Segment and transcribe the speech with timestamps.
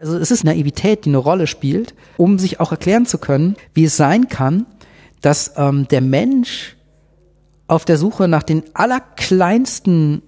[0.00, 3.84] Also es ist Naivität, die eine Rolle spielt, um sich auch erklären zu können, wie
[3.84, 4.64] es sein kann,
[5.20, 6.76] dass ähm, der Mensch
[7.66, 10.22] auf der Suche nach den allerkleinsten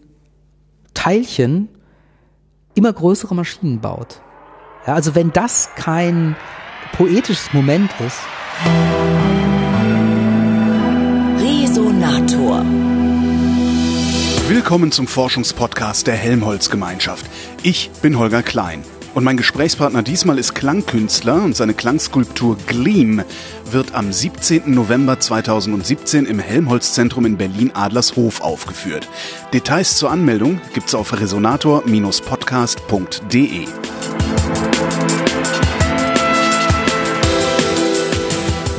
[0.92, 1.68] Teilchen
[2.74, 4.20] immer größere Maschinen baut.
[4.86, 6.36] Ja, also wenn das kein
[6.92, 8.18] poetisches Moment ist.
[11.40, 12.62] Resonator.
[14.48, 17.24] Willkommen zum Forschungspodcast der Helmholtz Gemeinschaft.
[17.62, 18.84] Ich bin Holger Klein.
[19.14, 23.22] Und mein Gesprächspartner diesmal ist Klangkünstler und seine Klangskulptur Gleam
[23.70, 24.74] wird am 17.
[24.74, 29.08] November 2017 im Helmholtz-Zentrum in Berlin-Adlershof aufgeführt.
[29.52, 33.66] Details zur Anmeldung gibt's auf resonator-podcast.de.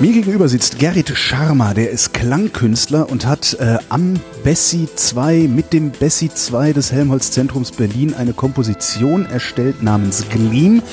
[0.04, 5.72] Mir gegenüber sitzt Gerrit Scharmer, der ist Klangkünstler und hat äh, am Bessie 2 mit
[5.72, 10.84] dem Bessie 2 des Helmholtz Zentrums Berlin eine Komposition erstellt namens Gleam.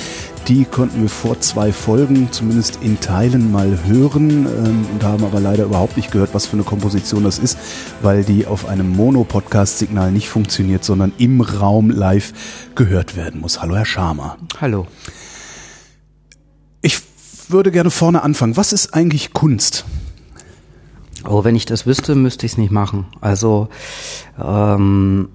[0.46, 5.40] Die konnten wir vor zwei Folgen zumindest in Teilen mal hören ähm, und haben aber
[5.40, 7.58] leider überhaupt nicht gehört, was für eine Komposition das ist,
[8.02, 12.32] weil die auf einem Mono-Podcast-Signal nicht funktioniert, sondern im Raum live
[12.76, 13.60] gehört werden muss.
[13.60, 14.38] Hallo, Herr Scharmer.
[14.60, 14.86] Hallo.
[17.50, 18.56] Würde gerne vorne anfangen.
[18.56, 19.84] Was ist eigentlich Kunst?
[21.28, 23.06] Oh, wenn ich das wüsste, müsste ich es nicht machen.
[23.20, 23.68] Also
[24.42, 25.28] ähm,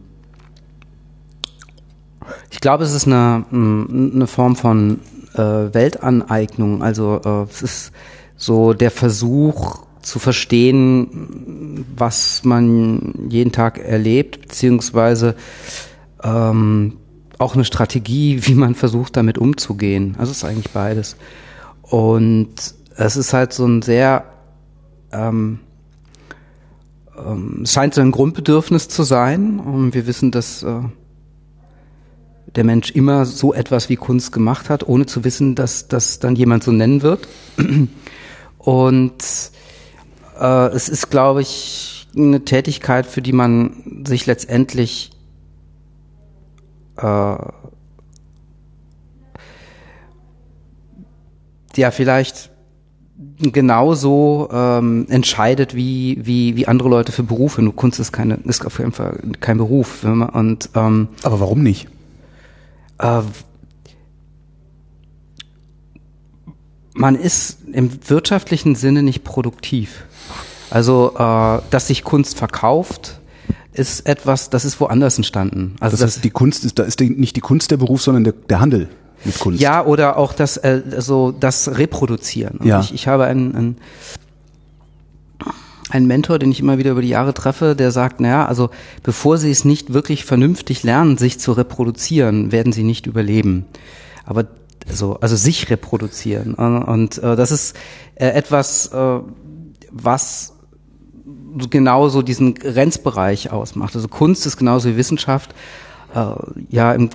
[2.50, 5.00] ich glaube, es ist eine, eine Form von
[5.34, 6.82] äh, Weltaneignung.
[6.82, 7.92] Also äh, es ist
[8.38, 15.36] so der Versuch zu verstehen, was man jeden Tag erlebt, beziehungsweise
[16.24, 16.98] ähm,
[17.38, 20.16] auch eine Strategie, wie man versucht, damit umzugehen.
[20.18, 21.18] Also es ist eigentlich beides.
[21.90, 22.56] Und
[22.96, 24.26] es ist halt so ein sehr,
[25.12, 25.60] ähm,
[27.18, 29.60] ähm, es scheint so ein Grundbedürfnis zu sein.
[29.60, 30.82] Und wir wissen, dass äh,
[32.56, 36.36] der Mensch immer so etwas wie Kunst gemacht hat, ohne zu wissen, dass das dann
[36.36, 37.28] jemand so nennen wird.
[38.58, 39.24] Und
[40.40, 45.12] äh, es ist, glaube ich, eine Tätigkeit, für die man sich letztendlich
[46.98, 47.36] äh,
[51.78, 52.52] ja vielleicht
[53.40, 57.62] genauso ähm, entscheidet wie, wie, wie andere Leute für Berufe.
[57.62, 60.04] Nur Kunst ist keine, ist auf jeden Fall kein Beruf.
[60.04, 61.88] Und, ähm, Aber warum nicht?
[63.00, 63.22] Äh,
[66.94, 70.06] man ist im wirtschaftlichen Sinne nicht produktiv.
[70.70, 73.20] Also, äh, dass sich Kunst verkauft,
[73.74, 75.76] ist etwas, das ist woanders entstanden.
[75.80, 78.24] Also das heißt, die Kunst ist, da ist die, nicht die Kunst der Beruf, sondern
[78.24, 78.90] der, der Handel
[79.26, 79.62] mit Kunst.
[79.62, 82.60] Ja, oder auch das, äh, also das Reproduzieren.
[82.64, 82.80] Ja.
[82.80, 83.78] Ich, ich habe einen, einen,
[85.90, 88.70] einen Mentor, den ich immer wieder über die Jahre treffe, der sagt, naja, also
[89.04, 93.66] bevor sie es nicht wirklich vernünftig lernen, sich zu reproduzieren, werden sie nicht überleben.
[94.26, 94.46] Aber
[94.88, 96.54] so, also sich reproduzieren.
[96.54, 97.76] Und, und äh, das ist
[98.16, 99.20] äh, etwas, äh,
[99.92, 100.54] was
[101.70, 103.96] genauso diesen Grenzbereich ausmacht.
[103.96, 105.56] Also Kunst ist genauso wie Wissenschaft
[106.14, 106.34] äh,
[106.70, 107.10] ja im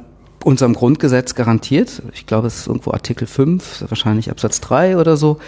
[0.45, 2.03] unserem Grundgesetz garantiert.
[2.13, 5.39] Ich glaube, es ist irgendwo Artikel 5, wahrscheinlich Absatz 3 oder so.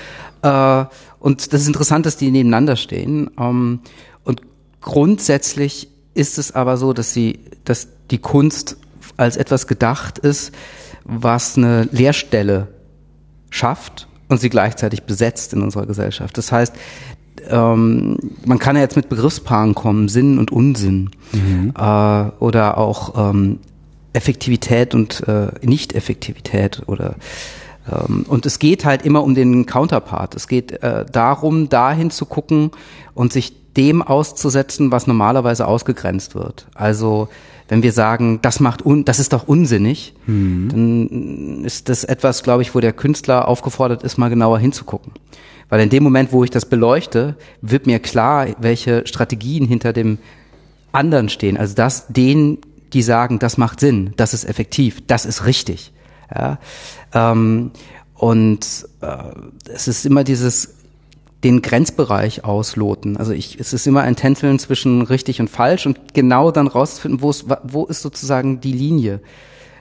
[0.43, 0.85] Äh,
[1.19, 3.31] und das ist interessant, dass die nebeneinander stehen.
[3.39, 3.81] Ähm,
[4.25, 4.43] und
[4.81, 8.77] grundsätzlich ist es aber so, dass sie, dass die Kunst
[9.17, 10.53] als etwas gedacht ist,
[11.05, 12.69] was eine Leerstelle
[13.51, 16.37] schafft und sie gleichzeitig besetzt in unserer Gesellschaft.
[16.39, 16.75] Das heißt,
[17.49, 21.73] ähm, man kann ja jetzt mit Begriffspaaren kommen, Sinn und Unsinn mhm.
[21.77, 23.59] äh, oder auch ähm,
[24.13, 27.17] Effektivität und äh, Nicht-Effektivität oder
[27.91, 30.35] ähm, und es geht halt immer um den Counterpart.
[30.35, 32.71] Es geht äh, darum, dahin zu gucken
[33.15, 36.67] und sich dem auszusetzen, was normalerweise ausgegrenzt wird.
[36.75, 37.29] Also
[37.69, 40.69] wenn wir sagen, das macht un, das ist doch unsinnig, mhm.
[40.71, 45.13] dann ist das etwas, glaube ich, wo der Künstler aufgefordert ist, mal genauer hinzugucken.
[45.71, 50.19] Weil in dem Moment, wo ich das beleuchte, wird mir klar, welche Strategien hinter dem
[50.93, 51.57] anderen stehen.
[51.57, 52.59] Also dass den
[52.93, 55.93] die sagen, das macht Sinn, das ist effektiv, das ist richtig.
[56.35, 56.59] Ja?
[57.13, 57.71] Ähm,
[58.15, 59.17] und äh,
[59.73, 60.75] es ist immer dieses
[61.45, 63.17] den Grenzbereich ausloten.
[63.17, 67.21] Also ich, es ist immer ein Tänzeln zwischen richtig und falsch und genau dann rauszufinden,
[67.21, 69.21] wo ist, wo ist sozusagen die Linie,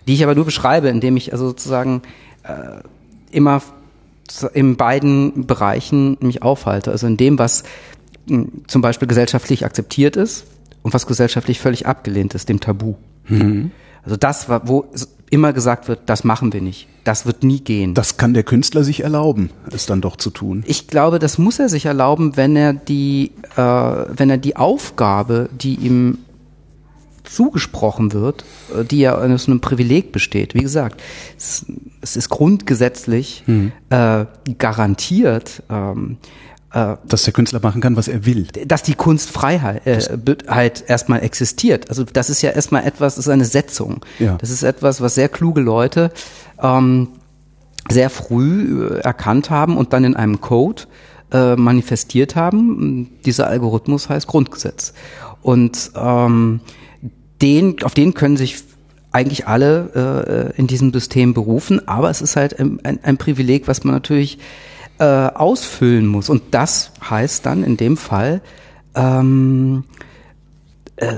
[0.07, 2.01] die ich aber nur beschreibe, indem ich also sozusagen
[2.43, 2.81] äh,
[3.31, 3.61] immer
[4.53, 6.91] in beiden Bereichen mich aufhalte.
[6.91, 7.63] Also in dem, was
[8.27, 10.45] hm, zum Beispiel gesellschaftlich akzeptiert ist,
[10.83, 12.95] und was gesellschaftlich völlig abgelehnt ist, dem Tabu.
[13.27, 13.71] Mhm.
[14.03, 14.85] Also das, wo
[15.29, 17.93] immer gesagt wird, das machen wir nicht, das wird nie gehen.
[17.93, 20.63] Das kann der Künstler sich erlauben, es dann doch zu tun.
[20.67, 25.49] Ich glaube, das muss er sich erlauben, wenn er die, äh, wenn er die Aufgabe,
[25.53, 26.17] die ihm
[27.23, 28.43] zugesprochen wird,
[28.75, 30.53] äh, die ja aus einem Privileg besteht.
[30.53, 31.01] Wie gesagt,
[31.37, 31.65] es,
[32.01, 33.71] es ist grundgesetzlich mhm.
[33.89, 34.25] äh,
[34.57, 36.17] garantiert, ähm,
[36.73, 38.47] äh, dass der Künstler machen kann, was er will.
[38.65, 39.99] Dass die Kunstfreiheit äh,
[40.47, 41.89] halt erstmal existiert.
[41.89, 44.05] Also das ist ja erstmal etwas, das ist eine Setzung.
[44.19, 44.37] Ja.
[44.37, 46.11] Das ist etwas, was sehr kluge Leute
[46.61, 47.09] ähm,
[47.89, 50.83] sehr früh äh, erkannt haben und dann in einem Code
[51.31, 53.09] äh, manifestiert haben.
[53.25, 54.93] Dieser Algorithmus heißt Grundgesetz.
[55.41, 56.61] Und ähm,
[57.41, 58.63] den, auf den können sich
[59.11, 63.67] eigentlich alle äh, in diesem System berufen, aber es ist halt ein, ein, ein Privileg,
[63.67, 64.37] was man natürlich
[65.01, 66.29] äh, ausfüllen muss.
[66.29, 68.41] Und das heißt dann in dem Fall
[68.93, 69.83] ähm,
[70.97, 71.15] äh,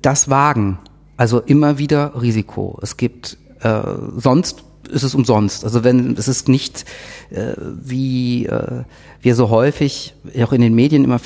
[0.00, 0.78] das Wagen.
[1.18, 2.78] Also immer wieder Risiko.
[2.82, 3.82] Es gibt äh,
[4.16, 5.64] sonst ist es umsonst.
[5.64, 6.84] Also wenn es ist nicht
[7.30, 8.82] äh, wie äh,
[9.20, 11.20] wir so häufig auch in den Medien immer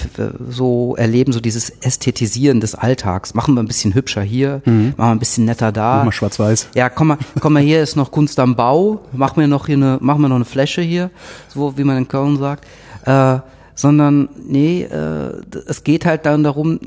[0.49, 3.35] so erleben, so dieses Ästhetisieren des Alltags.
[3.35, 4.95] Machen wir ein bisschen hübscher hier, mhm.
[4.97, 5.97] machen wir ein bisschen netter da.
[5.97, 6.69] Machen wir schwarz-weiß.
[6.75, 9.01] Ja, komm mal, komm mal hier ist noch Kunst am Bau.
[9.13, 11.11] Machen wir noch hier eine, machen wir noch eine Fläche hier,
[11.49, 12.67] so wie man in Köln sagt.
[13.05, 13.41] Äh,
[13.75, 15.33] sondern nee, äh,
[15.67, 16.81] es geht halt dann darum,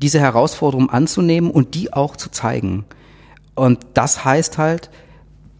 [0.00, 2.84] diese Herausforderung anzunehmen und die auch zu zeigen.
[3.54, 4.90] Und das heißt halt,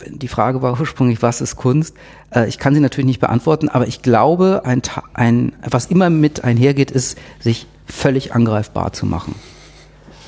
[0.06, 1.94] die Frage war ursprünglich, was ist Kunst?
[2.30, 4.82] Äh, ich kann sie natürlich nicht beantworten, aber ich glaube, ein,
[5.14, 9.34] ein, was immer mit einhergeht, ist, sich völlig angreifbar zu machen.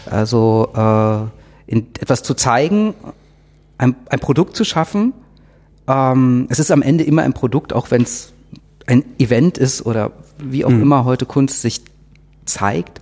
[0.06, 2.94] Also äh, in, etwas zu zeigen,
[3.78, 5.12] ein, ein Produkt zu schaffen.
[5.86, 8.32] Ähm, es ist am Ende immer ein Produkt, auch wenn es
[8.86, 10.82] ein Event ist oder wie auch mhm.
[10.82, 11.82] immer heute Kunst sich
[12.44, 13.00] zeigt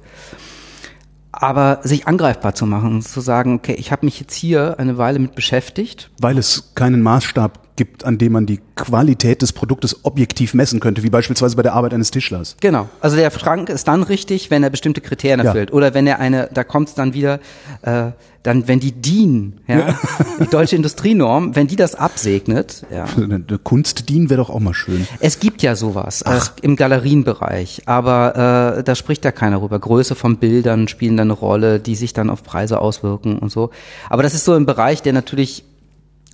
[1.41, 5.19] aber sich angreifbar zu machen, zu sagen, okay, ich habe mich jetzt hier eine Weile
[5.19, 6.11] mit beschäftigt.
[6.21, 11.03] Weil es keinen Maßstab gibt, an dem man die Qualität des Produktes objektiv messen könnte,
[11.03, 12.57] wie beispielsweise bei der Arbeit eines Tischlers.
[12.61, 12.91] Genau.
[13.01, 15.71] Also der Schrank ist dann richtig, wenn er bestimmte Kriterien erfüllt.
[15.71, 15.75] Ja.
[15.75, 17.41] Oder wenn er eine, da kommt es dann wieder,
[17.83, 18.11] äh,
[18.43, 19.99] dann, wenn die DIN, ja, ja.
[20.41, 23.05] die deutsche Industrienorm, wenn die das absegnet, ja.
[23.17, 25.07] Eine Kunst DIN wäre doch auch mal schön.
[25.21, 29.79] Es gibt ja sowas äh, im Galerienbereich, aber äh, da spricht da keiner rüber.
[29.79, 33.71] Größe von Bildern spielen da eine Rolle, die sich dann auf Preise auswirken und so.
[34.09, 35.65] Aber das ist so ein Bereich, der natürlich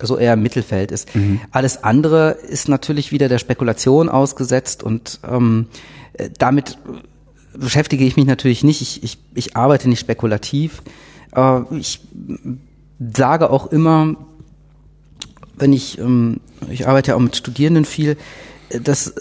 [0.01, 1.15] so eher im Mittelfeld ist.
[1.15, 1.39] Mhm.
[1.51, 5.67] Alles andere ist natürlich wieder der Spekulation ausgesetzt und ähm,
[6.13, 6.77] äh, damit
[7.53, 8.81] beschäftige ich mich natürlich nicht.
[8.81, 10.81] Ich, ich, ich arbeite nicht spekulativ.
[11.35, 12.01] Äh, ich
[12.99, 14.15] sage auch immer,
[15.57, 18.17] wenn ich, ähm, ich arbeite ja auch mit Studierenden viel,
[18.69, 19.15] äh, dass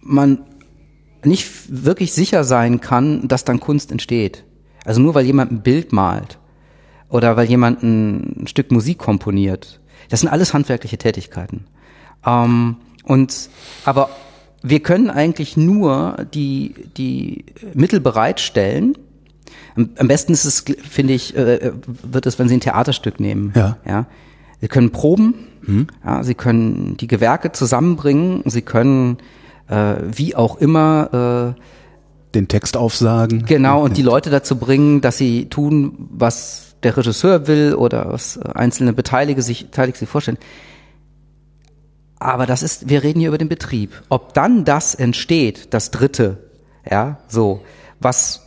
[0.00, 0.38] man
[1.24, 4.44] nicht wirklich sicher sein kann, dass dann Kunst entsteht.
[4.84, 6.38] Also nur weil jemand ein Bild malt
[7.12, 9.80] oder weil jemand ein, Stück Musik komponiert.
[10.08, 11.66] Das sind alles handwerkliche Tätigkeiten.
[12.26, 13.50] Ähm, und
[13.84, 14.08] aber
[14.62, 17.44] wir können eigentlich nur die die
[17.74, 18.96] Mittel bereitstellen.
[19.74, 21.72] Am, besten ist es, finde ich, äh,
[22.02, 23.52] wird es, wenn Sie ein Theaterstück nehmen.
[23.54, 23.76] Ja.
[23.86, 24.06] ja.
[24.60, 25.34] Sie können proben.
[25.64, 25.86] Hm.
[26.04, 28.42] Ja, Sie können die Gewerke zusammenbringen.
[28.46, 29.18] Sie können
[29.68, 31.60] äh, wie auch immer äh,
[32.34, 33.44] den Text aufsagen.
[33.46, 38.38] Genau, und die Leute dazu bringen, dass sie tun, was der Regisseur will oder was
[38.38, 40.38] einzelne Beteiligte sich, Beteiligte sich vorstellen.
[42.18, 44.02] Aber das ist, wir reden hier über den Betrieb.
[44.08, 46.38] Ob dann das entsteht, das Dritte,
[46.88, 47.62] ja, so,
[48.00, 48.46] was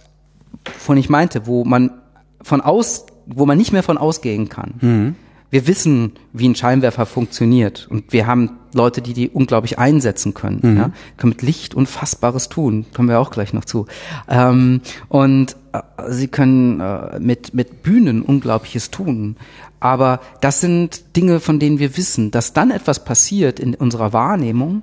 [0.77, 2.01] von ich meinte, wo man
[2.41, 4.75] von aus, wo man nicht mehr von ausgehen kann.
[4.81, 5.15] Mhm
[5.55, 10.59] wir wissen, wie ein Scheinwerfer funktioniert und wir haben Leute, die die unglaublich einsetzen können.
[10.61, 10.77] Mhm.
[10.77, 10.91] Ja?
[11.15, 13.85] Können mit Licht Unfassbares tun, kommen wir auch gleich noch zu.
[14.27, 19.37] Ähm, und äh, sie können äh, mit mit Bühnen Unglaubliches tun.
[19.79, 24.81] Aber das sind Dinge, von denen wir wissen, dass dann etwas passiert in unserer Wahrnehmung,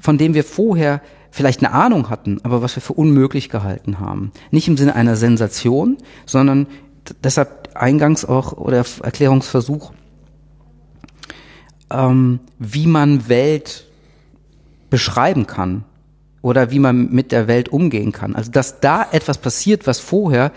[0.00, 4.32] von dem wir vorher vielleicht eine Ahnung hatten, aber was wir für unmöglich gehalten haben.
[4.52, 6.66] Nicht im Sinne einer Sensation, sondern
[7.22, 9.92] deshalb eingangs auch oder Erklärungsversuch,
[11.90, 13.86] ähm, wie man Welt
[14.90, 15.84] beschreiben kann
[16.42, 18.34] oder wie man mit der Welt umgehen kann.
[18.34, 20.52] Also dass da etwas passiert, was vorher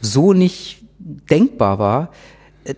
[0.00, 2.10] so nicht denkbar war,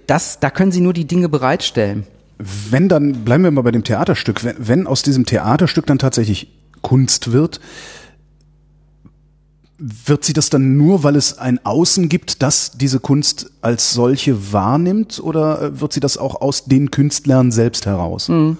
[0.06, 2.06] das, da können Sie nur die Dinge bereitstellen.
[2.38, 6.49] Wenn dann, bleiben wir mal bei dem Theaterstück, wenn, wenn aus diesem Theaterstück dann tatsächlich
[6.80, 7.61] Kunst wird,
[9.86, 14.52] wird sie das dann nur, weil es ein Außen gibt, das diese Kunst als solche
[14.52, 18.28] wahrnimmt, oder äh, wird sie das auch aus den Künstlern selbst heraus?
[18.28, 18.56] Hm.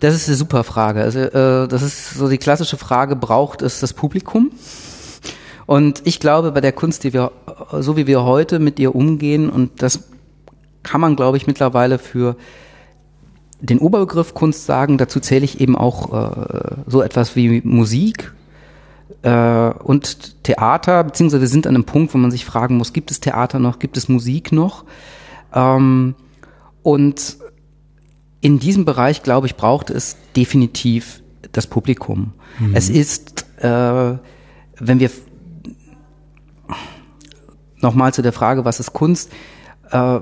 [0.00, 1.02] Das ist eine super Frage.
[1.02, 4.50] Also äh, das ist so die klassische Frage: Braucht es das Publikum?
[5.66, 7.30] Und ich glaube, bei der Kunst, die wir,
[7.78, 10.00] so wie wir heute mit ihr umgehen, und das
[10.82, 12.34] kann man, glaube ich, mittlerweile für
[13.60, 14.98] den Oberbegriff Kunst sagen.
[14.98, 18.32] Dazu zähle ich eben auch äh, so etwas wie Musik
[19.22, 23.10] äh, und Theater, beziehungsweise wir sind an einem Punkt, wo man sich fragen muss, gibt
[23.10, 24.84] es Theater noch, gibt es Musik noch?
[25.54, 26.14] Ähm,
[26.82, 27.36] und
[28.40, 31.22] in diesem Bereich, glaube ich, braucht es definitiv
[31.52, 32.32] das Publikum.
[32.58, 32.74] Mhm.
[32.74, 33.68] Es ist, äh,
[34.78, 35.10] wenn wir
[37.80, 39.30] nochmal zu der Frage, was ist Kunst?
[39.90, 40.20] Äh,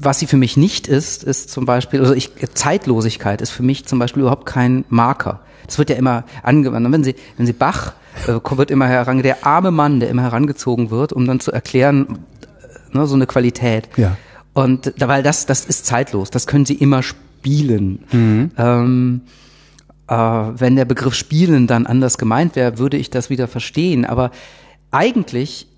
[0.00, 3.84] was sie für mich nicht ist, ist zum Beispiel, also ich, Zeitlosigkeit ist für mich
[3.86, 5.40] zum Beispiel überhaupt kein Marker.
[5.66, 6.90] Das wird ja immer angewandt.
[6.92, 7.94] wenn Sie, wenn Sie Bach,
[8.26, 12.18] wird immer heran, der arme Mann, der immer herangezogen wird, um dann zu erklären,
[12.92, 13.88] äh, ne, so eine Qualität.
[13.96, 14.16] Ja.
[14.54, 16.30] Und weil das, das ist zeitlos.
[16.30, 18.04] Das können Sie immer spielen.
[18.10, 18.50] Mhm.
[18.56, 19.20] Ähm,
[20.08, 24.04] äh, wenn der Begriff spielen dann anders gemeint wäre, würde ich das wieder verstehen.
[24.04, 24.30] Aber
[24.90, 25.68] eigentlich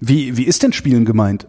[0.00, 1.46] wie, wie ist denn Spielen gemeint?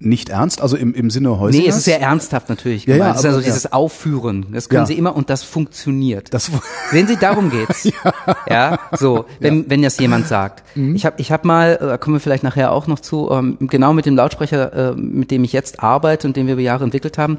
[0.00, 1.60] Nicht ernst, also im, im Sinne Häusers?
[1.60, 2.84] Nee, es ist sehr ernsthaft natürlich.
[2.84, 3.08] Ja, gemeint.
[3.08, 4.46] ja, es ist also aber, dieses Aufführen.
[4.52, 4.86] Das können Ja.
[4.86, 6.34] Sie immer und das funktioniert.
[6.34, 6.50] Das,
[6.90, 7.88] Sehen Sie, darum geht's.
[8.50, 8.78] ja.
[8.92, 10.62] so, wenn, wenn das jemand sagt.
[10.76, 10.94] Mhm.
[10.96, 13.56] Ich habe ich hab mal, äh, da kommen wir vielleicht nachher auch noch zu, ähm,
[13.60, 16.84] genau mit dem Lautsprecher, äh, mit dem ich jetzt arbeite und den wir über Jahre
[16.84, 17.38] entwickelt haben,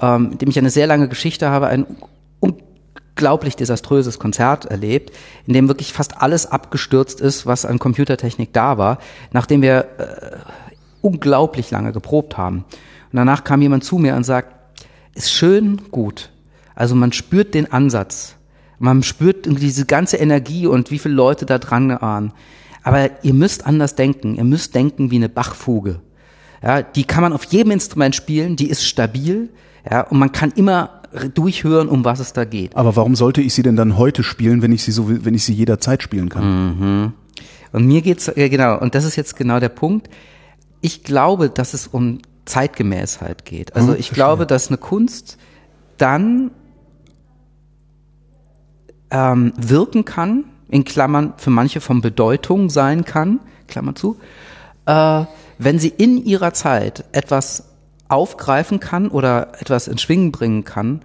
[0.00, 1.86] ähm, mit dem ich eine sehr lange Geschichte habe, ein
[2.40, 5.12] unglaublich desaströses Konzert erlebt,
[5.46, 8.98] in dem wirklich fast alles abgestürzt ist, was an Computertechnik da war,
[9.32, 10.36] nachdem wir äh,
[11.00, 12.58] unglaublich lange geprobt haben.
[12.58, 14.54] Und danach kam jemand zu mir und sagt,
[15.14, 16.30] ist schön gut.
[16.74, 18.36] Also man spürt den Ansatz.
[18.78, 22.32] Man spürt diese ganze Energie und wie viele Leute da dran ahnen.
[22.82, 24.36] Aber ihr müsst anders denken.
[24.36, 26.00] Ihr müsst denken wie eine Bachfuge.
[26.62, 29.50] Ja, die kann man auf jedem Instrument spielen, die ist stabil,
[29.88, 31.02] ja, und man kann immer
[31.34, 32.74] durchhören, um was es da geht.
[32.76, 35.44] aber warum sollte ich sie denn dann heute spielen, wenn ich sie so, wenn ich
[35.44, 37.12] sie jederzeit spielen kann?
[37.72, 40.08] Und mir geht's äh, genau, und das ist jetzt genau der Punkt.
[40.86, 43.74] Ich glaube, dass es um Zeitgemäßheit geht.
[43.74, 45.36] Also Hm, ich glaube, dass eine Kunst
[45.98, 46.52] dann
[49.10, 54.16] ähm, wirken kann, in Klammern für manche von Bedeutung sein kann, Klammer zu,
[54.86, 55.24] äh,
[55.58, 57.64] wenn sie in ihrer Zeit etwas
[58.06, 61.02] aufgreifen kann oder etwas in Schwingen bringen kann,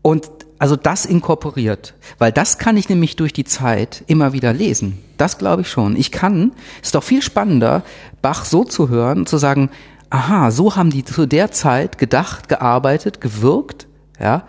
[0.00, 0.30] und
[0.64, 4.98] also das inkorporiert, weil das kann ich nämlich durch die Zeit immer wieder lesen.
[5.18, 5.94] Das glaube ich schon.
[5.94, 6.52] Ich kann,
[6.82, 7.82] ist doch viel spannender,
[8.22, 9.68] Bach so zu hören, zu sagen,
[10.08, 14.46] aha, so haben die zu der Zeit gedacht, gearbeitet, gewirkt, ja.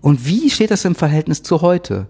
[0.00, 2.06] Und wie steht das im Verhältnis zu heute?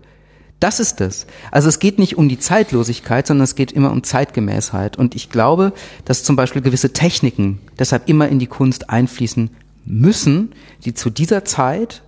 [0.60, 1.26] Das ist es.
[1.50, 4.98] Also es geht nicht um die Zeitlosigkeit, sondern es geht immer um Zeitgemäßheit.
[4.98, 5.72] Und ich glaube,
[6.04, 9.48] dass zum Beispiel gewisse Techniken deshalb immer in die Kunst einfließen
[9.86, 10.52] müssen,
[10.84, 12.02] die zu dieser Zeit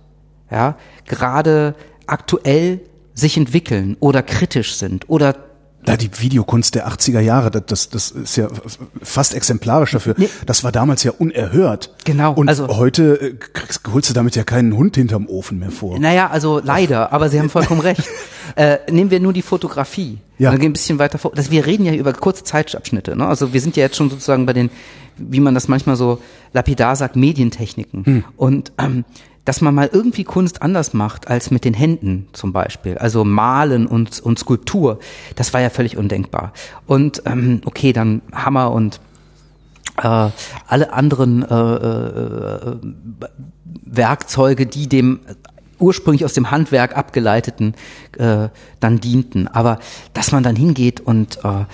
[0.51, 1.75] ja, gerade
[2.07, 2.81] aktuell
[3.13, 5.35] sich entwickeln oder kritisch sind oder
[5.85, 8.47] Da die Videokunst der 80er Jahre, das, das, ist ja
[9.01, 10.15] fast exemplarisch dafür.
[10.17, 10.29] Nee.
[10.45, 11.95] Das war damals ja unerhört.
[12.05, 15.71] Genau, Und also- heute äh, kriegst, holst du damit ja keinen Hund hinterm Ofen mehr
[15.71, 15.99] vor.
[15.99, 18.03] Naja, also leider, aber Sie haben vollkommen recht.
[18.55, 20.17] Äh, nehmen wir nur die Fotografie.
[20.39, 20.49] Ja.
[20.49, 21.31] Dann gehen ein bisschen weiter vor.
[21.35, 23.15] Das, wir reden ja über kurze Zeitabschnitte.
[23.15, 23.27] Ne?
[23.27, 24.71] Also wir sind ja jetzt schon sozusagen bei den,
[25.17, 26.19] wie man das manchmal so
[26.51, 28.05] lapidar sagt, Medientechniken.
[28.05, 28.23] Hm.
[28.37, 29.05] Und ähm,
[29.45, 32.97] dass man mal irgendwie Kunst anders macht als mit den Händen zum Beispiel.
[32.97, 34.99] Also Malen und, und Skulptur,
[35.35, 36.53] das war ja völlig undenkbar.
[36.85, 38.99] Und ähm, okay, dann Hammer und
[39.97, 40.29] äh,
[40.67, 42.75] alle anderen äh, äh,
[43.85, 45.19] Werkzeuge, die dem
[45.79, 47.73] ursprünglich aus dem Handwerk abgeleiteten
[48.17, 49.47] äh, dann dienten.
[49.47, 49.79] Aber
[50.13, 51.65] dass man dann hingeht und äh,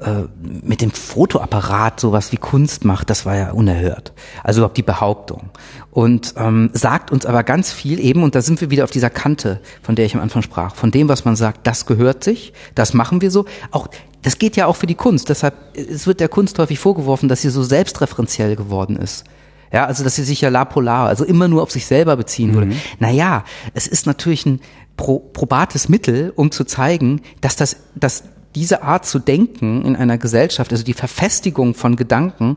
[0.00, 4.12] äh, mit dem Fotoapparat sowas wie Kunst macht, das war ja unerhört.
[4.42, 5.50] Also überhaupt die Behauptung.
[5.90, 9.10] Und ähm, sagt uns aber ganz viel eben, und da sind wir wieder auf dieser
[9.10, 12.52] Kante, von der ich am Anfang sprach, von dem, was man sagt, das gehört sich,
[12.74, 13.44] das machen wir so.
[13.70, 13.88] Auch
[14.22, 15.28] das geht ja auch für die Kunst.
[15.28, 19.24] Deshalb es wird der Kunst häufig vorgeworfen, dass sie so selbstreferenziell geworden ist.
[19.72, 22.54] Ja, also dass sie sich ja la polar, also immer nur auf sich selber beziehen
[22.54, 22.72] würde.
[22.98, 24.60] Naja, es ist natürlich ein
[24.96, 30.18] pro, probates Mittel, um zu zeigen, dass das, dass diese Art zu denken in einer
[30.18, 32.56] Gesellschaft, also die Verfestigung von Gedanken,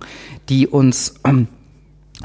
[0.50, 1.48] die uns ähm,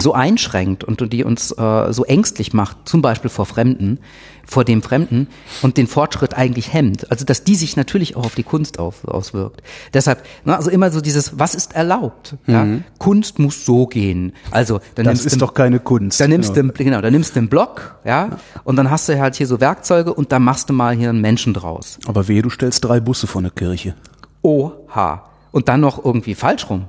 [0.00, 3.99] so einschränkt und die uns äh, so ängstlich macht, zum Beispiel vor Fremden,
[4.47, 5.26] vor dem Fremden
[5.61, 7.11] und den Fortschritt eigentlich hemmt.
[7.11, 9.62] Also dass die sich natürlich auch auf die Kunst auf, auswirkt.
[9.93, 12.37] Deshalb, ne, also immer so dieses, was ist erlaubt?
[12.47, 12.67] Ja?
[12.99, 14.33] Kunst muss so gehen.
[14.50, 16.21] Also dann Das nimmst ist du- doch keine Kunst.
[16.21, 16.73] dann nimmst Genau.
[16.73, 19.61] du, genau, dann nimmst du einen Block, ja, und dann hast du halt hier so
[19.61, 21.99] Werkzeuge und dann machst du mal hier einen Menschen draus.
[22.07, 23.95] Aber wehe, du stellst drei Busse vor eine Kirche.
[24.43, 25.25] Oha.
[25.50, 26.85] Und dann noch irgendwie falsch rum.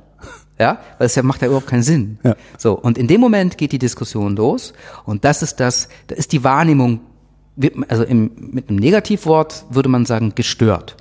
[0.60, 2.20] Ja, weil es ja macht ja überhaupt keinen Sinn.
[2.24, 2.36] Ja.
[2.58, 4.74] So, und in dem Moment geht die Diskussion los
[5.06, 7.00] und das ist das, da ist die Wahrnehmung,
[7.88, 10.98] also im, mit einem Negativwort würde man sagen, gestört.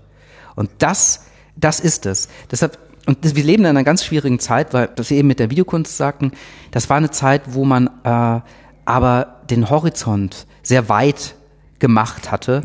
[0.55, 2.29] Und das, das ist es.
[2.51, 5.41] Deshalb, und das, wir leben in einer ganz schwierigen Zeit, weil, was wir eben mit
[5.41, 6.33] der Videokunst sagten,
[6.71, 8.41] das war eine Zeit, wo man äh,
[8.85, 11.35] aber den Horizont sehr weit
[11.79, 12.61] gemacht hatte.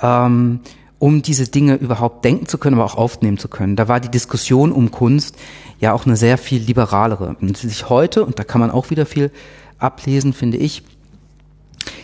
[0.00, 0.60] Ähm,
[0.98, 3.76] um diese Dinge überhaupt denken zu können, aber auch aufnehmen zu können.
[3.76, 5.36] Da war die Diskussion um Kunst
[5.78, 7.36] ja auch eine sehr viel liberalere.
[7.40, 9.30] Und sich heute, und da kann man auch wieder viel
[9.78, 10.82] ablesen, finde ich,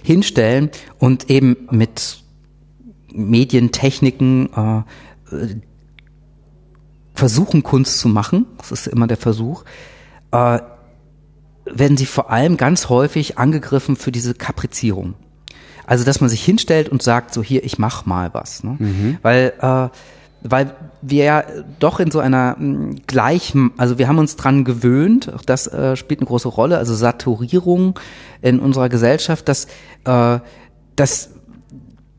[0.02, 2.22] hinstellen und eben mit
[3.12, 4.82] Medientechniken äh,
[7.14, 9.64] versuchen, Kunst zu machen, das ist immer der Versuch,
[10.32, 10.60] äh,
[11.64, 15.14] werden sie vor allem ganz häufig angegriffen für diese Kaprizierung.
[15.92, 18.64] Also, dass man sich hinstellt und sagt, so hier, ich mach mal was.
[18.64, 18.76] Ne?
[18.78, 19.18] Mhm.
[19.20, 19.88] Weil, äh,
[20.42, 21.44] weil wir ja
[21.80, 25.94] doch in so einer mh, gleichen, also wir haben uns dran gewöhnt, auch das äh,
[25.96, 28.00] spielt eine große Rolle, also Saturierung
[28.40, 29.66] in unserer Gesellschaft, dass,
[30.06, 30.38] äh,
[30.96, 31.28] dass,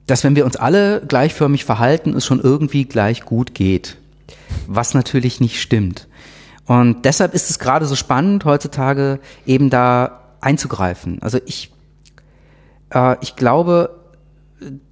[0.05, 3.97] dass wenn wir uns alle gleichförmig verhalten, es schon irgendwie gleich gut geht.
[4.67, 6.07] Was natürlich nicht stimmt.
[6.67, 11.17] Und deshalb ist es gerade so spannend, heutzutage eben da einzugreifen.
[11.23, 11.71] Also ich
[12.93, 13.99] äh, ich glaube,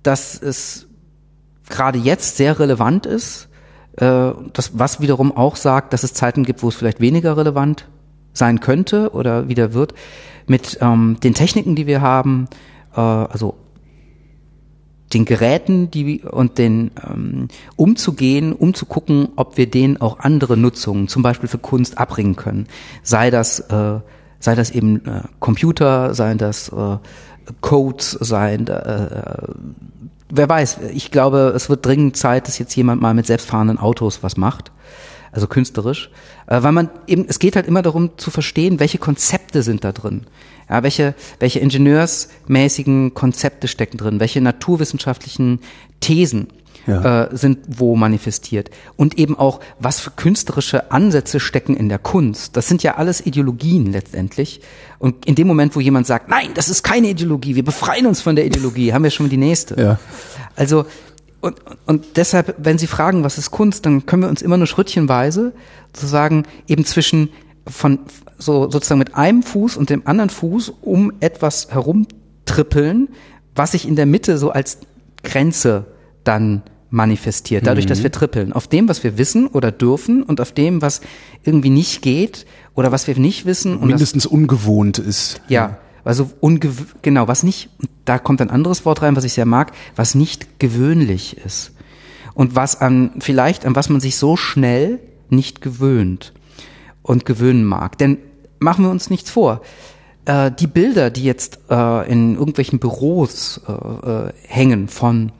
[0.03, 0.88] dass es
[1.70, 3.48] gerade jetzt sehr relevant ist,
[3.98, 7.88] äh, das, was wiederum auch sagt, dass es Zeiten gibt, wo es vielleicht weniger relevant
[8.34, 9.93] sein könnte oder wieder wird,
[10.48, 12.48] mit ähm, den Techniken, die wir haben,
[12.96, 13.55] äh, also
[15.13, 20.55] den Geräten die, und den ähm, umzugehen, um zu gucken, ob wir denen auch andere
[20.55, 22.67] Nutzungen, zum Beispiel für Kunst, abbringen können.
[23.03, 24.00] Sei das, äh,
[24.41, 26.98] sei das eben äh, Computer, sei das äh,
[27.62, 28.67] Codes sein.
[28.67, 29.07] Äh,
[30.29, 34.24] wer weiß, ich glaube, es wird dringend Zeit, dass jetzt jemand mal mit selbstfahrenden Autos
[34.24, 34.71] was macht.
[35.31, 36.09] Also künstlerisch.
[36.47, 39.91] Äh, weil man eben, es geht halt immer darum zu verstehen, welche Konzepte sind da
[39.91, 40.27] drin.
[40.69, 45.59] Ja, welche, welche ingenieursmäßigen Konzepte stecken drin, welche naturwissenschaftlichen
[46.00, 46.47] Thesen
[46.88, 47.25] ja.
[47.25, 48.71] äh, sind wo manifestiert.
[48.95, 52.57] Und eben auch, was für künstlerische Ansätze stecken in der Kunst.
[52.57, 54.61] Das sind ja alles Ideologien letztendlich.
[55.00, 58.21] Und in dem Moment, wo jemand sagt, nein, das ist keine Ideologie, wir befreien uns
[58.21, 59.79] von der Ideologie, haben wir schon die nächste.
[59.81, 60.00] Ja.
[60.55, 60.85] Also
[61.41, 61.57] und,
[61.88, 65.53] und deshalb, wenn Sie fragen, was ist Kunst, dann können wir uns immer nur schrittchenweise
[65.93, 67.29] sozusagen eben zwischen
[67.67, 68.00] von
[68.38, 73.10] so sozusagen mit einem Fuß und dem anderen Fuß um etwas herumtrippeln,
[73.55, 74.79] was sich in der Mitte so als
[75.23, 75.86] Grenze
[76.23, 77.89] dann manifestiert, dadurch, mhm.
[77.89, 78.51] dass wir trippeln.
[78.51, 81.01] Auf dem, was wir wissen oder dürfen und auf dem, was
[81.43, 83.77] irgendwie nicht geht oder was wir nicht wissen.
[83.77, 85.41] Und Mindestens das, ungewohnt ist.
[85.47, 86.29] Ja, also
[87.01, 87.69] genau, was nicht,
[88.05, 91.71] da kommt ein anderes Wort rein, was ich sehr mag, was nicht gewöhnlich ist.
[92.33, 96.33] Und was an, vielleicht an was man sich so schnell nicht gewöhnt
[97.01, 97.97] und gewöhnen mag.
[97.97, 98.17] Denn
[98.59, 99.61] machen wir uns nichts vor.
[100.25, 105.31] Äh, die Bilder, die jetzt äh, in irgendwelchen Büros äh, äh hängen von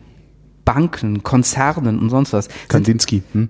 [0.66, 2.50] Banken, Konzernen und sonst was.
[2.68, 3.24] Kandinsky.
[3.34, 3.50] Hm?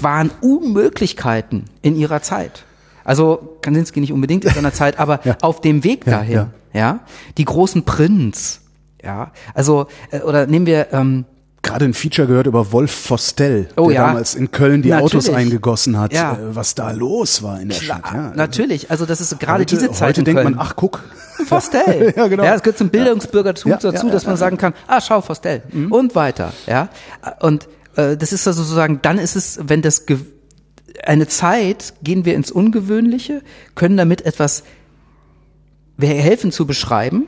[0.00, 2.64] Waren Unmöglichkeiten in ihrer Zeit.
[3.04, 5.36] Also Kandinsky nicht unbedingt in seiner Zeit, aber ja.
[5.42, 6.32] auf dem Weg dahin.
[6.32, 6.80] Ja, ja.
[6.80, 7.00] ja,
[7.38, 8.60] die großen Prinz.
[9.02, 11.24] Ja, also äh, oder nehmen wir ähm,
[11.62, 14.06] gerade ein Feature gehört über Wolf Vostell, oh, der ja.
[14.06, 15.14] damals in Köln die natürlich.
[15.14, 16.32] Autos eingegossen hat, ja.
[16.34, 18.14] Äh, was da los war in der Klar, Stadt.
[18.14, 18.32] Ja.
[18.34, 20.10] Natürlich, also das ist gerade heute, diese Zeit.
[20.10, 20.56] Heute denkt Köln.
[20.56, 21.02] man, ach guck.
[21.48, 22.12] Vostell.
[22.16, 22.44] ja, genau.
[22.44, 25.62] Ja, es gehört zum Bildungsbürgertum dazu, dass man sagen kann, ah, schau, Vostell.
[25.72, 25.90] Mhm.
[25.92, 26.52] Und weiter.
[26.66, 26.88] Ja.
[27.40, 30.04] Und äh, das ist also sozusagen, dann ist es, wenn das
[31.04, 33.42] eine Zeit, gehen wir ins Ungewöhnliche,
[33.74, 34.64] können damit etwas
[35.96, 37.26] wir helfen zu beschreiben,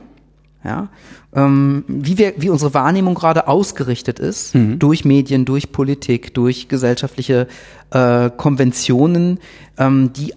[0.63, 0.89] ja,
[1.35, 4.79] ähm, wie wir, wie unsere Wahrnehmung gerade ausgerichtet ist mhm.
[4.79, 7.47] durch Medien, durch Politik, durch gesellschaftliche
[7.91, 9.39] äh, Konventionen,
[9.77, 10.33] ähm, die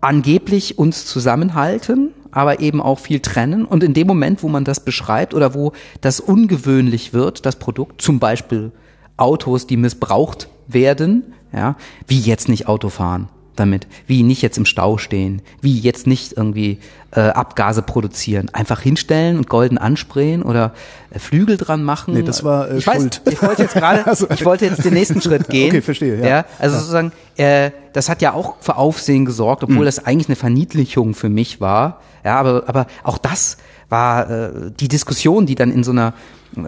[0.00, 3.64] angeblich uns zusammenhalten, aber eben auch viel trennen.
[3.64, 8.00] Und in dem Moment, wo man das beschreibt oder wo das ungewöhnlich wird, das Produkt,
[8.00, 8.72] zum Beispiel
[9.16, 14.64] Autos, die missbraucht werden, ja, wie jetzt nicht Auto fahren damit, wie nicht jetzt im
[14.64, 16.78] Stau stehen, wie jetzt nicht irgendwie
[17.10, 20.72] äh, Abgase produzieren, einfach hinstellen und golden ansprayen oder
[21.10, 22.14] äh, Flügel dran machen.
[22.14, 23.22] Nee, das war äh, ich Schuld.
[23.24, 25.70] Weiß, ich wollte jetzt gerade, also, ich wollte jetzt den nächsten Schritt gehen.
[25.70, 26.20] Okay, verstehe.
[26.20, 26.80] Ja, ja also ja.
[26.80, 29.84] sozusagen, äh, das hat ja auch für Aufsehen gesorgt, obwohl mhm.
[29.86, 32.00] das eigentlich eine Verniedlichung für mich war.
[32.24, 33.56] Ja, aber aber auch das
[33.88, 36.14] war äh, die Diskussion, die dann in so einer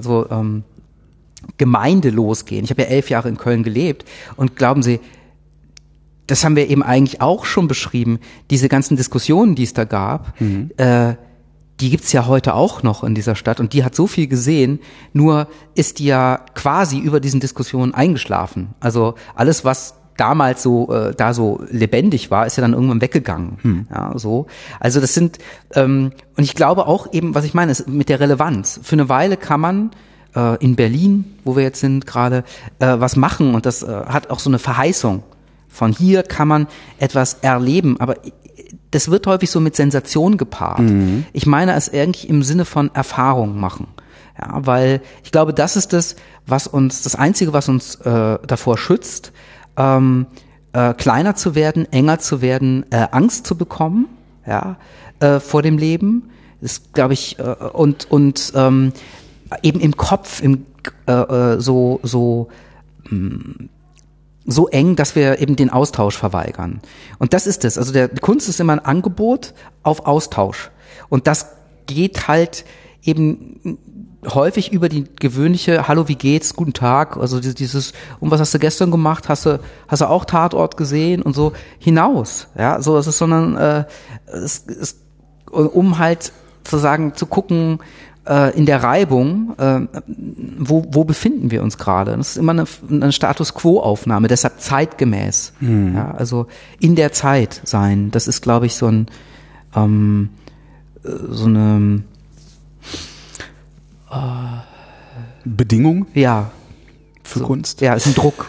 [0.01, 0.65] so ähm,
[1.57, 2.65] Gemeinde losgehen.
[2.65, 4.05] Ich habe ja elf Jahre in Köln gelebt
[4.37, 5.01] und glauben Sie,
[6.27, 10.41] das haben wir eben eigentlich auch schon beschrieben, diese ganzen Diskussionen, die es da gab,
[10.41, 10.71] mhm.
[10.77, 11.15] äh,
[11.81, 14.81] die gibt's ja heute auch noch in dieser Stadt und die hat so viel gesehen,
[15.13, 18.75] nur ist die ja quasi über diesen Diskussionen eingeschlafen.
[18.81, 23.59] Also alles, was damals so äh, da so lebendig war, ist ja dann irgendwann weggegangen.
[23.63, 23.87] Hm.
[23.91, 24.47] Ja, so.
[24.79, 25.39] Also das sind
[25.75, 28.81] ähm, und ich glaube auch eben, was ich meine, ist mit der Relevanz.
[28.83, 29.91] Für eine Weile kann man
[30.35, 32.45] äh, in Berlin, wo wir jetzt sind gerade,
[32.79, 35.23] äh, was machen und das äh, hat auch so eine Verheißung.
[35.69, 36.67] Von hier kann man
[36.99, 38.17] etwas erleben, aber
[38.91, 40.81] das wird häufig so mit Sensation gepaart.
[40.81, 41.25] Mhm.
[41.33, 43.87] Ich meine es irgendwie im Sinne von Erfahrung machen.
[44.39, 46.17] Ja, weil ich glaube, das ist das,
[46.47, 49.33] was uns, das Einzige, was uns äh, davor schützt,
[49.77, 50.27] ähm,
[50.73, 54.07] äh, kleiner zu werden, enger zu werden, äh, Angst zu bekommen,
[54.47, 54.77] ja,
[55.21, 56.31] äh, vor dem Leben.
[56.61, 58.93] ist, glaube ich, äh, und und ähm,
[59.63, 60.67] eben im Kopf, im
[61.07, 62.49] äh, äh, so so
[63.05, 63.69] mh, mm,
[64.47, 66.81] so eng, dass wir eben den Austausch verweigern.
[67.19, 67.79] Und das ist es.
[67.79, 70.71] Also der Kunst ist immer ein Angebot auf Austausch.
[71.09, 71.47] Und das
[71.87, 72.65] geht halt
[73.03, 73.79] eben
[74.27, 78.59] häufig über die gewöhnliche Hallo, wie geht's, guten Tag, also dieses und was hast du
[78.59, 83.07] gestern gemacht, hast du hast du auch Tatort gesehen und so hinaus, ja, so es
[83.07, 83.85] ist sondern äh,
[84.27, 85.01] es, es,
[85.51, 86.33] um halt
[86.65, 87.79] zu sagen zu gucken
[88.27, 89.81] äh, in der Reibung, äh,
[90.59, 92.17] wo wo befinden wir uns gerade?
[92.17, 95.95] Das ist immer eine, eine Status Quo Aufnahme, deshalb zeitgemäß, mhm.
[95.95, 96.47] ja, also
[96.79, 98.11] in der Zeit sein.
[98.11, 99.07] Das ist glaube ich so ein
[99.75, 100.31] ähm,
[101.03, 102.03] so eine
[105.45, 106.51] Bedingung Ja.
[107.23, 107.47] für So.
[107.47, 107.81] Kunst?
[107.81, 108.49] Ja, ist ein Druck.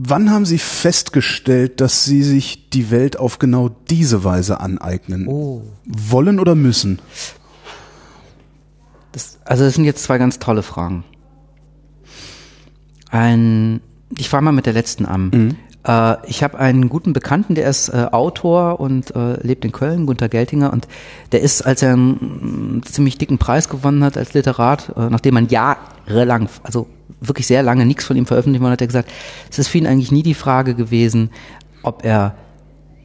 [0.00, 5.26] Wann haben Sie festgestellt, dass Sie sich die Welt auf genau diese Weise aneignen?
[5.26, 5.62] Oh.
[5.86, 7.00] Wollen oder müssen?
[9.10, 11.02] Das, also das sind jetzt zwei ganz tolle Fragen.
[13.10, 13.80] Ein,
[14.16, 15.56] ich fange mal mit der letzten an.
[15.84, 20.06] Äh, ich habe einen guten Bekannten, der ist äh, Autor und äh, lebt in Köln,
[20.06, 20.86] Gunter Geltinger, und
[21.32, 25.48] der ist, als er einen ziemlich dicken Preis gewonnen hat als Literat, äh, nachdem man
[25.48, 26.86] jahrelang, also
[27.20, 29.10] wirklich sehr lange nichts von ihm veröffentlicht worden hat, er gesagt,
[29.50, 31.30] es ist für ihn eigentlich nie die Frage gewesen,
[31.82, 32.34] ob er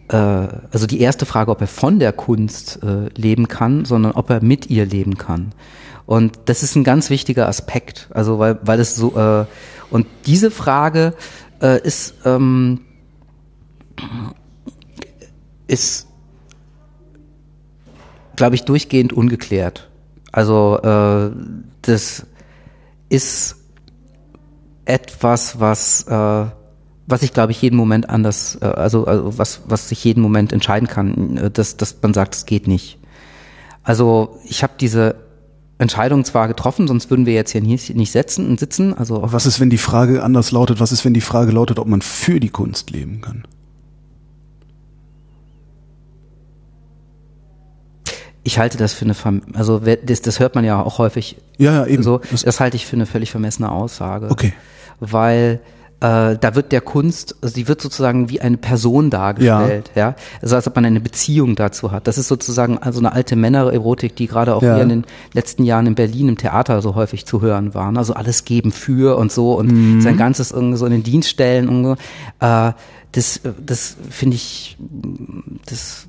[0.09, 4.29] äh, also die erste Frage, ob er von der Kunst äh, leben kann, sondern ob
[4.29, 5.53] er mit ihr leben kann.
[6.05, 9.45] Und das ist ein ganz wichtiger Aspekt, also weil, weil es so äh,
[9.89, 11.13] und diese Frage
[11.61, 12.81] äh, ist ähm,
[15.67, 16.07] ist
[18.35, 19.89] glaube ich durchgehend ungeklärt.
[20.31, 21.31] Also äh,
[21.83, 22.25] das
[23.07, 23.55] ist
[24.85, 26.45] etwas, was äh,
[27.05, 30.53] was ich glaube ich jeden Moment anders, äh, also, also was was sich jeden Moment
[30.53, 32.99] entscheiden kann, äh, dass dass man sagt, es geht nicht.
[33.83, 35.15] Also ich habe diese
[35.77, 38.93] Entscheidung zwar getroffen, sonst würden wir jetzt hier nicht, setzen und sitzen.
[38.93, 40.79] Also Was ist, wenn die Frage anders lautet?
[40.79, 43.43] Was ist, wenn die Frage lautet, ob man für die Kunst leben kann?
[48.43, 49.15] Ich halte das für eine,
[49.53, 52.03] also das, das hört man ja auch häufig Ja, ja, eben.
[52.03, 52.19] so.
[52.31, 54.29] Das- halte ich für eine völlig vermessene Aussage.
[54.29, 54.53] Okay.
[54.99, 55.59] Weil
[56.01, 60.15] äh, da wird der Kunst, also die wird sozusagen wie eine Person dargestellt, ja.
[60.41, 62.07] Also als ob man eine Beziehung dazu hat.
[62.07, 64.73] Das ist sozusagen also eine alte Männererotik, die gerade auch Ja.
[64.75, 67.97] hier in den letzten Jahren in Berlin im Theater so häufig zu hören waren.
[67.97, 70.01] Also alles geben für und so und Mhm.
[70.01, 71.95] sein ganzes irgendwie so in den Dienst stellen und so.
[72.45, 72.73] Äh,
[73.13, 74.75] das, das finde ich,
[75.65, 76.07] das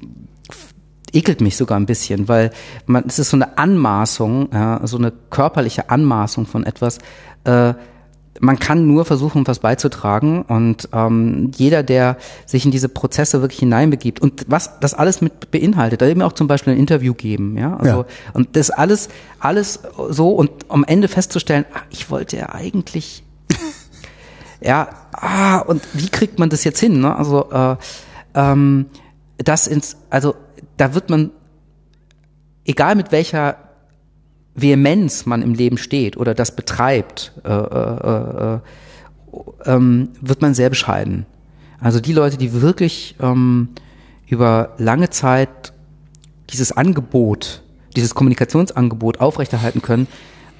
[1.14, 2.50] ekelt mich sogar ein bisschen, weil
[2.86, 6.98] man, es ist so eine Anmaßung, ja, so eine körperliche Anmaßung von etwas.
[7.44, 7.74] Äh,
[8.40, 13.60] man kann nur versuchen, was beizutragen und ähm, jeder, der sich in diese Prozesse wirklich
[13.60, 17.56] hineinbegibt und was das alles mit beinhaltet, da eben auch zum Beispiel ein Interview geben,
[17.56, 18.06] ja, also Ja.
[18.32, 23.22] und das alles, alles so und am Ende festzustellen, ach, ich wollte ja eigentlich
[24.60, 27.00] ja, ah, und wie kriegt man das jetzt hin?
[27.00, 27.14] Ne?
[27.14, 27.76] Also äh,
[28.34, 28.86] ähm,
[29.38, 30.34] das ins, also
[30.76, 31.30] da wird man,
[32.64, 33.56] egal mit welcher
[34.54, 38.58] Vehemenz man im Leben steht oder das betreibt, äh, äh, äh,
[39.66, 41.26] ähm, wird man sehr bescheiden.
[41.80, 43.70] Also die Leute, die wirklich ähm,
[44.28, 45.72] über lange Zeit
[46.50, 47.62] dieses Angebot,
[47.96, 50.06] dieses Kommunikationsangebot aufrechterhalten können,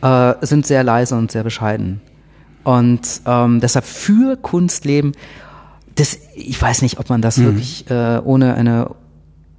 [0.03, 2.01] äh, sind sehr leise und sehr bescheiden.
[2.65, 5.13] Und ähm, deshalb für Kunst leben,
[5.95, 8.91] das, ich weiß nicht, ob man das wirklich äh, ohne eine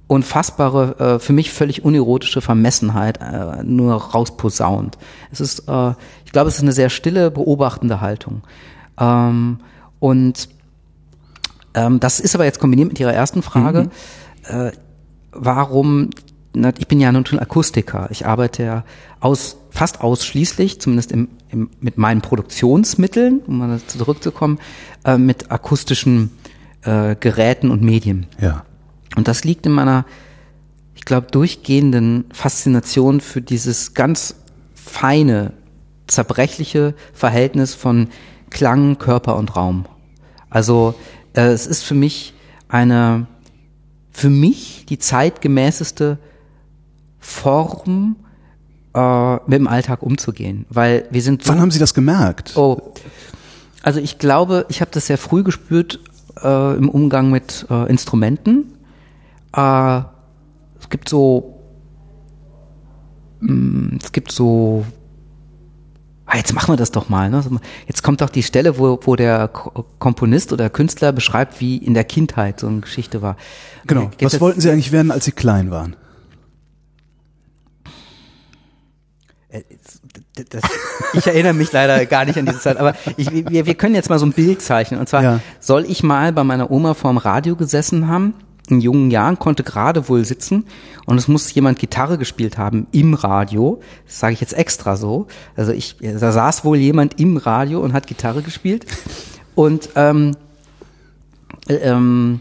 [0.08, 4.98] unfassbare, äh, für mich völlig unerotische Vermessenheit äh, nur rausposaunt.
[5.30, 8.42] Es ist, äh, ich glaube, es ist eine sehr stille, beobachtende Haltung.
[8.98, 9.58] Ähm,
[9.98, 10.48] und
[11.74, 13.90] ähm, das ist aber jetzt kombiniert mit Ihrer ersten Frage.
[14.44, 14.70] Äh,
[15.32, 16.10] warum,
[16.54, 18.08] na, ich bin ja nun schon Akustiker.
[18.10, 18.84] Ich arbeite ja
[19.18, 24.58] aus, fast ausschließlich, zumindest im, im, mit meinen Produktionsmitteln, um mal dazu zurückzukommen,
[25.04, 26.30] äh, mit akustischen
[26.82, 28.26] äh, Geräten und Medien.
[28.40, 28.64] Ja.
[29.16, 30.04] Und das liegt in meiner,
[30.94, 34.36] ich glaube, durchgehenden Faszination für dieses ganz
[34.74, 35.52] feine,
[36.06, 38.08] zerbrechliche Verhältnis von
[38.50, 39.86] Klang, Körper und Raum.
[40.50, 40.94] Also
[41.34, 42.34] äh, es ist für mich
[42.68, 43.26] eine,
[44.12, 46.18] für mich die zeitgemäßeste
[47.18, 48.16] Form,
[48.94, 50.64] äh, mit dem Alltag umzugehen.
[50.70, 52.56] Weil wir sind so Wann haben Sie das gemerkt?
[52.56, 52.94] Oh,
[53.82, 56.00] also ich glaube, ich habe das sehr früh gespürt
[56.42, 58.72] äh, im Umgang mit äh, Instrumenten.
[59.56, 60.02] Äh,
[60.78, 61.58] es gibt so
[63.40, 64.84] mm, es gibt so
[66.26, 67.30] ah, jetzt machen wir das doch mal.
[67.30, 67.42] Ne?
[67.86, 72.04] Jetzt kommt doch die Stelle, wo, wo der Komponist oder Künstler beschreibt, wie in der
[72.04, 73.36] Kindheit so eine Geschichte war.
[73.86, 74.10] Genau.
[74.16, 75.96] Geht Was wollten Sie eigentlich werden, als Sie klein waren?
[79.48, 79.62] Äh,
[80.50, 80.62] das,
[81.14, 84.10] ich erinnere mich leider gar nicht an diese Zeit, aber ich, wir, wir können jetzt
[84.10, 85.00] mal so ein Bild zeichnen.
[85.00, 85.40] Und zwar Ja.
[85.60, 88.34] soll ich mal bei meiner Oma vorm Radio gesessen haben,
[88.70, 90.64] in jungen Jahren, konnte gerade wohl sitzen
[91.06, 93.80] und es muss jemand Gitarre gespielt haben im Radio.
[94.06, 95.26] Das sage ich jetzt extra so.
[95.56, 98.86] Also ich, da saß wohl jemand im Radio und hat Gitarre gespielt.
[99.54, 100.32] Und ähm,
[101.68, 102.40] äh, ähm,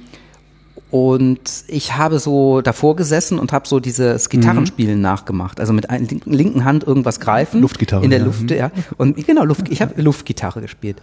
[0.92, 5.60] und ich habe so davor gesessen und habe so dieses Gitarrenspielen nachgemacht.
[5.60, 7.60] Also mit einer linken- linken Hand irgendwas greifen.
[7.62, 8.26] Luftgitarre, In der ja.
[8.26, 8.72] Luft, ja.
[8.98, 11.02] Und genau, Luft, ich habe Luftgitarre gespielt.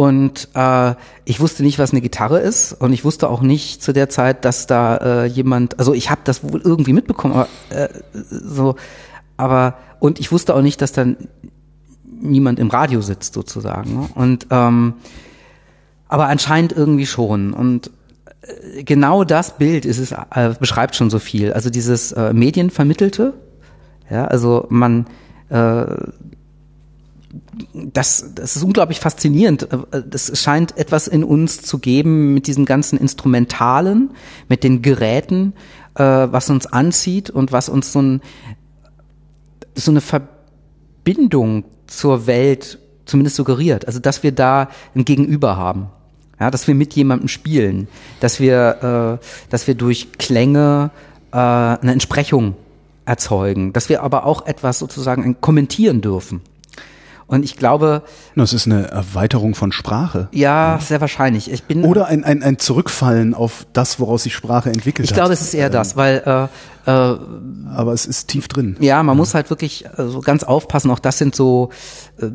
[0.00, 0.94] Und äh,
[1.26, 2.72] ich wusste nicht, was eine Gitarre ist.
[2.72, 6.22] Und ich wusste auch nicht zu der Zeit, dass da äh, jemand, also ich habe
[6.24, 8.76] das wohl irgendwie mitbekommen, aber äh, so,
[9.36, 11.18] aber und ich wusste auch nicht, dass dann
[12.18, 13.92] niemand im Radio sitzt sozusagen.
[13.92, 14.08] Ne?
[14.14, 14.94] Und ähm,
[16.08, 17.52] aber anscheinend irgendwie schon.
[17.52, 17.90] Und
[18.40, 21.52] äh, genau das Bild ist es, äh, beschreibt schon so viel.
[21.52, 23.34] Also dieses äh, Medienvermittelte,
[24.08, 25.08] ja, also man,
[25.50, 25.84] äh,
[27.72, 29.68] das, das ist unglaublich faszinierend.
[30.08, 34.10] Das scheint etwas in uns zu geben mit diesem ganzen Instrumentalen,
[34.48, 35.52] mit den Geräten,
[35.94, 38.20] äh, was uns anzieht und was uns so, ein,
[39.74, 43.86] so eine Verbindung zur Welt zumindest suggeriert.
[43.86, 45.88] Also dass wir da ein Gegenüber haben.
[46.38, 47.86] Ja, dass wir mit jemandem spielen,
[48.20, 50.90] dass wir, äh, dass wir durch Klänge
[51.32, 52.56] äh, eine Entsprechung
[53.04, 56.40] erzeugen, dass wir aber auch etwas sozusagen kommentieren dürfen.
[57.30, 58.02] Und ich glaube,
[58.34, 60.28] Das ist eine Erweiterung von Sprache.
[60.32, 61.48] ja, sehr wahrscheinlich.
[61.50, 65.16] Ich bin Oder ein, ein, ein Zurückfallen auf das, woraus sich Sprache entwickelt ich hat.
[65.16, 67.18] glaube, es ist eher das, weil äh, äh,
[67.72, 68.76] Aber es ist tief drin.
[68.80, 70.90] Ja, man muss halt wirklich äh, so ganz aufpassen.
[70.90, 71.70] Auch das sind so
[72.20, 72.26] äh,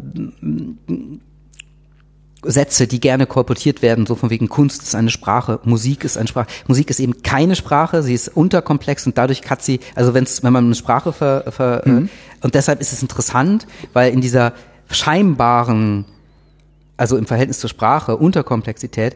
[2.43, 6.27] Sätze, die gerne kolportiert werden, so von wegen Kunst ist eine Sprache, Musik ist eine
[6.27, 6.47] Sprache.
[6.67, 10.53] Musik ist eben keine Sprache, sie ist unterkomplex und dadurch hat sie, also wenn's, wenn
[10.53, 12.05] man eine Sprache ver, ver äh,
[12.41, 14.53] und deshalb ist es interessant, weil in dieser
[14.89, 16.05] scheinbaren,
[16.97, 19.15] also im Verhältnis zur Sprache, Unterkomplexität,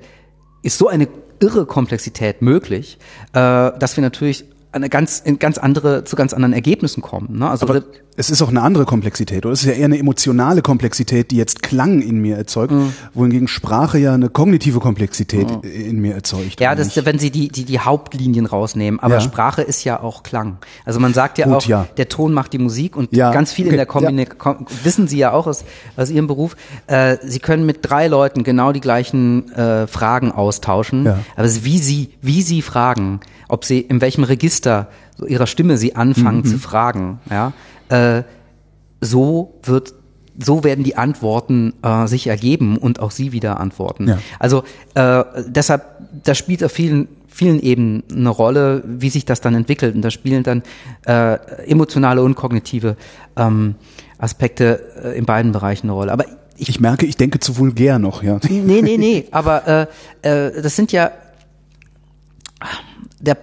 [0.61, 1.07] ist so eine
[1.39, 2.97] irre Komplexität möglich,
[3.33, 7.39] äh, dass wir natürlich eine ganz, in ganz andere, zu ganz anderen Ergebnissen kommen.
[7.39, 7.49] Ne?
[7.49, 7.81] Also Aber
[8.17, 9.53] es ist auch eine andere Komplexität, oder?
[9.53, 12.93] Es ist ja eher eine emotionale Komplexität, die jetzt Klang in mir erzeugt, Mhm.
[13.13, 16.59] wohingegen Sprache ja eine kognitive Komplexität in mir erzeugt.
[16.59, 18.99] Ja, das, wenn Sie die, die, die Hauptlinien rausnehmen.
[18.99, 19.21] Aber Ja.
[19.21, 20.57] Sprache ist ja auch Klang.
[20.85, 21.87] Also man sagt ja Gut, auch, ja.
[21.97, 25.17] der Ton macht die Musik und Ja, ganz viel in okay, der Kombination, wissen Sie
[25.17, 25.63] ja auch aus,
[25.97, 26.55] aus Ihrem Beruf,
[26.87, 31.07] äh, Sie können mit drei Leuten genau die gleichen äh, Fragen austauschen.
[31.07, 34.87] Aber es ist wie Sie, wie Sie fragen, ob Sie, in welchem Register
[35.27, 36.45] Ihrer Stimme Sie anfangen Mhm.
[36.45, 37.51] zu fragen, ja,
[37.89, 38.23] äh,
[39.01, 39.93] so wird
[40.41, 44.07] so werden die Antworten äh, sich ergeben und auch Sie wieder antworten.
[44.07, 44.19] Ja.
[44.39, 45.83] Also äh, deshalb,
[46.23, 49.95] das spielt auf vielen vielen Ebenen eine Rolle, wie sich das dann entwickelt.
[49.95, 50.63] Und da spielen dann
[51.05, 51.33] äh,
[51.69, 52.95] emotionale und kognitive
[53.37, 53.75] ähm,
[54.17, 56.11] Aspekte äh, in beiden Bereichen eine Rolle.
[56.13, 56.25] Aber
[56.57, 58.39] ich, Ich merke, ich denke zu vulgär noch, ja.
[58.49, 59.87] nee, nee, nee, aber
[60.23, 61.11] äh, äh, das sind ja
[63.19, 63.37] der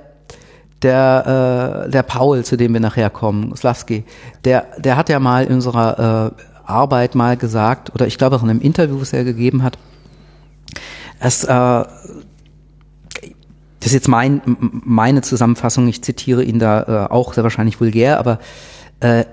[0.82, 4.04] der äh, der Paul, zu dem wir nachher kommen, Slavski,
[4.44, 8.42] der der hat ja mal in unserer äh, Arbeit mal gesagt oder ich glaube auch
[8.42, 9.78] in einem Interview, das er gegeben hat,
[11.20, 11.84] es äh,
[13.86, 14.42] das ist jetzt mein,
[14.84, 18.40] meine Zusammenfassung, ich zitiere ihn da äh, auch sehr wahrscheinlich vulgär, aber
[18.98, 19.24] äh,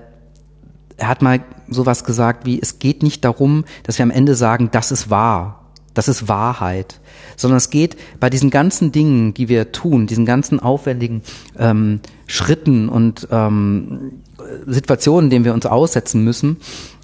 [0.96, 4.68] er hat mal sowas gesagt wie, es geht nicht darum, dass wir am Ende sagen,
[4.70, 5.63] das ist wahr,
[5.94, 7.00] das ist Wahrheit,
[7.36, 11.22] sondern es geht bei diesen ganzen Dingen, die wir tun, diesen ganzen aufwendigen
[11.58, 14.22] ähm, Schritten und ähm,
[14.66, 16.58] Situationen, denen wir uns aussetzen müssen,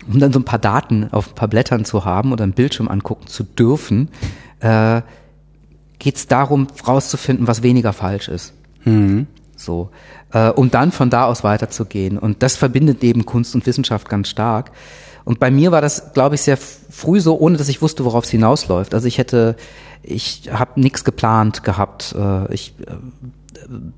[0.07, 2.89] um dann so ein paar Daten auf ein paar Blättern zu haben oder einen Bildschirm
[2.89, 4.09] angucken zu dürfen,
[4.61, 5.03] äh,
[5.99, 8.55] geht es darum, rauszufinden, was weniger falsch ist.
[9.57, 9.91] So,
[10.33, 12.19] äh, um dann von da aus weiterzugehen.
[12.19, 14.73] Und das verbindet eben Kunst und Wissenschaft ganz stark.
[15.25, 18.25] Und bei mir war das, glaube ich, sehr früh so, ohne dass ich wusste, worauf
[18.25, 18.95] es hinausläuft.
[18.95, 19.57] Also ich hätte,
[20.03, 22.95] ich habe nichts geplant gehabt, äh, ich, äh,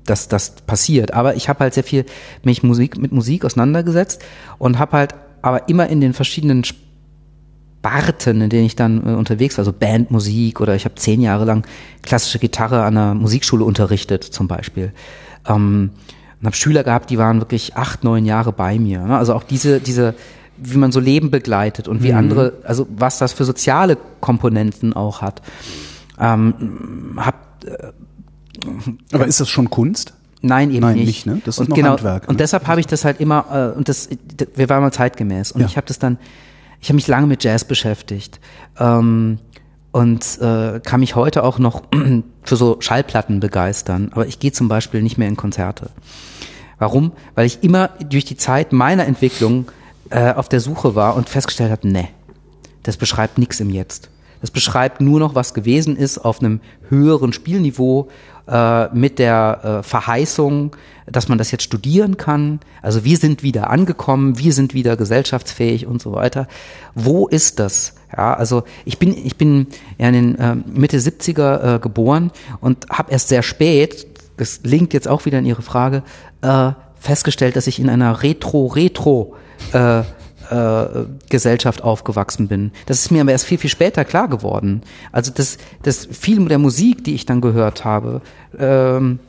[0.05, 1.13] dass das passiert.
[1.13, 2.05] Aber ich habe halt sehr viel
[2.43, 4.21] mich Musik mit Musik auseinandergesetzt
[4.57, 9.57] und habe halt aber immer in den verschiedenen Sparten, in denen ich dann äh, unterwegs
[9.57, 11.65] war, also Bandmusik oder ich habe zehn Jahre lang
[12.01, 14.93] klassische Gitarre an einer Musikschule unterrichtet zum Beispiel.
[15.47, 15.91] Ähm,
[16.39, 18.99] und habe Schüler gehabt, die waren wirklich acht, neun Jahre bei mir.
[18.99, 19.17] Ne?
[19.17, 20.13] Also auch diese, diese,
[20.63, 25.21] wie man so Leben begleitet und wie andere, also was das für soziale Komponenten auch
[25.21, 25.41] hat.
[26.19, 27.65] Ähm, hab,
[29.11, 30.13] Aber ist das schon Kunst?
[30.41, 31.05] Nein, eben Nein, nicht.
[31.07, 31.41] nicht, ne?
[31.45, 32.37] Das ist und noch genau, Handwerk, Und ne?
[32.37, 34.09] deshalb habe ich das halt immer, äh, und das,
[34.55, 35.53] wir waren mal zeitgemäß.
[35.53, 35.67] Und Ja.
[35.67, 36.17] ich habe das dann,
[36.81, 38.39] ich habe mich lange mit Jazz beschäftigt.
[38.77, 39.39] Ähm,
[39.93, 41.83] und äh, kann mich heute auch noch
[42.43, 44.09] für so Schallplatten begeistern.
[44.11, 45.91] Aber ich gehe zum Beispiel nicht mehr in Konzerte.
[46.79, 47.13] Warum?
[47.35, 49.67] Weil ich immer durch die Zeit meiner Entwicklung
[50.13, 52.09] äh, auf der Suche war und festgestellt habe, nee,
[52.83, 54.09] das beschreibt nichts im Jetzt.
[54.41, 58.09] Das beschreibt nur noch, was gewesen ist auf einem höheren Spielniveau
[58.47, 60.75] äh, mit der äh, Verheißung,
[61.07, 62.59] dass man das jetzt studieren kann.
[62.81, 66.47] Also wir sind wieder angekommen, wir sind wieder gesellschaftsfähig und so weiter.
[66.93, 67.95] Wo ist das?
[68.15, 72.89] Ja, also ich bin ich bin ja in den äh, Mitte 70er äh, geboren und
[72.89, 74.05] habe erst sehr spät,
[74.37, 76.03] das linkt jetzt auch wieder in Ihre Frage,
[76.41, 79.35] äh, festgestellt, dass ich in einer Retro-Retro
[79.73, 80.03] äh,
[80.49, 82.71] äh, Gesellschaft aufgewachsen bin.
[82.85, 84.81] Das ist mir aber erst viel, viel später klar geworden.
[85.11, 88.21] Also das, das viel der Musik, die ich dann gehört habe,
[88.59, 89.19] ähm,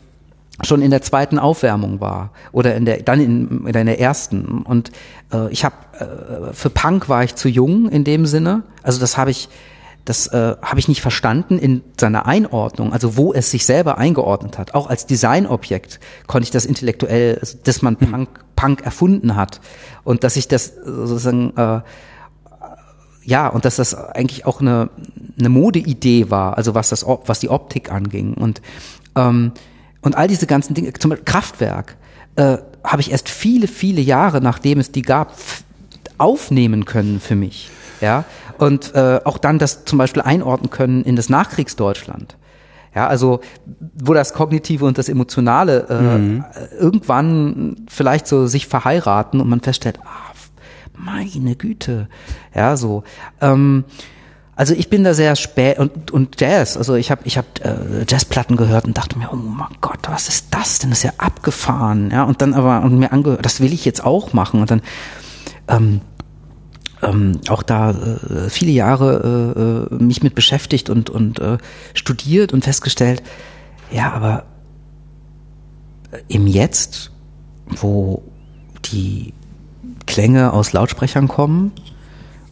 [0.63, 4.93] schon in der zweiten Aufwärmung war oder in der dann in, in der ersten und
[5.33, 9.19] äh, ich habe äh, für Punk war ich zu jung in dem Sinne also das
[9.19, 9.49] habe ich
[10.05, 14.59] das äh, habe ich nicht verstanden in seiner Einordnung also wo es sich selber eingeordnet
[14.59, 14.75] hat.
[14.75, 19.61] Auch als Designobjekt konnte ich das intellektuell also, dass man Punk Punk erfunden hat.
[20.05, 21.81] Und dass ich das sozusagen äh,
[23.27, 24.91] ja, und dass das eigentlich auch eine,
[25.39, 28.35] eine Modeidee war, also was das, was die Optik anging.
[28.35, 28.61] Und
[29.17, 29.53] ähm,
[30.05, 31.97] und all diese ganzen Dinge, zum Beispiel Kraftwerk,
[32.37, 35.35] äh, habe ich erst viele, viele Jahre, nachdem es die gab,
[36.19, 37.71] aufnehmen können für mich,
[38.03, 38.25] ja,
[38.59, 42.37] und äh, auch dann das zum Beispiel einordnen können in das Nachkriegsdeutschland.
[42.95, 43.41] Ja, also
[43.95, 49.99] wo das Kognitive und das Emotionale äh, irgendwann vielleicht so sich verheiraten und man feststellt,
[50.05, 50.25] ah,
[50.97, 52.09] meine Güte,
[52.55, 53.03] ja, so.
[53.41, 53.85] Ähm,
[54.57, 58.05] also ich bin da sehr spät und und Jazz, also ich habe ich habe äh,
[58.09, 60.91] Jazzplatten gehört und dachte mir, oh mein Gott, was ist das denn?
[60.91, 62.23] Das ist ja abgefahren, ja.
[62.23, 64.83] Und dann aber und mir angehört, das will ich jetzt auch machen und dann
[65.67, 66.01] ähm,
[67.05, 71.59] ähm, auch da äh, viele Jahre äh, äh, mich mit beschäftigt und und äh,
[71.95, 73.23] studiert und festgestellt,
[73.91, 74.45] ja, aber
[76.29, 77.11] im Jetzt,
[77.67, 78.23] wo
[78.93, 79.33] die
[80.07, 81.73] Klänge aus Lautsprechern kommen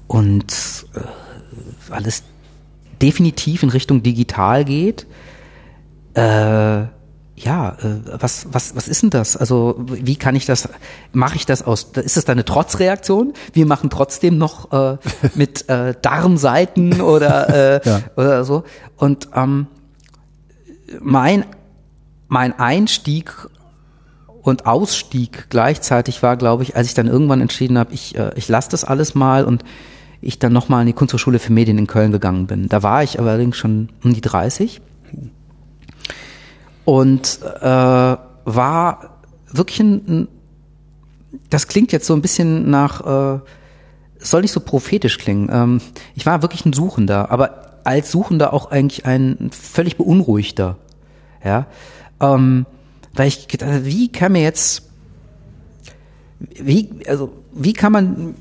[0.06, 2.24] und äh, alles
[3.00, 5.06] definitiv in Richtung digital geht,
[6.14, 6.84] äh,
[7.44, 9.36] ja, äh, was, was, was ist denn das?
[9.36, 10.68] Also, wie kann ich das,
[11.12, 13.32] mache ich das aus, ist das da eine Trotzreaktion?
[13.52, 14.96] Wir machen trotzdem noch äh,
[15.34, 18.00] mit äh, Darmseiten oder, äh, Ja.
[18.16, 18.64] oder so.
[18.96, 19.66] Und ähm,
[21.00, 21.44] mein,
[22.28, 23.34] mein Einstieg
[24.42, 28.48] und Ausstieg gleichzeitig war, glaube ich, als ich dann irgendwann entschieden habe, ich, äh, ich
[28.48, 29.64] lasse das alles mal und
[30.20, 32.68] ich dann nochmal in die Kunsthochschule für Medien in Köln gegangen bin.
[32.68, 34.80] Da war ich allerdings schon um die 30
[36.84, 39.18] und äh, war
[39.50, 40.28] wirklich ein,
[41.50, 43.40] das klingt jetzt so ein bisschen nach, äh,
[44.18, 45.48] soll nicht so prophetisch klingen.
[45.52, 45.80] Ähm,
[46.14, 50.76] ich war wirklich ein Suchender, aber als Suchender auch eigentlich ein völlig beunruhigter.
[51.44, 51.66] Ja,
[52.20, 52.66] ähm,
[53.14, 54.88] weil ich gedacht habe, wie kann mir jetzt,
[56.38, 58.34] wie, also, wie kann man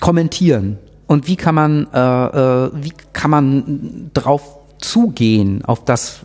[0.00, 4.56] kommentieren und wie kann man, äh, äh, wie kann man drauf
[4.90, 6.20] zugehen auf das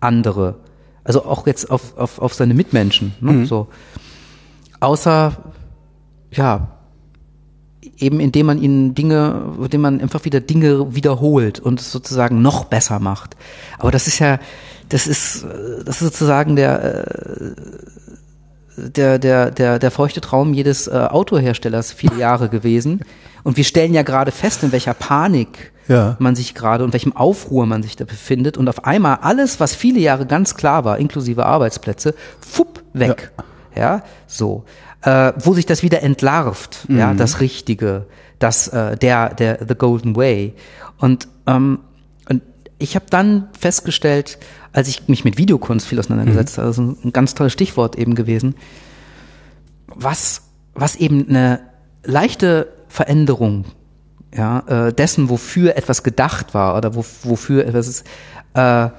[0.00, 0.56] andere,
[1.04, 3.46] also auch jetzt auf, auf, auf seine Mitmenschen, ne?
[3.46, 3.68] so,
[4.80, 5.36] außer,
[6.32, 6.68] ja,
[7.98, 12.64] eben indem man ihnen Dinge, indem man einfach wieder Dinge wiederholt und es sozusagen noch
[12.64, 13.36] besser macht.
[13.78, 14.38] Aber das ist ja,
[14.88, 17.54] das ist, äh, das ist sozusagen der, äh,
[18.88, 23.00] der, der, der, der feuchte Traum jedes äh, Autoherstellers viele Jahre gewesen.
[23.42, 26.16] Und wir stellen ja gerade fest, in welcher Panik Ja.
[26.18, 28.56] man sich gerade und welchem Aufruhr man sich da befindet.
[28.56, 33.32] Und auf einmal alles, was viele Jahre ganz klar war, inklusive Arbeitsplätze, fupp, weg.
[33.74, 34.64] Ja, so.
[35.02, 38.04] Äh, wo sich das wieder entlarvt, ja, das Richtige,
[38.38, 40.52] das, äh, der, der, the golden way.
[40.98, 41.78] Und, ähm,
[42.28, 42.42] und
[42.78, 44.38] ich habe dann festgestellt,
[44.72, 48.54] als ich mich mit Videokunst viel auseinandergesetzt habe, also ein ganz tolles Stichwort eben gewesen,
[49.86, 50.42] was,
[50.74, 51.60] was eben eine
[52.04, 53.64] leichte Veränderung
[54.34, 58.06] ja, äh, dessen, wofür etwas gedacht war oder wo, wofür etwas ist,
[58.54, 58.90] äh, äh,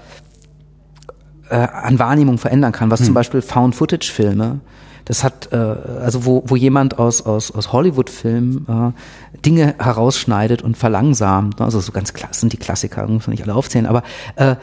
[1.49, 4.59] an Wahrnehmung verändern kann, was zum Beispiel Found-Footage-Filme,
[5.05, 8.93] das hat, äh, also wo, wo jemand aus, aus, aus Hollywood-Filmen
[9.35, 13.31] äh, Dinge herausschneidet und verlangsamt, also so ganz klar, das sind die Klassiker, muss man
[13.31, 14.03] nicht alle aufzählen, aber,
[14.35, 14.55] äh,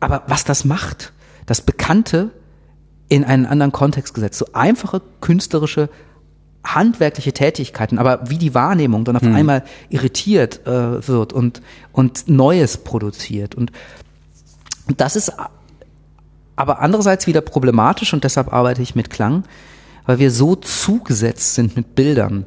[0.00, 1.12] aber was das macht,
[1.46, 2.30] das Bekannte
[3.08, 5.88] in einen anderen Kontext gesetzt, so einfache künstlerische
[6.64, 12.78] handwerkliche Tätigkeiten, aber wie die Wahrnehmung dann auf einmal irritiert äh, wird und und Neues
[12.78, 13.54] produziert.
[13.54, 13.70] Und
[14.88, 15.32] und das ist
[16.56, 19.44] aber andererseits wieder problematisch und deshalb arbeite ich mit Klang,
[20.06, 22.46] weil wir so zugesetzt sind mit Bildern.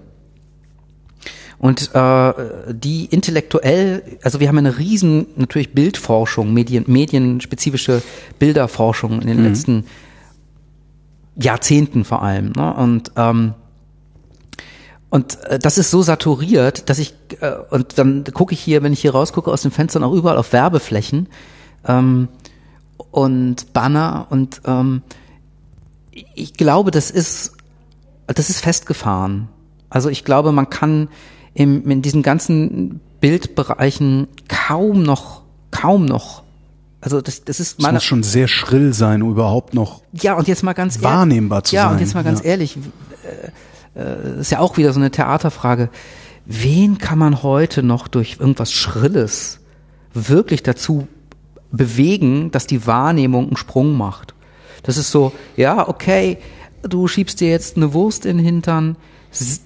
[1.59, 2.33] Und äh,
[2.69, 8.01] die intellektuell, also wir haben eine riesen natürlich Bildforschung, Medien, medienspezifische
[8.39, 9.43] Bilderforschung in den mhm.
[9.43, 9.83] letzten
[11.35, 12.53] Jahrzehnten vor allem.
[12.55, 12.73] Ne?
[12.73, 13.53] Und ähm,
[15.09, 18.93] und äh, das ist so saturiert, dass ich äh, und dann gucke ich hier, wenn
[18.93, 21.27] ich hier rausgucke aus den Fenstern auch überall auf Werbeflächen
[21.85, 22.29] ähm,
[23.11, 25.01] und Banner und ähm,
[26.35, 27.53] ich glaube, das ist
[28.27, 29.49] das ist festgefahren.
[29.89, 31.09] Also ich glaube, man kann
[31.59, 35.41] im, in diesen ganzen Bildbereichen kaum noch,
[35.71, 36.43] kaum noch.
[37.01, 37.95] Also das, das ist meine.
[37.95, 40.01] Das muss schon sehr schrill sein, um überhaupt noch.
[40.13, 41.89] Ja, und jetzt mal ganz wahrnehmbar zu ja, sein.
[41.89, 42.45] Ja, und jetzt mal ganz ja.
[42.45, 42.77] ehrlich,
[43.95, 45.89] äh, äh, ist ja auch wieder so eine Theaterfrage.
[46.45, 49.59] Wen kann man heute noch durch irgendwas Schrilles
[50.13, 51.09] wirklich dazu
[51.71, 54.33] bewegen, dass die Wahrnehmung einen Sprung macht?
[54.83, 56.37] Das ist so, ja, okay,
[56.83, 58.95] du schiebst dir jetzt eine Wurst in den Hintern,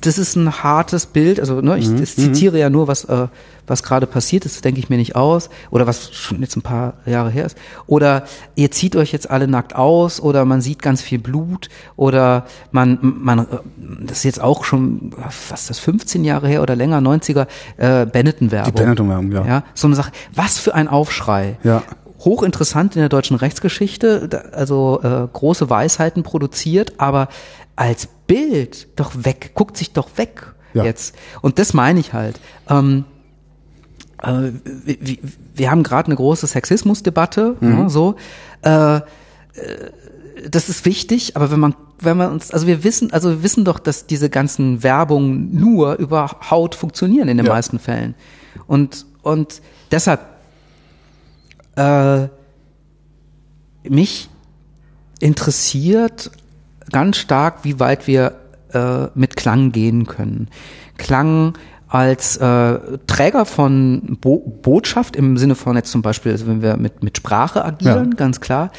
[0.01, 1.39] das ist ein hartes Bild.
[1.39, 2.05] Also ne, ich, mhm.
[2.05, 3.27] zitiere ja nur, was, äh,
[3.65, 5.49] was gerade passiert ist, denke ich mir nicht aus.
[5.71, 7.57] Oder was schon jetzt ein paar Jahre her ist.
[7.87, 12.45] Oder ihr zieht euch jetzt alle nackt aus oder man sieht ganz viel Blut oder
[12.71, 13.47] man, man
[13.77, 17.47] das ist jetzt auch schon, was ist das, 15 Jahre her oder länger, 90er,
[17.77, 18.73] äh, Benetton-Werbung.
[18.73, 19.45] Die Benetton-Werbung, ja.
[19.45, 19.63] ja.
[19.73, 20.11] So eine Sache.
[20.35, 21.57] Was für ein Aufschrei.
[21.63, 21.83] Ja
[22.23, 27.27] hochinteressant in der deutschen Rechtsgeschichte, also äh, große Weisheiten produziert, aber
[27.75, 30.83] als Bild doch weg, guckt sich doch weg ja.
[30.83, 31.15] jetzt.
[31.41, 32.39] Und das meine ich halt.
[32.69, 33.05] Ähm,
[34.21, 35.17] äh, wir,
[35.55, 37.71] wir, haben gerade eine große Sexismusdebatte, mhm.
[37.71, 38.15] ja, so.
[38.61, 39.01] Äh, äh,
[40.49, 43.65] das ist wichtig, aber wenn man wenn man uns, also wir wissen, also wir wissen
[43.65, 47.53] doch, dass diese ganzen Werbungen nur über Haut funktionieren in den ja.
[47.53, 48.15] meisten Fällen.
[48.67, 49.61] Und, und
[49.91, 50.21] deshalb,
[51.75, 52.27] äh,
[53.87, 54.29] mich
[55.19, 56.31] interessiert
[56.91, 58.33] ganz stark, wie weit wir
[58.73, 60.49] äh, mit Klang gehen können.
[60.97, 61.57] Klang
[61.87, 66.75] als äh, Träger von Bo Botschaft im Sinne von jetzt zum Beispiel, also wenn wir
[66.77, 68.15] mit, mit Sprache agieren, ja.
[68.15, 68.71] ganz klar,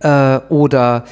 [0.00, 1.04] äh, oder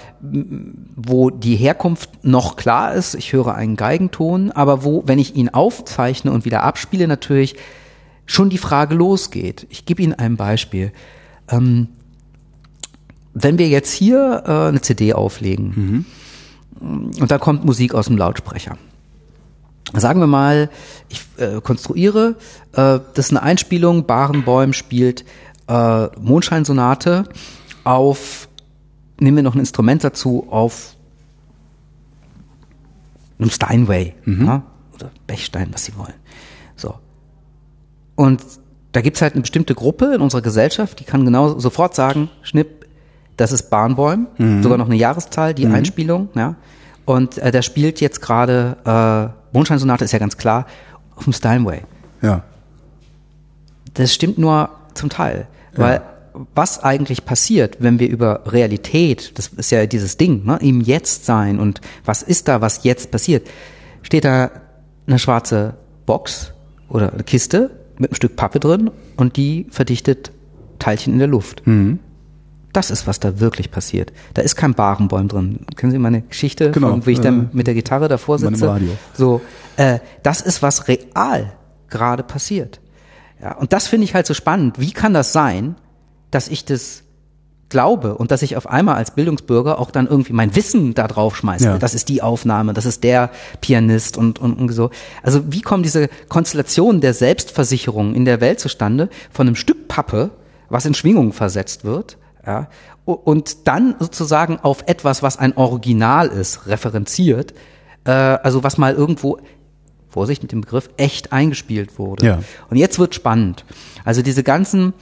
[0.94, 5.48] wo die Herkunft noch klar ist, ich höre einen Geigenton, aber wo, wenn ich ihn
[5.48, 7.56] aufzeichne und wieder abspiele, natürlich
[8.26, 9.66] schon die Frage losgeht.
[9.70, 10.92] Ich gebe Ihnen ein Beispiel.
[11.48, 11.88] Ähm,
[13.32, 16.04] wenn wir jetzt hier äh, eine CD auflegen, mhm
[16.80, 18.76] und da kommt Musik aus dem Lautsprecher.
[19.94, 20.68] Sagen wir mal,
[21.08, 22.36] ich äh, konstruiere,
[22.72, 25.24] äh, das ist eine Einspielung, Barenbäum spielt
[25.66, 27.24] äh, Mondscheinsonate
[27.84, 28.48] auf,
[29.18, 30.94] nehmen wir noch ein Instrument dazu, auf
[33.38, 34.46] einem Steinway mhm.
[34.46, 34.62] ja,
[34.94, 36.14] oder Bechstein, was Sie wollen.
[36.76, 36.94] So.
[38.14, 38.42] Und
[38.92, 42.77] da gibt's halt eine bestimmte Gruppe in unserer Gesellschaft, die kann genau sofort sagen, Schnipp,
[43.38, 44.62] das ist Bahnbäum, mhm.
[44.62, 45.74] sogar noch eine Jahreszahl, die mhm.
[45.74, 46.56] Einspielung, ja.
[47.06, 50.66] Und äh, der spielt jetzt gerade, äh, Mondscheinsonate ist ja ganz klar,
[51.16, 51.80] auf dem Steinway.
[52.20, 52.42] Ja.
[53.94, 56.46] Das stimmt nur zum Teil, weil ja.
[56.54, 61.24] was eigentlich passiert, wenn wir über Realität, das ist ja dieses Ding, ne, im Jetzt
[61.24, 63.48] sein und was ist da, was jetzt passiert,
[64.02, 64.50] steht da
[65.06, 65.74] eine schwarze
[66.04, 66.52] Box
[66.88, 70.32] oder eine Kiste mit einem Stück Pappe drin und die verdichtet
[70.78, 71.66] Teilchen in der Luft.
[71.66, 72.00] Mhm.
[72.72, 74.12] Das ist, was da wirklich passiert.
[74.34, 75.60] Da ist kein Barenbäum drin.
[75.76, 78.68] Kennen Sie meine Geschichte, genau, von, wie ich dann mit der Gitarre davor sitze?
[78.68, 78.90] Radio.
[79.14, 79.40] So,
[79.76, 81.52] äh, das ist, was real
[81.88, 82.80] gerade passiert.
[83.40, 84.78] Ja, und das finde ich halt so spannend.
[84.78, 85.76] Wie kann das sein,
[86.30, 87.04] dass ich das
[87.68, 91.36] glaube und dass ich auf einmal als Bildungsbürger auch dann irgendwie mein Wissen da drauf
[91.36, 91.64] schmeiße.
[91.64, 91.78] Ja.
[91.78, 94.90] Das ist die Aufnahme, das ist der Pianist und, und, und so.
[95.22, 100.30] Also wie kommen diese Konstellationen der Selbstversicherung in der Welt zustande von einem Stück Pappe,
[100.68, 102.16] was in Schwingungen versetzt wird,
[102.48, 102.68] ja,
[103.04, 107.52] und dann sozusagen auf etwas, was ein Original ist, referenziert,
[108.04, 109.38] äh, also was mal irgendwo
[110.08, 112.26] Vorsicht mit dem Begriff, echt eingespielt wurde.
[112.26, 112.38] Ja.
[112.70, 113.66] Und jetzt wird spannend.
[114.06, 114.94] Also diese ganzen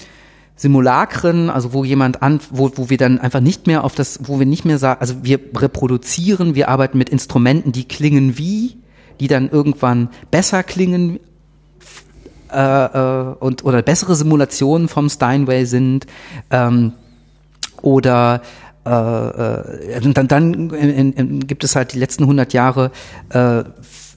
[0.56, 4.40] Simulakren, also wo jemand an, wo, wo wir dann einfach nicht mehr auf das, wo
[4.40, 8.76] wir nicht mehr sagen, also wir reproduzieren, wir arbeiten mit Instrumenten, die klingen wie,
[9.20, 11.20] die dann irgendwann besser klingen
[12.50, 16.06] äh, äh, und oder bessere Simulationen vom Steinway sind.
[16.50, 16.92] Ähm,
[17.82, 18.42] oder
[18.84, 22.92] äh, äh, dann, dann in, in, gibt es halt die letzten 100 Jahre
[23.30, 23.64] äh,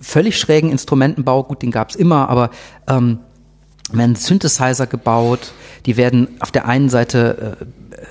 [0.01, 1.43] völlig schrägen Instrumentenbau.
[1.43, 2.51] Gut, den gab es immer, aber
[2.87, 3.19] ähm,
[3.91, 5.53] werden Synthesizer gebaut.
[5.85, 7.65] Die werden auf der einen Seite äh,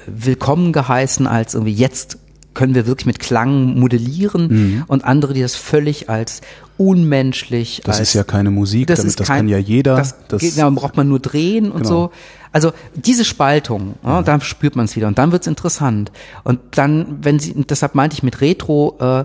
[0.06, 2.18] willkommen geheißen als irgendwie jetzt
[2.54, 4.84] können wir wirklich mit Klang modellieren Mhm.
[4.88, 6.40] und andere, die das völlig als
[6.78, 9.96] unmenschlich, Das ist ja keine Musik, das damit, das kein, kann ja jeder.
[9.96, 11.88] Das, Das- geht, da braucht man nur drehen und Genau.
[12.06, 12.10] so.
[12.50, 16.10] Also diese Spaltung, ja, da spürt man es wieder und dann wird's interessant.
[16.44, 19.20] Und dann, wenn sie, deshalb meinte ich mit Retro, äh,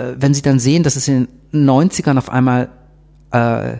[0.00, 2.68] äh, wenn sie dann sehen, dass es in den 90ern auf einmal
[3.32, 3.78] äh, äh,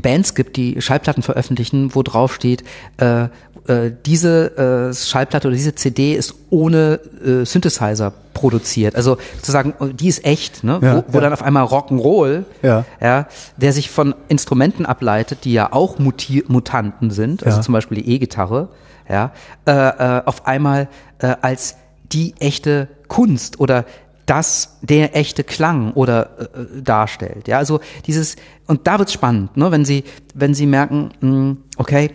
[0.00, 2.64] Bands gibt, die Schallplatten veröffentlichen, wo drauf steht,
[2.96, 3.28] äh,
[3.66, 8.94] äh, diese äh, Schallplatte oder diese CD ist ohne äh, Synthesizer produziert.
[8.96, 10.78] Also sozusagen, die ist echt, ne?
[10.82, 11.20] Ja, wo, wo ja.
[11.22, 12.84] dann auf einmal Rock'n'Roll, Ja.
[13.00, 17.62] ja, der sich von Instrumenten ableitet, die ja auch Muti Mutanten sind, also Ja.
[17.62, 18.68] zum Beispiel die E-Gitarre,
[19.08, 19.32] ja,
[19.66, 20.88] äh, äh, auf einmal
[21.18, 21.76] äh, als
[22.12, 23.84] die echte Kunst oder
[24.26, 27.46] das der echte Klang oder äh, darstellt.
[27.46, 28.36] Ja, also dieses
[28.66, 30.04] und da wird's spannend, ne, wenn Sie
[30.34, 32.10] wenn Sie merken, mh, okay,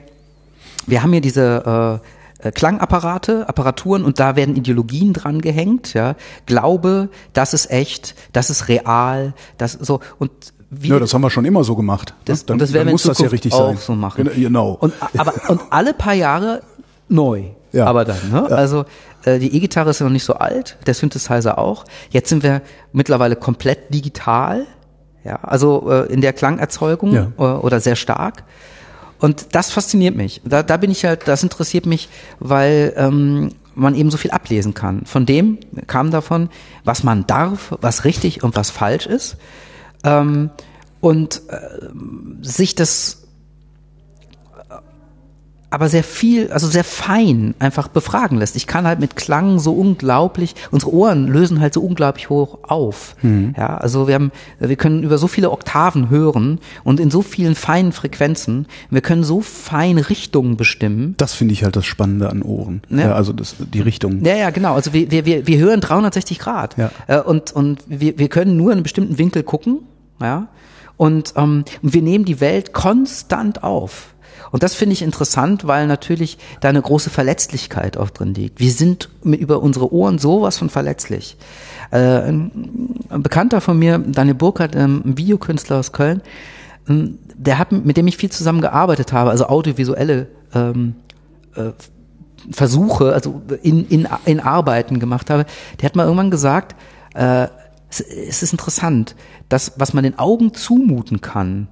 [0.89, 2.01] wir haben hier diese
[2.41, 6.15] äh, äh, Klangapparate, Apparaturen und da werden Ideologien dran gehängt, ja.
[6.45, 10.31] Glaube, das ist echt, das ist real, das so und
[10.69, 12.13] wie Ja, das haben wir schon immer so gemacht.
[12.25, 13.77] das, dann, und das werden wir muss das ja richtig auch sein.
[13.77, 14.29] so machen.
[14.35, 14.71] Genau.
[14.79, 16.61] Und, aber, und alle paar Jahre
[17.07, 17.45] neu.
[17.71, 17.85] Ja.
[17.85, 18.45] Aber dann, ne?
[18.51, 18.85] Also
[19.25, 21.85] äh, die E-Gitarre ist ja noch nicht so alt, der Synthesizer auch.
[22.11, 22.61] Jetzt sind wir
[22.93, 24.65] mittlerweile komplett digital,
[25.23, 27.27] ja, also äh, in der Klangerzeugung Ja.
[27.37, 28.43] äh, oder sehr stark.
[29.19, 30.41] Und das fasziniert mich.
[30.45, 32.09] Da, da bin ich halt, das interessiert mich,
[32.39, 35.05] weil ähm, man eben so viel ablesen kann.
[35.05, 35.57] Von dem
[35.87, 36.49] kam davon,
[36.83, 39.37] was man darf, was richtig und was falsch ist.
[40.03, 40.49] Ähm,
[41.01, 41.59] und äh,
[42.41, 43.18] sich das
[45.71, 48.55] aber sehr viel, also sehr fein einfach befragen lässt.
[48.55, 53.15] Ich kann halt mit Klang so unglaublich, unsere Ohren lösen halt so unglaublich hoch auf.
[53.55, 57.55] Ja, also wir haben, wir können über so viele Oktaven hören und in so vielen
[57.55, 58.67] feinen Frequenzen.
[58.89, 61.13] Wir können so feine Richtungen bestimmen.
[61.17, 62.81] das finde ich halt das Spannende an Ohren.
[62.89, 62.99] Ja.
[62.99, 64.23] Ja, also das, die Richtung.
[64.23, 64.73] Ja, ja, genau.
[64.73, 66.77] Also wir, wir, wir, hören 360 Grad.
[66.77, 66.91] Ja.
[67.07, 69.79] Äh, und und wir, wir können nur in einem bestimmten Winkel gucken.
[70.21, 70.47] Ja.
[70.97, 74.13] Und ähm, und wir nehmen die Welt konstant auf.
[74.51, 78.59] Und das finde ich interessant, weil natürlich da eine große Verletzlichkeit auch drin liegt.
[78.59, 81.37] Wir sind über unsere Ohren sowas von verletzlich.
[81.91, 86.21] Äh, ein, ein Bekannter von mir, Daniel Burkhardt, ähm, ein Videokünstler aus Köln,
[86.87, 90.95] ähm, der hat, mit dem ich viel zusammengearbeitet habe, also audiovisuelle ähm,
[91.55, 91.71] äh,
[92.51, 95.45] Versuche, also in, in, in Arbeiten gemacht habe,
[95.79, 96.75] der hat mal irgendwann gesagt,
[97.13, 97.47] äh,
[97.89, 99.15] es, es ist interessant,
[99.49, 101.67] dass was man den Augen zumuten kann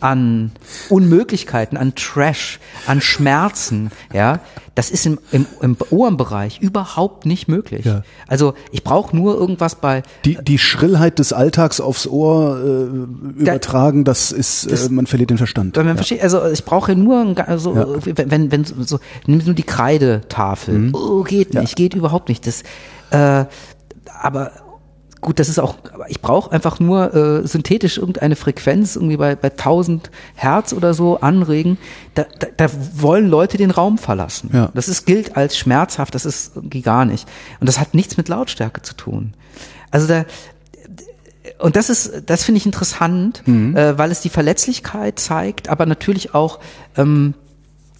[0.00, 0.52] an
[0.90, 4.40] Unmöglichkeiten, an Trash, an Schmerzen, ja,
[4.74, 7.86] das ist im, im, im Ohrenbereich überhaupt nicht möglich.
[7.86, 8.02] Ja.
[8.26, 14.04] Also ich brauche nur irgendwas bei Die, die Schrillheit des Alltags aufs Ohr äh, übertragen,
[14.04, 15.76] das ist, äh, man verliert den Verstand.
[15.76, 17.86] Weil man versteht, also ich brauche nur, also Ja.
[18.04, 20.90] wenn, wenn, wenn so, nimm nur die Kreidetafel.
[20.92, 22.46] Oh, geht nicht, geht überhaupt nicht.
[22.46, 22.62] Das,
[23.10, 23.46] äh,
[24.20, 24.52] aber
[25.24, 25.76] gut, das ist auch,
[26.08, 31.18] ich brauche einfach nur äh, synthetisch irgendeine Frequenz irgendwie bei, bei 1000 Hertz oder so
[31.18, 31.78] anregen.
[32.14, 34.50] Da, da, da wollen Leute den Raum verlassen.
[34.52, 34.70] Ja.
[34.74, 37.26] Das ist, gilt als schmerzhaft, das ist irgendwie gar nicht.
[37.58, 39.32] Und das hat nichts mit Lautstärke zu tun.
[39.90, 40.26] Also da,
[41.58, 46.34] und das ist, das finde ich interessant, äh, weil es die Verletzlichkeit zeigt, aber natürlich
[46.34, 46.60] auch,
[46.96, 47.32] ähm,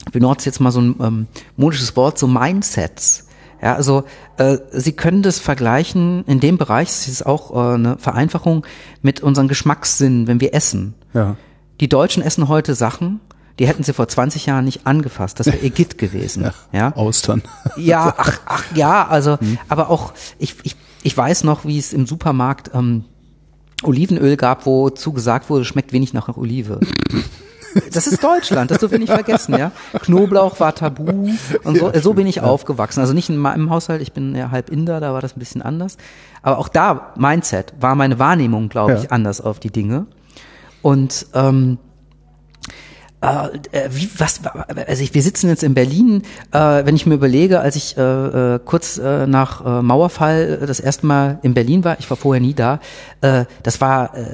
[0.07, 3.27] ich benutze jetzt mal so ein ähm, modisches Wort, so Mindsets.
[3.65, 4.05] Ja, also
[4.37, 8.67] äh, Sie können das vergleichen in dem Bereich, das ist auch äh, eine Vereinfachung
[9.01, 10.93] mit unseren Geschmackssinnen, wenn wir essen.
[11.15, 11.37] Ja.
[11.81, 13.21] Die Deutschen essen heute Sachen,
[13.59, 15.41] die hätten sie vor 20 Jahren nicht angefasst.
[15.41, 16.51] Das wäre Igitt gewesen.
[16.73, 17.41] Ja, Austern.
[17.77, 19.39] ja, ach, ach ja, also,
[19.69, 23.05] aber auch, ich, ich, ich weiß noch, wie es im Supermarkt ähm,
[23.83, 26.81] Olivenöl gab, wo zugesagt wurde, schmeckt wenig nach Olive.
[27.93, 29.73] Das ist Deutschland, das dürfen wir nicht vergessen, ja.
[30.03, 31.31] Knoblauch war tabu
[31.65, 33.01] und so, so bin ich aufgewachsen.
[33.01, 35.63] Also nicht in meinem Haushalt, ich bin ja halb Inder, da war das ein bisschen
[35.63, 35.97] anders.
[36.43, 38.99] Aber auch da, Mindset, war meine Wahrnehmung, glaube Ja.
[39.01, 40.07] ich, anders auf die Dinge.
[40.83, 41.79] Und ähm,
[43.25, 46.23] äh, äh, wie, was, also ich, wir sitzen jetzt in Berlin,
[46.53, 50.67] äh, wenn ich mir überlege, als ich äh, äh, kurz äh, nach äh, Mauerfall äh,
[50.67, 52.81] das erste Mal in Berlin war, ich war vorher nie da,
[53.23, 54.25] äh, das war, äh,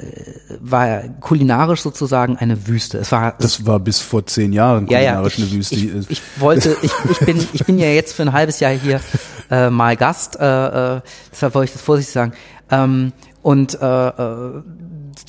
[0.59, 2.97] war kulinarisch sozusagen eine Wüste.
[2.97, 5.75] Es war Das war bis vor zehn Jahren ja, ja, kulinarisch ich, eine Wüste.
[5.75, 8.99] Ich, ich wollte, ich, ich bin, ich bin ja jetzt für ein halbes Jahr hier
[9.49, 12.33] äh, mal Gast, äh, äh, deshalb wollte ich das vorsichtig sagen.
[12.69, 14.11] Ähm, und äh,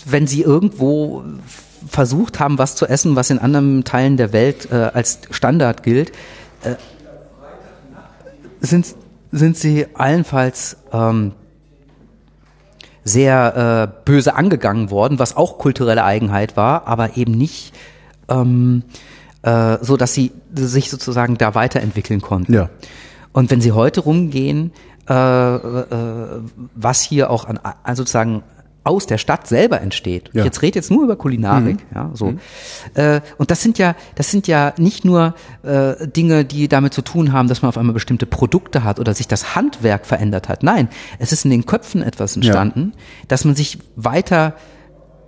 [0.07, 1.25] wenn Sie irgendwo
[1.93, 6.11] versucht haben, was zu essen, was in anderen Teilen der Welt äh, als Standard gilt,
[6.65, 6.77] äh,
[8.61, 8.95] sind,
[9.31, 11.33] sind Sie allenfalls ähm,
[13.05, 17.75] sehr äh, böse angegangen worden, was auch kulturelle Eigenheit war, aber eben nicht
[18.29, 18.85] ähm,
[19.43, 22.55] äh, so, dass sie sich sozusagen da weiterentwickeln konnten.
[22.55, 22.71] Ja.
[23.33, 24.73] Und wenn sie heute rumgehen,
[25.09, 26.41] äh, äh,
[26.75, 28.45] was hier auch an, an sozusagen
[28.85, 30.31] aus der Stadt selber entsteht.
[30.33, 30.41] Ja.
[30.41, 32.35] Ich jetzt rede jetzt nur über Kulinarik, ja, so.
[32.95, 37.03] Äh, und das sind ja, das sind ja nicht nur äh, Dinge, die damit zu
[37.03, 40.63] tun haben, dass man auf einmal bestimmte Produkte hat oder sich das Handwerk verändert hat.
[40.63, 42.93] Nein, es ist in den Köpfen etwas entstanden,
[43.29, 44.55] dass man sich weiter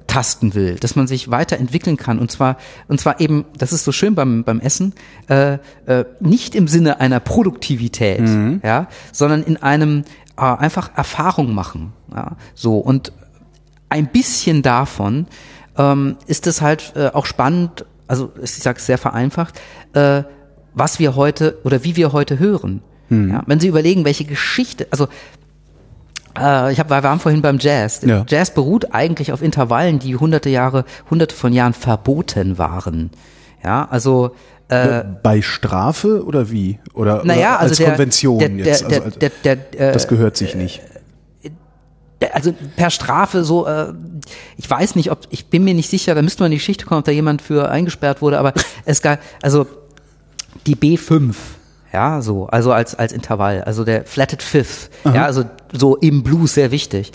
[0.06, 3.92] tasten will, dass man sich weiterentwickeln kann und zwar und zwar eben, das ist so
[3.92, 4.94] schön beim beim Essen,
[5.28, 8.28] äh, äh, nicht im Sinne einer Produktivität,
[8.62, 10.04] ja, sondern in einem
[10.36, 13.12] äh, einfach Erfahrung machen, ja, so und
[13.88, 15.26] ein bisschen davon
[15.76, 19.60] ähm, ist es halt äh, auch spannend, also ich sage es sehr vereinfacht,
[19.92, 20.22] äh,
[20.74, 22.82] was wir heute oder wie wir heute hören.
[23.10, 25.08] Ja, wenn Sie überlegen, welche Geschichte, also
[26.38, 28.00] äh, ich hab, wir waren vorhin beim Jazz.
[28.02, 28.24] Ja.
[28.26, 33.10] Jazz beruht eigentlich auf Intervallen, die hunderte Jahre, hunderte von Jahren verboten waren.
[33.62, 34.34] Ja, also
[34.68, 36.78] äh, Bei Strafe oder wie?
[36.92, 38.90] Oder, naja, oder also als der, Konvention der, jetzt?
[38.90, 40.82] Der, also, der, also, der, der, äh, das gehört sich nicht.
[42.32, 43.92] Also per Strafe so, äh,
[44.56, 46.86] ich weiß nicht, ob, ich bin mir nicht sicher, da müsste man in die Geschichte
[46.86, 48.52] kommen, ob da jemand für eingesperrt wurde, aber
[48.84, 49.66] es gab, also
[50.66, 51.34] die B5,
[51.92, 56.54] ja, so, also als, als Intervall, also der Flatted Fifth, ja, also so im Blues
[56.54, 57.12] sehr wichtig.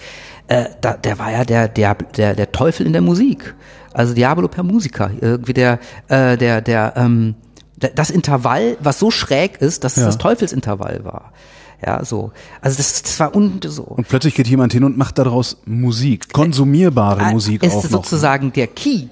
[0.47, 3.53] Äh, da, der war ja der, der, der, der Teufel in der Musik.
[3.93, 7.35] Also Diabolo per Musica, irgendwie der, äh, der, der, ähm,
[7.77, 10.05] das Intervall, was so schräg ist, dass es Ja.
[10.07, 11.33] das Teufelsintervall war.
[11.85, 12.31] Ja, so.
[12.61, 13.83] Also das, das war un so.
[13.83, 17.89] Und plötzlich geht jemand hin und macht daraus Musik, konsumierbare Äh, Musik ist auch noch.
[17.89, 19.07] sozusagen der Key.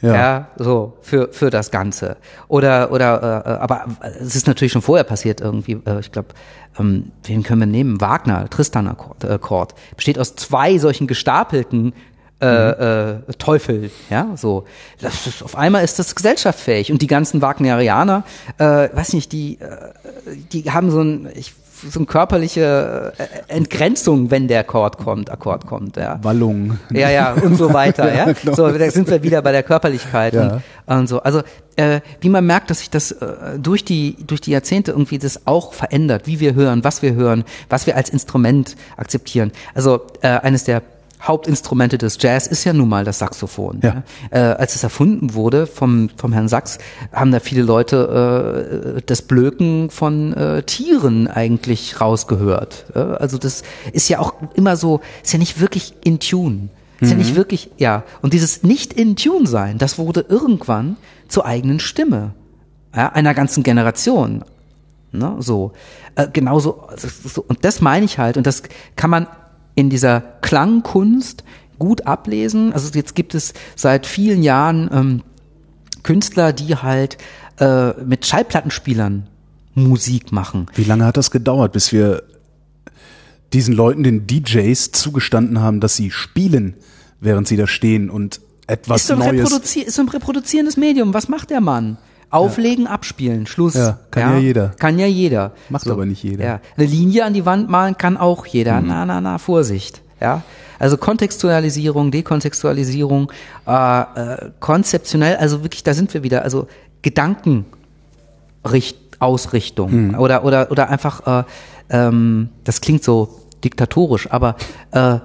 [0.00, 0.14] Ja.
[0.14, 0.48] Ja.
[0.56, 3.86] so für für das Ganze oder oder äh, aber
[4.20, 5.72] es ist natürlich schon vorher passiert irgendwie.
[5.84, 6.28] Äh, ich glaube,
[6.78, 8.00] ähm, wen können wir nehmen?
[8.00, 9.74] Wagner, Tristan-Akkord, äh, Akkord.
[9.96, 11.94] besteht aus zwei solchen gestapelten
[12.40, 13.22] äh, Mhm.
[13.28, 14.64] äh, Teufel, ja, so.
[15.00, 18.22] Das ist, auf einmal ist das gesellschaftsfähig und die ganzen Wagnerianer,
[18.58, 19.66] äh, weiß nicht, die, äh,
[20.52, 21.54] die haben so ein, ich,
[21.90, 26.18] so eine körperliche äh, Entgrenzung, wenn der Akkord kommt, Akkord kommt, ja.
[26.22, 26.78] Wallung.
[26.90, 28.32] Ja, ja, und so weiter, ja.
[28.32, 28.54] genau.
[28.54, 30.60] So, da sind wir wieder bei der Körperlichkeit Ja.
[30.86, 31.20] und, und so.
[31.22, 31.42] Also,
[31.76, 35.46] äh, wie man merkt, dass sich das äh, durch die, durch die Jahrzehnte irgendwie das
[35.46, 39.52] auch verändert, wie wir hören, was wir hören, was wir als Instrument akzeptieren.
[39.74, 40.82] Also, äh, eines der
[41.20, 43.80] Hauptinstrumente des Jazz ist ja nun mal das Saxophon.
[43.82, 44.02] Ja.
[44.30, 46.78] Äh, als es erfunden wurde vom, vom Herrn Sachs,
[47.12, 52.86] haben da viele Leute äh, das Blöken von äh, Tieren eigentlich rausgehört.
[52.94, 53.62] Also das
[53.92, 56.68] ist ja auch immer so, ist ja nicht wirklich in Tune.
[57.00, 58.02] Ist ja nicht wirklich, ja.
[58.22, 60.96] Und dieses nicht in Tune sein, das wurde irgendwann
[61.28, 62.34] zur eigenen Stimme.
[62.94, 64.44] Ja, einer ganzen Generation.
[65.12, 65.72] Ne, so.
[66.16, 67.44] Äh, genauso, so.
[67.46, 68.36] Und das meine ich halt.
[68.36, 68.64] Und das
[68.96, 69.26] kann man
[69.78, 71.44] in dieser Klangkunst
[71.78, 72.72] gut ablesen.
[72.72, 75.22] Also jetzt gibt es seit vielen Jahren ähm,
[76.02, 77.16] Künstler, die halt
[77.60, 79.28] äh, mit Schallplattenspielern
[79.76, 80.66] Musik machen.
[80.74, 82.24] Wie lange hat das gedauert, bis wir
[83.52, 86.74] diesen Leuten, den DJs, zugestanden haben, dass sie spielen,
[87.20, 89.44] während sie da stehen und etwas Ist so, Neues.
[89.44, 91.14] Reproduzi ist so ein reproduzierendes Medium.
[91.14, 91.98] Was macht der Mann?
[92.30, 93.74] Auflegen, abspielen, Schluss.
[93.74, 94.68] Ja, kann ja jeder.
[94.78, 95.52] Kann ja jeder.
[95.70, 96.44] Macht aber nicht jeder.
[96.44, 96.50] Mhm.
[96.50, 96.60] Ja.
[96.76, 98.80] Eine Linie an die Wand malen kann auch jeder.
[98.80, 100.02] Na, na, na, Vorsicht.
[100.20, 100.42] Ja.
[100.78, 103.32] Also Kontextualisierung, Dekontextualisierung,
[103.66, 106.42] äh, äh, konzeptionell, also wirklich, da sind wir wieder.
[106.42, 106.68] Also
[107.02, 107.64] Gedanken
[109.18, 110.14] Ausrichtung Mhm.
[110.18, 111.44] oder oder oder einfach äh,
[111.90, 114.56] ähm, das klingt so diktatorisch, aber
[114.92, 115.18] äh,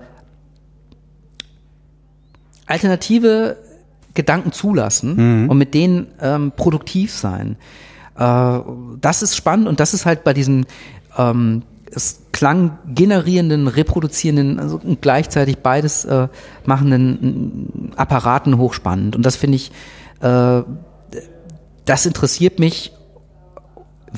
[2.65, 3.57] alternative
[4.13, 7.57] Gedanken zulassen und mit denen ähm, produktiv sein.
[8.17, 8.59] Äh,
[9.01, 10.65] das ist spannend und das ist halt bei diesen
[11.17, 11.63] ähm,
[11.95, 16.27] es Klang generierenden, reproduzierenden, also und gleichzeitig beides äh,
[16.65, 19.15] machenden äh, Apparaten hochspannend.
[19.15, 19.71] Und das finde ich,
[20.21, 20.63] äh,
[21.85, 22.93] das interessiert mich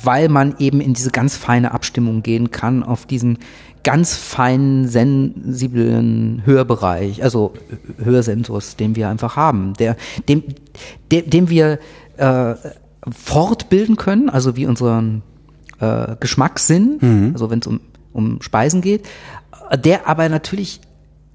[0.04, 3.40] weil man eben in diese ganz feine Abstimmung gehen kann auf diesen
[3.86, 7.54] ganz feinen, sensiblen Hörbereich, also
[8.04, 9.96] Hörsensors, den wir einfach haben, der,
[10.28, 10.44] dem,
[11.12, 11.80] dem, dem wir
[12.18, 12.56] äh,
[13.10, 15.22] fortbilden können, also wie unseren
[15.80, 17.80] äh, Geschmackssinn, also wenn es um,
[18.12, 19.06] um Speisen geht,
[19.78, 20.82] der aber natürlich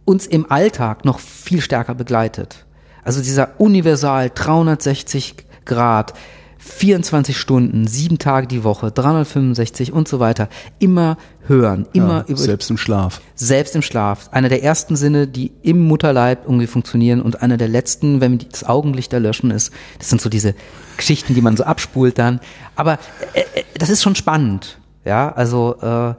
[0.05, 2.67] uns im Alltag noch viel stärker begleitet.
[3.05, 6.15] Also dieser universal 360 Grad
[6.61, 10.49] 24 Stunden, sieben Tage die Woche, 365 und so weiter.
[10.79, 13.21] Immer hören, immer ja, über selbst im Schlaf.
[13.35, 14.29] selbst im Schlaf.
[14.31, 18.65] Einer der ersten Sinne, die im Mutterleib irgendwie funktionieren und einer der letzten, wenn das
[18.65, 19.73] Augenlicht erlöschen ist.
[19.99, 20.55] Das sind so diese
[20.97, 22.41] Geschichten, die man so abspult dann.
[22.77, 22.99] Aber
[23.33, 24.79] äh, äh, das ist schon spannend.
[25.05, 26.15] Ja, also äh,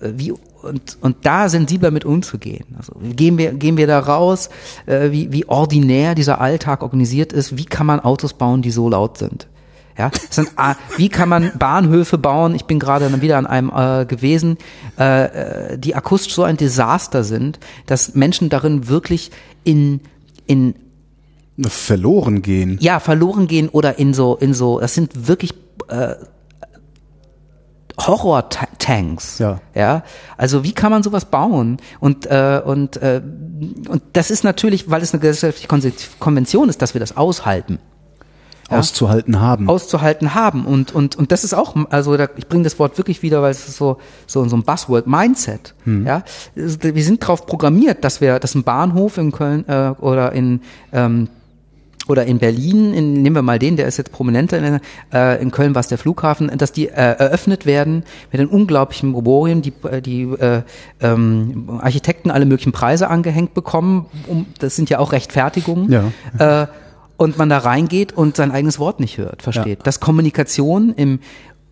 [0.00, 0.32] wie
[0.64, 2.64] und, und da sensibler mit umzugehen.
[2.76, 4.48] Also gehen wir, gehen wir da raus,
[4.86, 8.88] äh, wie, wie ordinär dieser Alltag organisiert ist, wie kann man Autos bauen, die so
[8.88, 9.46] laut sind?
[9.96, 10.50] Ja, sind,
[10.96, 12.54] wie kann man Bahnhöfe bauen?
[12.54, 14.58] Ich bin gerade wieder an einem äh, gewesen,
[14.98, 15.24] äh,
[15.72, 19.30] äh, die akustisch so ein Desaster sind, dass Menschen darin wirklich
[19.62, 20.00] in
[20.46, 20.74] in
[21.60, 22.78] verloren gehen.
[22.80, 24.80] Ja, verloren gehen oder in so in so.
[24.80, 25.54] Das sind wirklich
[25.86, 26.14] äh,
[27.96, 29.38] Horror-Tanks.
[29.38, 29.60] Ja.
[29.74, 30.02] ja.
[30.36, 31.76] Also wie kann man sowas bauen?
[32.00, 33.22] Und äh, und äh,
[33.88, 35.68] und das ist natürlich, weil es eine gesellschaftliche
[36.18, 37.78] Konvention ist, dass wir das aushalten.
[38.70, 38.78] Ja?
[38.78, 39.68] Auszuhalten haben.
[39.68, 43.22] Auszuhalten haben und und und das ist auch, also da, ich bringe das Wort wirklich
[43.22, 45.74] wieder, weil es ist so so so ein Buzzword Mindset.
[45.84, 46.06] Hm.
[46.06, 46.22] Ja,
[46.54, 50.60] wir sind darauf programmiert, dass wir, dass ein Bahnhof in Köln äh, oder in
[50.92, 51.28] ähm,
[52.06, 54.80] oder in Berlin, in, nehmen wir mal den, der ist jetzt prominenter, in,
[55.12, 59.10] äh, in Köln war es der Flughafen, dass die äh, eröffnet werden mit den unglaublichen
[59.10, 60.62] Moborien, die, äh, die äh,
[61.00, 65.90] ähm, Architekten alle möglichen Preise angehängt bekommen, um, das sind ja auch Rechtfertigungen.
[65.90, 66.62] Ja.
[66.62, 66.66] Äh,
[67.16, 69.78] und man da reingeht und sein eigenes Wort nicht hört, versteht.
[69.78, 69.84] Ja.
[69.84, 71.20] Dass Kommunikation im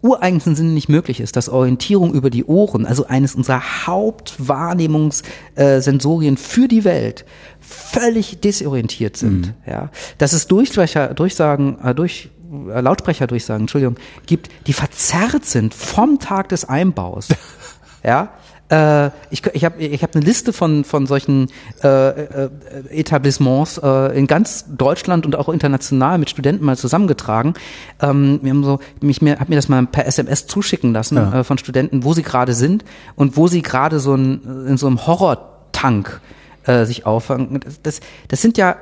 [0.03, 6.67] ureigensten Sinne nicht möglich ist, dass Orientierung über die Ohren, also eines unserer Hauptwahrnehmungssensorien für
[6.69, 7.25] die Welt,
[7.61, 9.47] völlig desorientiert sind.
[9.47, 9.55] Mhm.
[9.67, 13.95] Ja, dass es Durchsprecher, Durchsagen, äh, durch äh, Lautsprecherdurchsagen, Entschuldigung,
[14.27, 17.29] gibt, die verzerrt sind vom Tag des Einbaus.
[18.03, 18.33] ja,
[18.73, 21.49] äh, ich ich habe ich hab eine Liste von, von solchen
[21.85, 22.51] äh, äh,
[22.89, 27.53] Etablissements äh, in ganz Deutschland und auch international mit Studenten mal zusammengetragen.
[28.01, 31.41] Ähm, wir haben so, mich mir, hab mir das mal per SMS zuschicken lassen ja.
[31.41, 34.87] äh, von Studenten, wo sie gerade sind und wo sie gerade so ein, in so
[34.87, 36.21] einem Horrortank
[36.65, 37.61] äh, sich auffangen.
[37.83, 38.77] Das, das sind ja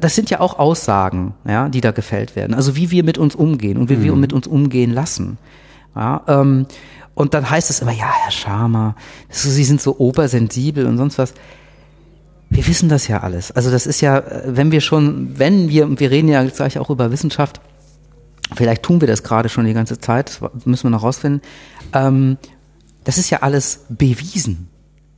[0.00, 2.54] das sind ja auch Aussagen, ja, die da gefällt werden.
[2.54, 4.02] Also wie wir mit uns umgehen und wie mhm.
[4.02, 5.38] wir mit uns umgehen lassen.
[5.94, 6.66] Ja, ähm,
[7.16, 8.94] und dann heißt es immer, ja, Herr Schamer,
[9.30, 11.32] Sie sind so obersensibel und sonst was.
[12.50, 13.50] Wir wissen das ja alles.
[13.50, 17.10] Also das ist ja, wenn wir schon, wenn wir, wir reden ja gleich auch über
[17.10, 17.60] Wissenschaft,
[18.54, 21.40] vielleicht tun wir das gerade schon die ganze Zeit, müssen wir noch rausfinden,
[21.94, 22.36] ähm,
[23.04, 24.68] das ist ja alles bewiesen.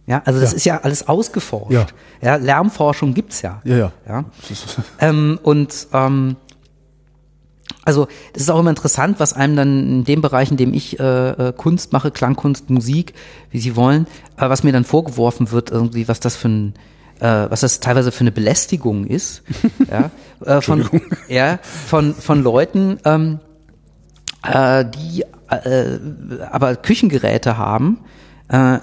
[0.06, 0.56] Ja, also das ja.
[0.56, 1.72] ist ja alles ausgeforscht.
[1.72, 1.86] Ja,
[2.22, 3.60] ja Lärmforschung gibt's ja.
[3.64, 3.92] Ja, ja.
[4.08, 4.24] ja?
[5.00, 6.36] Ähm, und ähm,
[7.88, 11.00] also das ist auch immer interessant, was einem dann in dem Bereich, in dem ich
[11.00, 13.14] äh, äh, Kunst mache, Klangkunst, Musik,
[13.50, 16.74] wie Sie wollen, äh, was mir dann vorgeworfen wird, irgendwie, was das für ein
[17.20, 19.42] äh, was das teilweise für eine Belästigung ist,
[19.90, 20.10] ja,
[20.44, 20.88] äh, von,
[21.28, 23.40] ja, von, von Leuten, ähm,
[24.46, 25.98] äh, die äh,
[26.50, 28.00] aber Küchengeräte haben,
[28.48, 28.78] äh,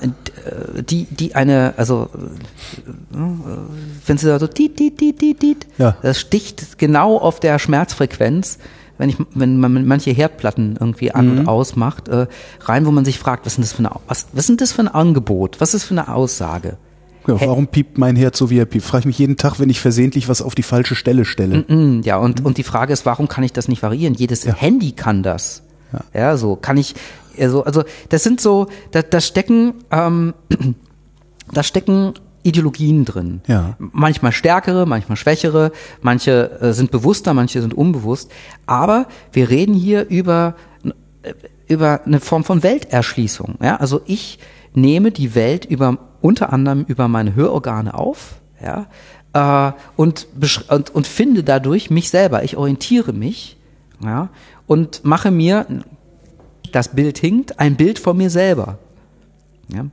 [0.82, 3.18] die, die eine, also äh,
[4.08, 5.96] wenn sie da so tit, tit, tit, tit, tit, ja.
[6.02, 8.58] das sticht genau auf der Schmerzfrequenz
[8.98, 11.40] wenn ich, wenn man manche Herdplatten irgendwie an mhm.
[11.40, 12.28] und aus macht, äh,
[12.62, 14.82] rein, wo man sich fragt, was ist das für eine, was, was ist das für
[14.82, 15.60] ein Angebot?
[15.60, 16.78] Was ist für eine Aussage?
[17.28, 18.86] Ja, warum piept mein Herd so wie er piept?
[18.86, 21.60] Frage ich mich jeden Tag, wenn ich versehentlich was auf die falsche Stelle stelle.
[21.60, 22.46] Mm -mm, ja, und, mhm.
[22.46, 24.14] und die Frage ist, warum kann ich das nicht variieren?
[24.14, 24.54] Jedes ja.
[24.54, 25.64] Handy kann das.
[25.92, 26.00] Ja.
[26.14, 26.96] ja, so kann ich,
[27.40, 30.34] also, also das sind so, da, da stecken, ähm,
[31.54, 32.14] da stecken
[32.46, 33.42] Ideologien drin.
[33.48, 33.76] Ja.
[33.80, 35.72] Manchmal stärkere, manchmal schwächere,
[36.02, 38.32] manche äh, sind bewusster, manche sind unbewusst.
[38.66, 40.56] Aber wir reden hier über,
[41.24, 41.34] äh,
[41.68, 43.56] über eine Form von Welterschließung.
[43.62, 43.78] Ja?
[43.78, 44.40] Also ich
[44.74, 48.88] nehme die Welt über, unter anderem über meine Hörorgane auf, ja,
[49.34, 50.28] äh, und,
[50.70, 52.44] und, und finde dadurch mich selber.
[52.44, 53.58] Ich orientiere mich,
[54.04, 54.30] ja,
[54.68, 55.66] und mache mir,
[56.72, 58.78] das Bild hinkt, ein Bild von mir selber.
[59.74, 59.86] Ja.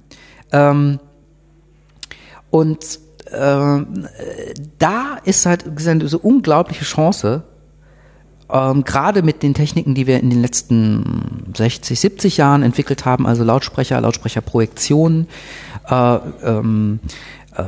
[0.50, 0.98] Ähm,
[2.52, 3.00] und
[3.30, 3.80] äh,
[4.78, 7.44] da ist halt diese unglaubliche Chance,
[8.50, 13.26] ähm, gerade mit den Techniken, die wir in den letzten 60, 70 Jahren entwickelt haben,
[13.26, 15.28] also Lautsprecher, Lautsprecherprojektionen,
[15.88, 17.00] äh, ähm,
[17.56, 17.62] äh,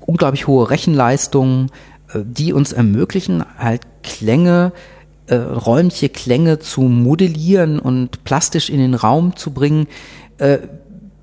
[0.00, 1.70] unglaublich hohe Rechenleistungen,
[2.14, 4.72] äh, die uns ermöglichen, halt Klänge,
[5.26, 9.86] äh, räumliche Klänge zu modellieren und plastisch in den Raum zu bringen,
[10.38, 10.60] äh,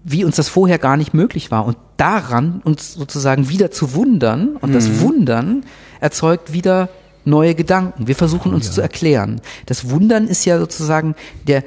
[0.04, 1.66] wie uns das vorher gar nicht möglich war.
[1.66, 4.74] Und daran uns sozusagen wieder zu wundern und mhm.
[4.74, 5.66] das Wundern
[6.00, 6.90] erzeugt wieder
[7.26, 8.08] neue Gedanken.
[8.08, 8.72] Wir versuchen uns ja.
[8.74, 9.42] zu erklären.
[9.66, 11.16] Das Wundern ist ja sozusagen
[11.48, 11.64] der,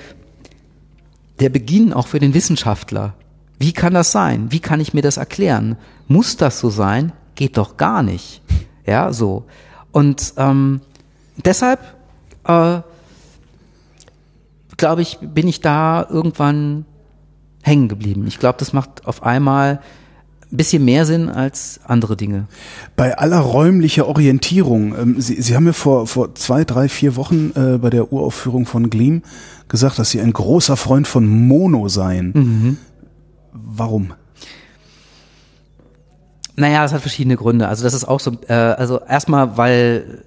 [1.41, 3.15] der Beginn auch für den Wissenschaftler.
[3.59, 4.53] Wie kann das sein?
[4.53, 5.77] Wie kann ich mir das erklären?
[6.09, 7.13] Muss das so sein?
[7.35, 8.43] Geht doch gar nicht.
[8.85, 9.47] Ja, so.
[9.93, 10.83] Und ähm,
[11.43, 11.81] deshalb
[12.45, 12.81] äh,
[14.77, 16.85] glaube ich, bin ich da irgendwann
[17.67, 18.27] hängen geblieben.
[18.27, 19.81] Ich glaube, das macht auf einmal
[20.53, 22.47] ein bisschen mehr Sinn als andere Dinge.
[22.95, 27.51] Bei aller räumlicher Orientierung, ähm, Sie, Sie haben mir vor, vor zwei, drei, vier Wochen
[27.57, 29.23] äh, bei der Uraufführung von Gleam
[29.69, 32.33] gesagt, dass Sie ein großer Freund von Mono seien.
[32.35, 32.77] Mhm.
[33.53, 34.13] Warum?
[36.55, 37.67] Naja, das hat verschiedene Gründe.
[37.67, 40.23] Also das ist auch so, äh, also erstmal, weil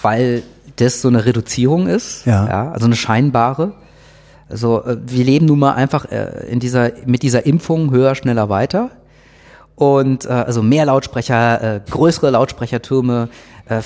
[0.00, 0.42] weil
[0.76, 2.46] das so eine Reduzierung ist, Ja.
[2.46, 3.74] ja also eine scheinbare.
[4.48, 8.48] Also äh, wir leben nun mal einfach äh, in dieser mit dieser Impfung höher, schneller,
[8.48, 8.90] weiter
[9.74, 13.28] und äh, also mehr Lautsprecher, äh, größere Lautsprechertürme,
[13.66, 13.82] äh,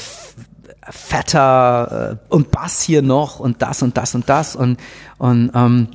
[0.82, 4.78] fetter äh, und Bass hier noch und das und das und das und
[5.18, 5.88] und ähm,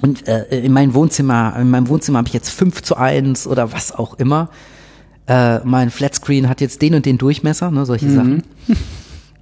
[0.00, 3.72] und äh, in meinem Wohnzimmer, in meinem Wohnzimmer habe ich jetzt 5 zu 1 oder
[3.72, 4.48] was auch immer.
[5.26, 8.42] Äh, mein Flatscreen hat jetzt den und den Durchmesser, ne, solche Sachen.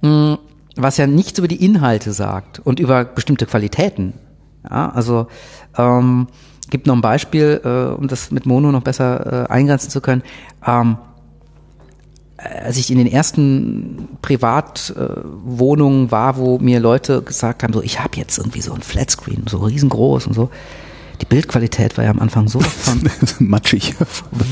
[0.01, 0.35] Mm,
[0.75, 4.13] Was ja nichts über die Inhalte sagt und über bestimmte Qualitäten.
[4.69, 5.27] Ja, also
[5.77, 6.27] ähm,
[6.69, 10.23] gibt noch ein Beispiel, äh, um das mit Mono noch besser äh, eingrenzen zu können.
[10.65, 10.97] Ähm,
[12.37, 18.17] als ich in den ersten Privatwohnungen war, wo mir Leute gesagt haben, so ich habe
[18.17, 20.49] jetzt irgendwie so ein Flatscreen, so riesengroß und so.
[21.21, 23.01] Die Bildqualität war ja am Anfang so von
[23.39, 23.95] Matschig.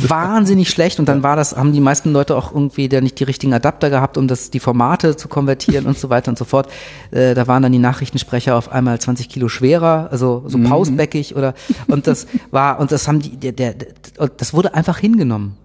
[0.07, 3.23] wahnsinnig schlecht und dann war das, haben die meisten Leute auch irgendwie da nicht die
[3.23, 6.71] richtigen Adapter gehabt, um das, die Formate zu konvertieren und so weiter und so fort.
[7.11, 11.53] Äh, da waren dann die Nachrichtensprecher auf einmal 20 Kilo schwerer, also so pausbäckig oder,
[11.87, 13.75] und das war, und das haben die, der, der,
[14.17, 15.57] und das wurde einfach hingenommen.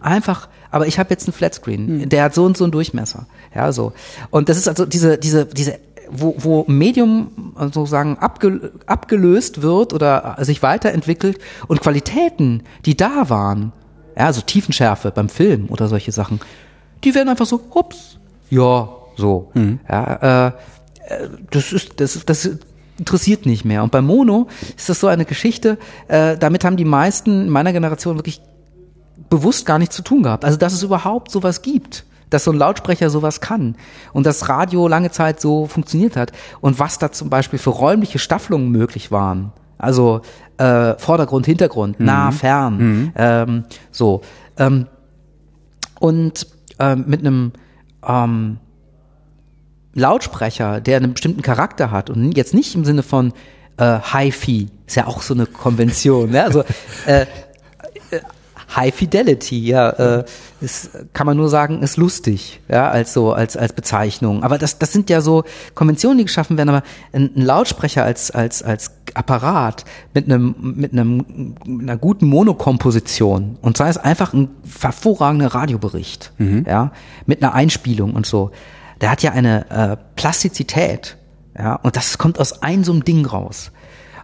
[0.00, 3.26] Einfach, aber ich habe jetzt einen Flatscreen, der hat so und so einen Durchmesser.
[3.54, 3.92] Ja, so.
[4.30, 5.78] Und das ist also diese, diese, diese,
[6.12, 11.38] wo, wo Medium äh, sozusagen abge, abgelöst wird oder sich weiterentwickelt
[11.68, 13.72] und Qualitäten, die da waren,
[14.16, 16.40] ja, so Tiefenschärfe beim Film oder solche Sachen,
[17.02, 18.18] die werden einfach so, ups,
[18.50, 19.50] ja, so.
[19.88, 20.52] Ja, äh,
[21.08, 22.50] äh, das ist, das, das
[22.98, 23.82] interessiert nicht mehr.
[23.82, 27.72] Und bei Mono ist das so eine Geschichte, äh, damit haben die meisten in meiner
[27.72, 28.40] Generation wirklich
[29.28, 30.44] bewusst gar nichts zu tun gehabt.
[30.44, 33.76] Also, dass es überhaupt sowas gibt, dass so ein Lautsprecher sowas kann
[34.12, 38.18] und dass Radio lange Zeit so funktioniert hat und was da zum Beispiel für räumliche
[38.18, 39.52] Staffelungen möglich waren.
[39.78, 40.22] Also
[40.58, 44.20] äh, Vordergrund, Hintergrund, nah, fern, ähm, so.
[44.56, 44.86] Ähm,
[45.98, 46.46] und
[46.78, 47.52] ähm, mit einem
[48.06, 48.58] ähm,
[49.94, 53.32] Lautsprecher, der einen bestimmten Charakter hat und jetzt nicht im Sinne von
[53.76, 56.44] äh, Hi-Fi, ist ja auch so eine Konvention, ne?
[56.44, 56.64] also
[57.06, 57.26] äh,
[58.76, 60.24] High Fidelity, ja, äh,
[60.60, 64.42] ist, kann man nur sagen, ist lustig, ja, als so, als, als Bezeichnung.
[64.42, 65.44] Aber das, das sind ja so
[65.74, 70.92] Konventionen, die geschaffen werden, aber ein, ein Lautsprecher als, als, als Apparat mit einem, mit
[70.92, 74.48] einem, mit einer guten Monokomposition und sei es einfach ein
[74.80, 76.32] hervorragender Radiobericht,
[76.66, 76.92] ja,
[77.26, 78.50] mit einer Einspielung und so.
[79.00, 81.16] Der hat ja eine äh, Plastizität,
[81.58, 83.72] ja, und das kommt aus einem so einem Ding raus.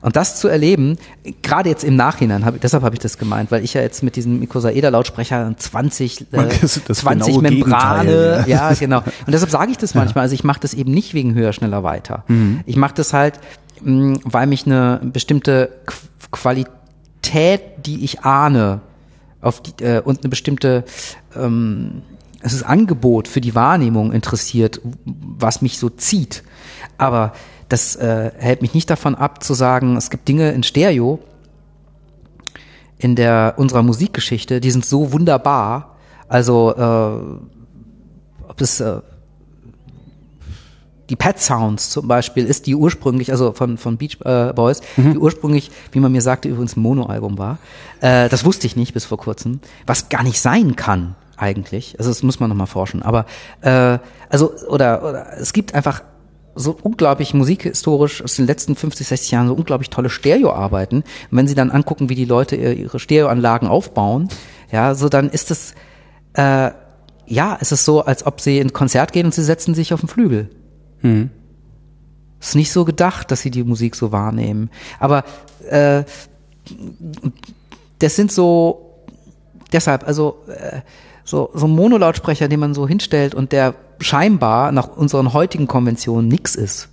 [0.00, 0.96] Und das zu erleben,
[1.42, 4.16] gerade jetzt im Nachhinein, hab, deshalb habe ich das gemeint, weil ich ja jetzt mit
[4.16, 8.72] diesem Mikosaeder-Lautsprecher 20, äh, Das ist das 20 genaue Membrane, Gegenteil, ja.
[8.74, 8.98] genau.
[8.98, 10.22] Und deshalb sage ich das manchmal.
[10.22, 12.24] Also ich mache das eben nicht wegen höher, schneller, weiter.
[12.28, 12.60] Mhm.
[12.66, 13.40] Ich mache das halt,
[13.82, 15.94] mh, weil mich eine bestimmte Qu
[16.30, 18.82] Qualität, die ich ahne,
[19.40, 20.84] auf die, äh, und eine bestimmte
[21.34, 22.02] ähm,
[22.40, 26.44] es ist Angebot für die Wahrnehmung interessiert, was mich so zieht.
[26.96, 27.32] Aber
[27.68, 31.20] das äh, hält mich nicht davon ab zu sagen, es gibt Dinge in Stereo
[32.98, 35.96] in der unserer Musikgeschichte, die sind so wunderbar.
[36.28, 39.00] Also äh, ob es äh,
[41.08, 45.16] die Pet Sounds zum Beispiel ist, die ursprünglich, also von, von Beach äh, Boys, die
[45.18, 47.58] ursprünglich, wie man mir sagte, übrigens ein Mono-Album war.
[48.00, 51.94] Äh, das wusste ich nicht bis vor kurzem, was gar nicht sein kann eigentlich.
[51.98, 53.02] Also das muss man nochmal forschen.
[53.02, 53.24] Aber
[53.60, 53.98] äh,
[54.28, 56.02] also oder, oder es gibt einfach
[56.58, 60.98] so unglaublich musikhistorisch aus den letzten 50, 60 Jahren so unglaublich tolle Stereoarbeiten.
[61.30, 64.28] Und wenn Sie dann angucken, wie die Leute ihr- ihre Stereoanlagen aufbauen,
[64.70, 65.74] ja, so dann ist es
[66.34, 66.70] äh,
[67.30, 69.92] ja, es ist so, als ob Sie in ein Konzert gehen und Sie setzen sich
[69.92, 70.48] auf den Flügel.
[72.40, 74.70] Ist nicht so gedacht, dass sie die Musik so wahrnehmen.
[75.00, 75.24] Aber
[75.68, 76.04] äh,
[77.98, 78.94] das sind so
[79.72, 80.80] deshalb, also äh,
[81.28, 86.26] so, so ein Monolautsprecher, den man so hinstellt und der scheinbar nach unseren heutigen Konventionen
[86.26, 86.88] nix ist.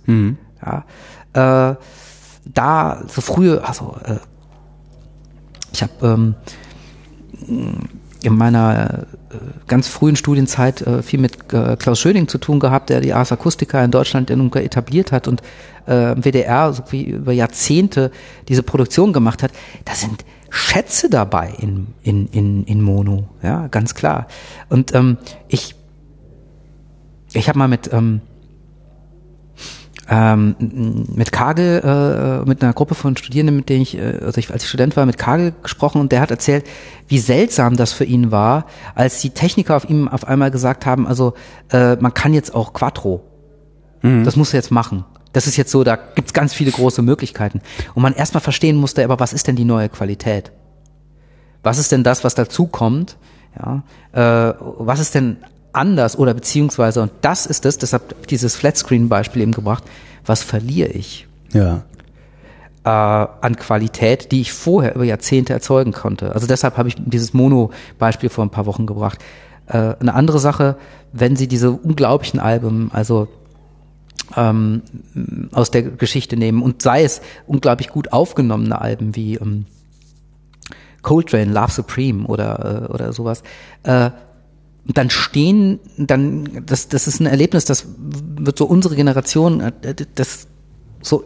[0.62, 1.76] Ja, äh,
[2.44, 4.16] da so frühe, also äh,
[5.72, 6.34] ich habe ähm,
[8.22, 9.36] in meiner äh,
[9.68, 13.32] ganz frühen Studienzeit äh, viel mit äh, Klaus Schöning zu tun gehabt, der die Ars
[13.32, 15.40] Acustica in Deutschland nun etabliert hat und
[15.88, 18.10] äh, im WDR so wie über Jahrzehnte
[18.48, 19.52] diese Produktion gemacht hat.
[19.86, 24.26] Da sind Schätze dabei in, in, in, in Mono, ja, ganz klar.
[24.68, 25.18] Und ähm,
[25.48, 25.74] ich,
[27.32, 28.20] ich habe mal mit ähm,
[30.08, 30.54] ähm,
[31.14, 34.62] mit Kagel, äh, mit einer Gruppe von Studierenden, mit denen ich, äh, also ich, als
[34.62, 36.64] ich Student war, mit Kagel gesprochen und der hat erzählt,
[37.08, 41.08] wie seltsam das für ihn war, als die Techniker auf ihm auf einmal gesagt haben,
[41.08, 41.34] also
[41.72, 43.24] äh, man kann jetzt auch Quattro.
[44.24, 45.04] Das musst du jetzt machen.
[45.36, 47.60] Das ist jetzt so, da gibt's ganz viele große Möglichkeiten.
[47.94, 50.50] Und man erstmal verstehen musste, aber was ist denn die neue Qualität?
[51.62, 53.18] Was ist denn das, was dazu kommt?
[53.54, 53.82] Ja,
[54.14, 55.36] äh, was ist denn
[55.74, 59.84] anders oder beziehungsweise, und das ist es, deshalb dieses Flatscreen-Beispiel eben gebracht,
[60.24, 61.82] was verliere ich Ja.
[62.84, 66.32] äh, an Qualität, die ich vorher über Jahrzehnte erzeugen konnte.
[66.32, 69.18] Also deshalb habe ich dieses Mono-Beispiel vor ein paar Wochen gebracht.
[69.66, 70.76] Äh, eine andere Sache,
[71.12, 73.28] wenn Sie diese unglaublichen Alben, also
[74.36, 74.82] ähm,
[75.52, 79.66] aus der Geschichte nehmen und sei es unglaublich gut aufgenommene Alben wie ähm,
[81.02, 83.42] Coltrane, Love Supreme oder, äh, oder sowas,
[83.84, 84.10] äh,
[84.86, 90.48] dann stehen, dann, das, das ist ein Erlebnis, das wird so unsere Generation, äh, das
[91.00, 91.24] so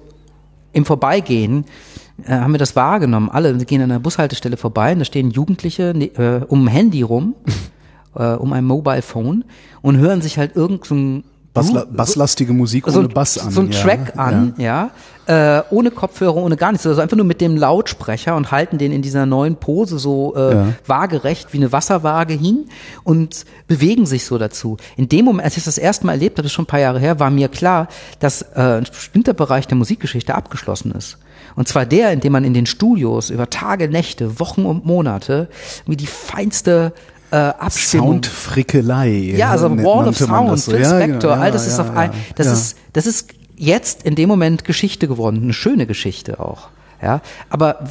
[0.73, 1.65] im Vorbeigehen,
[2.25, 3.29] äh, haben wir das wahrgenommen.
[3.31, 7.03] Alle gehen an der Bushaltestelle vorbei und da stehen Jugendliche ne, äh, um ein Handy
[7.03, 7.35] rum,
[8.15, 9.45] äh, um ein Mobile Phone
[9.83, 13.51] und hören sich halt irgend so ein Bassla basslastige Musik so ohne Bass an.
[13.51, 13.81] so ein ja.
[13.83, 14.91] Track an, ja,
[15.27, 18.91] Äh, ohne Kopfhörer, ohne gar nichts, also einfach nur mit dem Lautsprecher und halten den
[18.93, 20.73] in dieser neuen Pose so äh, Ja.
[20.87, 22.67] waagerecht wie eine Wasserwaage hin
[23.05, 24.77] und bewegen sich so dazu.
[24.97, 26.81] In dem Moment, als ich das erste Mal erlebt habe, das ist schon ein paar
[26.81, 27.87] Jahre her, war mir klar,
[28.19, 31.19] dass äh, ein bestimmter Bereich der Musikgeschichte abgeschlossen ist.
[31.57, 35.49] Und zwar der, in dem man in den Studios über Tage, Nächte, Wochen und Monate
[35.87, 36.93] wie die feinste
[37.31, 39.35] äh, Abstimmung Soundfrickelei.
[39.37, 40.61] ja, also Wall of Sound.
[40.61, 41.43] Phil Ja, Spector, genau.
[41.43, 42.19] all das Ja, ist ja, auf ein, ja.
[42.35, 42.53] das ja.
[42.53, 46.69] ist, das ist jetzt in dem Moment Geschichte geworden, eine schöne Geschichte auch,
[47.03, 47.21] ja.
[47.49, 47.85] Aber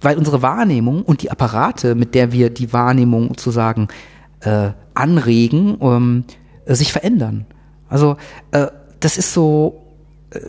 [0.00, 3.88] weil unsere Wahrnehmung und die Apparate, mit der wir die Wahrnehmung sozusagen
[4.40, 6.24] äh, anregen, ähm,
[6.64, 7.46] äh, sich verändern.
[7.88, 8.16] Also
[8.52, 8.68] äh,
[9.00, 9.82] das ist so,
[10.30, 10.40] äh,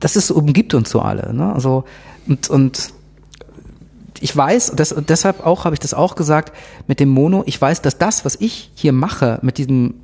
[0.00, 1.52] das ist umgibt uns so alle, ne?
[1.52, 1.84] Also
[2.26, 2.92] und und
[4.20, 6.52] ich weiß, das, und deshalb auch habe ich das auch gesagt
[6.86, 9.94] mit dem Mono, ich weiß, dass das, was ich hier mache mit diesem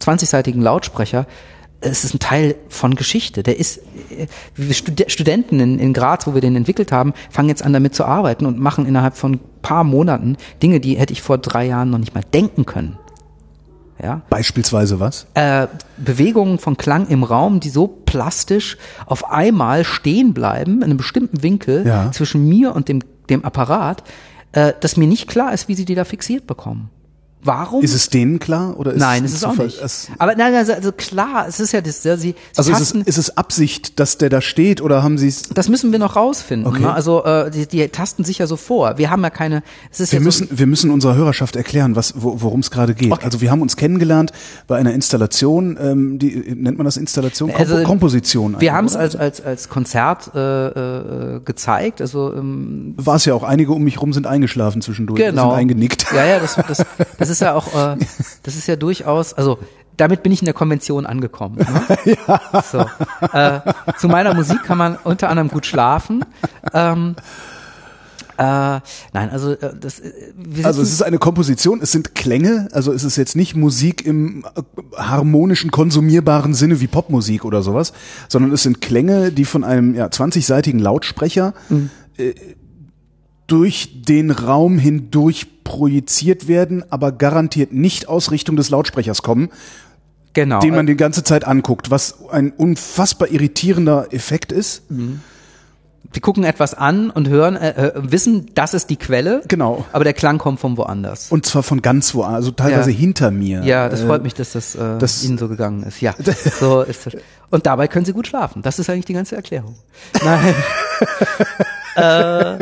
[0.00, 1.26] 20-seitigen Lautsprecher,
[1.80, 3.42] es ist ein Teil von Geschichte.
[3.42, 3.78] Der ist,
[4.10, 4.26] äh,
[5.06, 8.46] Studenten in, in Graz, wo wir den entwickelt haben, fangen jetzt an damit zu arbeiten
[8.46, 11.98] und machen innerhalb von ein paar Monaten Dinge, die hätte ich vor drei Jahren noch
[11.98, 12.98] nicht mal denken können.
[14.02, 15.26] Ja, Beispielsweise was?
[15.34, 15.68] äh,
[15.98, 18.76] Bewegungen von Klang im Raum, die so plastisch
[19.06, 22.10] auf einmal stehen bleiben, in einem bestimmten Winkel Ja.
[22.12, 23.00] zwischen mir und dem,
[23.30, 24.02] dem Apparat,
[24.52, 26.90] äh, dass mir nicht klar ist, wie sie die da fixiert bekommen.
[27.44, 27.82] Warum?
[27.84, 29.80] Ist es denen klar oder ist nein, es es ist ein auch nicht.
[29.80, 32.80] Es, Aber nein, also, also klar, es ist ja das, ja, sie, sie also ist
[32.80, 35.42] es, ist es Absicht, dass der da steht oder haben sie es?
[35.50, 36.66] das müssen wir noch rausfinden.
[36.66, 36.82] Okay.
[36.82, 36.92] Ne?
[36.94, 38.96] Also äh, die, die tasten sich ja so vor.
[38.98, 39.62] Wir haben ja keine.
[39.90, 42.70] Es ist Wir ja so, müssen, wir müssen unserer Hörerschaft erklären, was, wo, worum es
[42.70, 43.12] gerade geht.
[43.12, 43.24] Okay.
[43.24, 44.32] Also wir haben uns kennengelernt
[44.66, 48.56] bei einer Installation, ähm, die nennt man das Installation, Kompo Also, Komposition.
[48.58, 50.38] wir haben es als als als Konzert äh,
[51.36, 52.00] äh, gezeigt.
[52.00, 53.42] Also ähm, war es ja auch.
[53.42, 55.50] Einige um mich rum sind eingeschlafen zwischendurch, Genau.
[55.50, 56.06] sind eingenickt.
[56.14, 56.84] Ja, ja, das, das,
[57.18, 57.96] das ist ja auch, äh,
[58.42, 59.58] das ist ja durchaus, also
[59.96, 61.56] damit bin ich in der Konvention angekommen.
[61.56, 62.16] Ne?
[62.26, 62.62] ja.
[62.70, 62.86] so.
[63.32, 63.60] äh,
[63.98, 66.24] zu meiner Musik kann man unter anderem gut schlafen.
[66.72, 67.14] Ähm,
[68.36, 68.42] äh,
[69.12, 70.32] nein, also äh, das, äh,
[70.64, 74.44] Also es ist eine Komposition, es sind Klänge, also es ist jetzt nicht Musik im
[74.56, 74.62] äh,
[74.96, 77.92] harmonischen, konsumierbaren Sinne wie Popmusik oder sowas,
[78.28, 81.54] sondern es sind Klänge, die von einem ja, 20-seitigen Lautsprecher
[82.16, 82.34] äh,
[83.46, 89.50] durch den Raum hindurch projiziert werden, aber garantiert nicht aus Richtung des Lautsprechers kommen,
[90.32, 90.60] genau.
[90.60, 94.82] den man die ganze Zeit anguckt, was ein unfassbar irritierender Effekt ist.
[94.90, 99.42] Wir gucken etwas an und hören, äh, äh, wissen, das ist die Quelle.
[99.48, 99.84] Genau.
[99.92, 101.32] Aber der Klang kommt von woanders.
[101.32, 102.96] Und zwar von ganz woanders, also teilweise Ja.
[102.96, 103.62] hinter mir.
[103.64, 106.00] Ja, das Äh, freut mich, dass das, äh, das- Ihnen so gegangen ist.
[106.00, 106.14] Ja,
[106.60, 107.16] so ist das.
[107.50, 108.62] Und dabei können Sie gut schlafen.
[108.62, 109.74] Das ist eigentlich die ganze Erklärung.
[110.24, 110.54] Nein.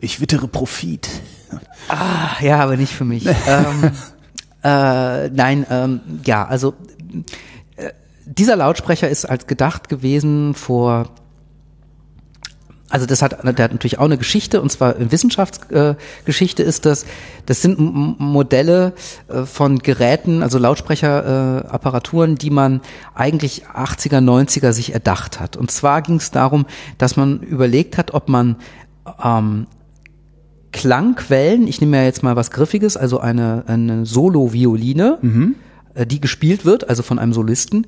[0.00, 1.08] Ich wittere Profit.
[1.88, 3.26] Ah, ja, aber nicht für mich.
[3.46, 3.90] ähm,
[4.62, 6.74] äh, nein, ähm, ja, also
[7.76, 7.90] äh,
[8.24, 11.10] dieser Lautsprecher ist als gedacht gewesen vor
[12.94, 16.86] also das hat, der hat natürlich auch eine Geschichte, und zwar in Wissenschaftsgeschichte äh, ist
[16.86, 17.06] das,
[17.44, 18.92] das sind M Modelle
[19.26, 22.82] äh, von Geräten, also Lautsprecherapparaturen, äh, die man
[23.12, 25.56] eigentlich 80er, 90er sich erdacht hat.
[25.56, 28.56] Und zwar ging es darum, dass man überlegt hat, ob man
[29.22, 29.66] ähm,
[30.72, 35.18] Klangquellen, ich nehme ja jetzt mal was Griffiges, also eine, eine Solo-Violine,
[35.94, 37.86] äh, die gespielt wird, also von einem Solisten,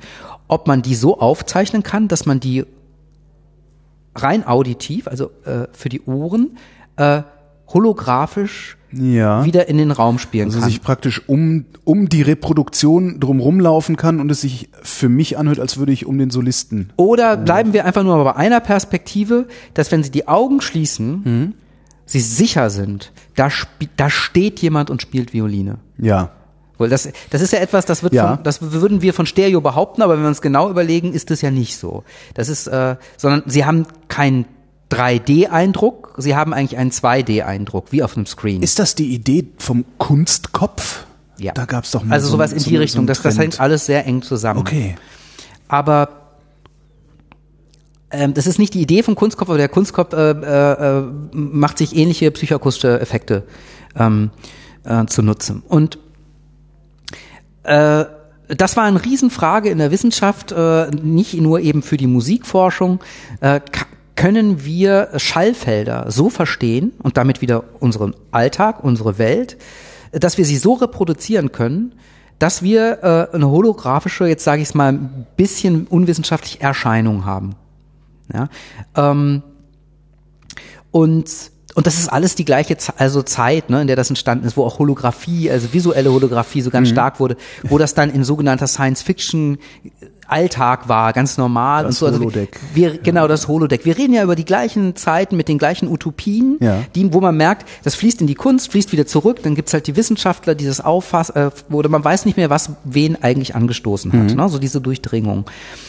[0.49, 2.65] ob man die so aufzeichnen kann, dass man die
[4.15, 6.57] rein auditiv, also äh, für die Ohren,
[6.97, 7.23] äh,
[7.69, 9.45] holographisch Ja.
[9.45, 10.69] wieder in den Raum spielen Also kann.
[10.69, 15.61] sich praktisch um, um die Reproduktion drumrum laufen kann und es sich für mich anhört,
[15.61, 16.91] als würde ich um den Solisten.
[16.97, 21.55] Oder bleiben wir einfach nur bei einer Perspektive, dass wenn Sie die Augen schließen, Mhm.
[22.09, 23.49] Sie sicher sind, da,
[23.97, 25.79] da steht jemand und spielt Violine.
[25.99, 26.31] Ja.
[26.79, 28.37] Weil das, das ist ja etwas, das wird Ja.
[28.37, 31.41] von, das würden wir von Stereo behaupten, aber wenn wir uns genau überlegen, ist das
[31.43, 32.05] ja nicht so.
[32.35, 34.45] Das ist, äh, sondern sie haben keinen
[34.91, 38.63] 3D-Eindruck, sie haben eigentlich einen 2D-Eindruck, wie auf einem Screen.
[38.63, 41.05] Ist das die Idee vom Kunstkopf?
[41.39, 41.53] Ja.
[41.53, 43.03] Da gab's doch mal Also so sowas in so die Richtung.
[43.05, 44.61] so das, das hängt alles sehr eng zusammen.
[44.61, 44.97] Okay.
[45.69, 46.09] Aber
[48.11, 51.03] ähm, das ist nicht die Idee vom Kunstkopf, aber der Kunstkopf äh, äh, äh,
[51.33, 53.45] macht sich ähnliche psychoakustische Effekte
[53.97, 54.31] ähm,
[54.85, 55.63] äh, zu nutzen.
[55.67, 55.99] Und
[57.65, 58.05] äh,
[58.49, 63.01] das war eine Riesenfrage in der Wissenschaft, äh, nicht nur eben für die Musikforschung.
[63.41, 63.61] Äh,
[64.17, 69.57] können wir Schallfelder so verstehen und damit wieder unseren Alltag, unsere Welt,
[70.13, 71.95] dass wir sie so reproduzieren können,
[72.39, 73.03] dass wir
[73.33, 77.55] äh, eine holographische, jetzt sage ich es mal, ein bisschen unwissenschaftliche Erscheinung haben.
[78.33, 78.49] Ja?
[78.97, 79.43] Ähm,
[80.91, 81.31] und
[81.75, 84.57] und das ist alles die gleiche Ze also Zeit, ne, in der das entstanden ist,
[84.57, 86.73] wo auch Holographie, also visuelle Holographie so Mhm.
[86.73, 89.59] ganz stark wurde, wo das dann in sogenannter Science Fiction
[90.29, 92.07] Alltag war, ganz normal Das und so.
[92.07, 92.59] Also Holodeck.
[92.75, 93.85] wir, genau, das Holodeck.
[93.85, 96.83] Wir reden ja über die gleichen Zeiten mit den gleichen Utopien, Ja.
[96.95, 99.87] die, wo man merkt, das fließt in die Kunst, fließt wieder zurück, dann gibt's halt
[99.87, 104.13] die Wissenschaftler, die das auffassen, äh, oder man weiß nicht mehr, was wen eigentlich angestoßen
[104.13, 104.49] hat, ne?
[104.49, 105.39] so diese Durchdringung.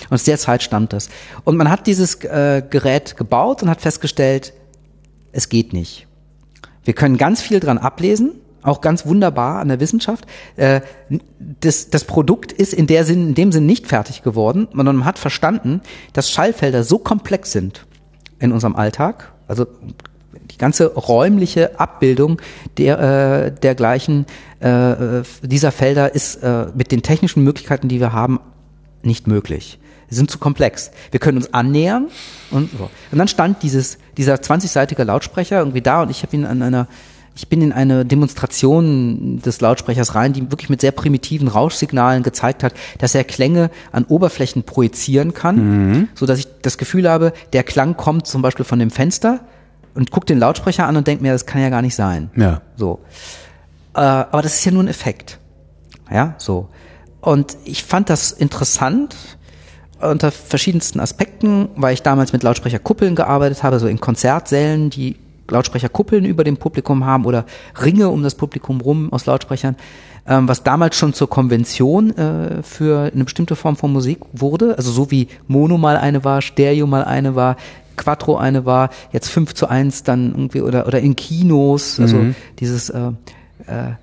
[0.09, 1.09] Und aus der Zeit stammt das.
[1.43, 4.53] Und man hat dieses äh, Gerät gebaut und hat festgestellt,
[5.31, 6.07] es geht nicht.
[6.83, 8.31] Wir können ganz viel dran ablesen,
[8.67, 10.25] auch ganz wunderbar an der Wissenschaft.
[10.55, 10.81] Äh,
[11.61, 15.05] das, das Produkt ist in, der Sinn, in dem Sinn nicht fertig geworden, sondern man
[15.05, 15.81] hat verstanden,
[16.13, 17.85] dass Schallfelder so komplex sind
[18.39, 19.65] in unserem Alltag, also
[20.51, 22.41] die ganze räumliche Abbildung
[22.77, 24.25] der, äh, dergleichen
[24.59, 28.39] äh, dieser Felder ist äh, mit den technischen Möglichkeiten, die wir haben,
[29.03, 29.79] nicht möglich.
[30.09, 30.91] Sie sind zu komplex.
[31.11, 32.07] Wir können uns annähern
[32.49, 32.89] und so.
[33.11, 36.87] Und dann stand dieses, dieser 20-seitige Lautsprecher irgendwie da und ich habe ihn an einer,
[37.37, 42.63] ich bin in eine Demonstration des Lautsprechers rein, die wirklich mit sehr primitiven Rauschsignalen gezeigt
[42.63, 47.63] hat, dass er Klänge an Oberflächen projizieren kann, so dass ich das Gefühl habe, der
[47.63, 49.41] Klang kommt zum Beispiel von dem Fenster
[49.93, 52.31] und guckt den Lautsprecher an und denkt mir, das kann ja gar nicht sein.
[52.35, 52.61] Ja.
[52.75, 53.01] So.
[53.93, 55.37] Äh, aber das ist ja nur ein Effekt.
[56.11, 56.69] Ja, so.
[57.21, 59.15] Und ich fand das interessant
[59.99, 65.17] unter verschiedensten Aspekten, weil ich damals mit Lautsprecherkuppeln gearbeitet habe, so in Konzertsälen, die
[65.49, 67.45] Lautsprecherkuppeln über dem Publikum haben oder
[67.81, 69.75] Ringe um das Publikum rum aus Lautsprechern,
[70.27, 74.91] ähm, was damals schon zur Konvention äh, für eine bestimmte Form von Musik wurde, also
[74.91, 77.57] so wie Mono mal eine war, Stereo mal eine war,
[77.95, 82.17] Quattro eine war, jetzt 5 zu 1 dann irgendwie oder, oder in Kinos, also
[82.59, 83.11] dieses äh,
[83.65, 83.93] äh,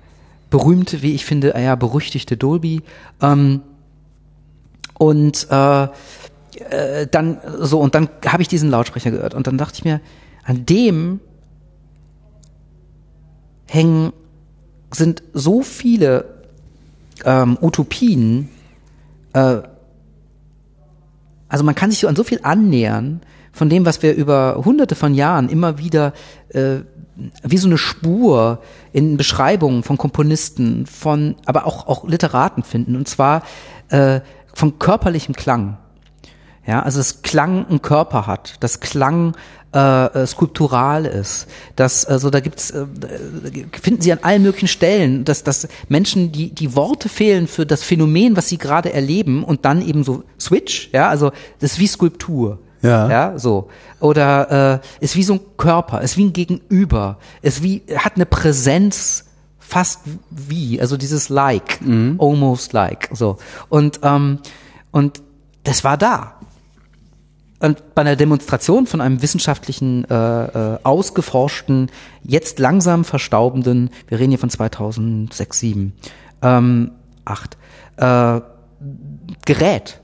[0.49, 2.81] berühmte, wie ich finde, ja, berüchtigte Dolby.
[3.21, 3.61] Ähm,
[4.97, 9.79] und äh, äh, dann so und dann habe ich diesen Lautsprecher gehört und dann dachte
[9.79, 9.99] ich mir,
[10.43, 11.19] an dem
[13.67, 14.13] hängen
[14.91, 16.35] sind so viele
[17.23, 18.49] ähm, Utopien.
[19.33, 19.61] Äh,
[21.47, 24.95] also man kann sich so an so viel annähern von dem, was wir über Hunderte
[24.95, 26.13] von Jahren immer wieder
[26.49, 26.79] äh,
[27.43, 28.61] wie so eine Spur
[28.91, 33.43] in Beschreibungen von Komponisten, von aber auch auch Literaten finden und zwar
[33.89, 34.19] äh,
[34.53, 35.77] von körperlichem Klang.
[36.67, 39.35] Ja, also das Klang einen Körper hat, das Klang
[39.75, 42.85] äh, äh, skulptural ist, das also da gibt's äh,
[43.81, 47.83] finden Sie an allen möglichen Stellen, dass dass Menschen die die Worte fehlen für das
[47.83, 51.87] Phänomen, was sie gerade erleben und dann eben so Switch, ja, also das ist wie
[51.87, 52.59] Skulptur.
[52.81, 53.09] Ja.
[53.09, 53.69] Ja, so.
[53.99, 58.27] Oder äh, ist wie so ein Körper, ist wie ein Gegenüber, ist wie, hat eine
[58.27, 59.25] Präsenz
[59.57, 61.79] fast wie, also dieses like,
[62.19, 63.37] almost like, so.
[63.69, 64.39] Und, ähm,
[64.91, 65.23] und
[65.63, 66.34] das war da.
[67.73, 71.89] Bei einer Demonstration von einem wissenschaftlichen, äh, äh, ausgeforschten,
[72.23, 75.93] jetzt langsam verstaubenden, wir reden hier von 2006, 7,
[76.41, 76.91] ähm,
[77.25, 77.57] 8,
[77.97, 78.41] äh,
[79.45, 80.01] Gerät,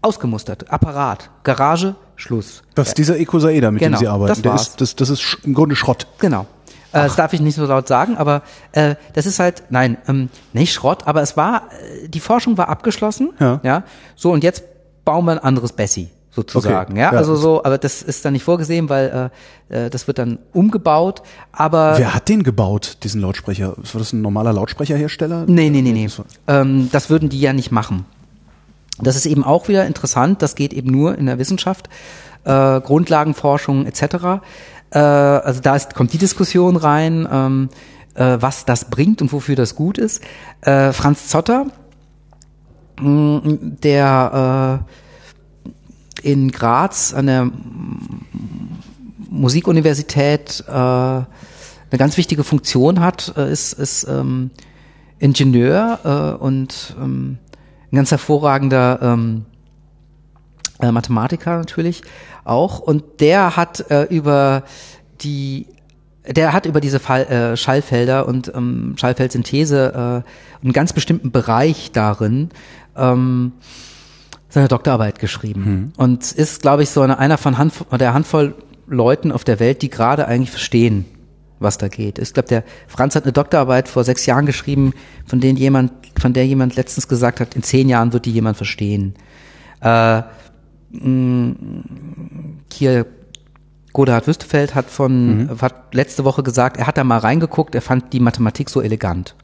[0.00, 2.62] ausgemustert, Apparat, Garage, Schluss.
[2.74, 4.42] Das ist dieser Ecosaeda, mit Genau, dem Sie arbeiten.
[4.42, 4.62] das war's.
[4.68, 6.06] ist, das, das ist im Grunde Schrott.
[6.18, 6.46] Genau.
[6.92, 8.42] Äh, das darf ich nicht so laut sagen, aber
[8.72, 12.68] äh, das ist halt, nein, ähm, nicht Schrott, aber es war, äh, die Forschung war
[12.68, 13.30] abgeschlossen.
[13.40, 13.60] Ja.
[13.64, 13.82] ja.
[14.14, 14.64] So, und jetzt
[15.04, 16.92] bauen wir ein anderes Bessie sozusagen.
[16.92, 17.18] Okay, Ja, ja.
[17.18, 19.30] also so, aber das ist dann nicht vorgesehen, weil
[19.70, 21.22] äh, äh, das wird dann umgebaut.
[21.52, 23.74] Aber Wer hat den gebaut, diesen Lautsprecher?
[23.76, 25.44] War das ein normaler Lautsprecherhersteller?
[25.46, 26.08] Nee, nee, nee, nee.
[26.46, 28.04] Ähm, das würden die ja nicht machen.
[29.00, 31.88] Das ist eben auch wieder interessant, das geht eben nur in der Wissenschaft,
[32.44, 34.42] äh, Grundlagenforschung etc.
[34.90, 37.68] Äh, also da ist, kommt die Diskussion rein, ähm,
[38.14, 40.22] äh, was das bringt und wofür das gut ist.
[40.60, 41.66] Äh, Franz Zotter,
[43.00, 43.40] mh,
[43.82, 45.03] der äh,
[46.24, 47.50] in Graz an der
[49.28, 51.26] Musikuniversität äh, eine
[51.98, 54.50] ganz wichtige Funktion hat, äh, ist, ist ähm,
[55.18, 55.98] Ingenieur
[56.38, 57.38] äh, und ähm,
[57.92, 59.44] ein ganz hervorragender ähm,
[60.80, 62.02] äh, Mathematiker natürlich
[62.44, 62.80] auch.
[62.80, 64.64] Und der hat äh, über
[65.20, 65.66] die
[66.26, 71.92] der hat über diese Fall, äh, Schallfelder und ähm, Schallfeldsynthese äh, einen ganz bestimmten Bereich
[71.92, 72.48] darin
[72.96, 73.52] ähm,
[74.54, 75.92] seine Doktorarbeit geschrieben Hm.
[75.96, 78.54] und ist, glaube ich, so eine, einer von Hand, der Handvoll
[78.86, 81.04] Leuten auf der Welt, die gerade eigentlich verstehen,
[81.58, 82.18] was da geht.
[82.18, 84.92] Ich glaube, der Franz hat eine Doktorarbeit vor sechs Jahren geschrieben,
[85.26, 88.56] von denen jemand, von der jemand letztens gesagt hat, in zehn Jahren wird die jemand
[88.56, 89.14] verstehen.
[89.80, 90.22] Äh,
[90.92, 91.54] mh,
[92.72, 93.06] hier
[93.92, 98.12] Godehard Wüstefeld hat von hat letzte Woche gesagt, er hat da mal reingeguckt, er fand
[98.12, 99.34] die Mathematik so elegant.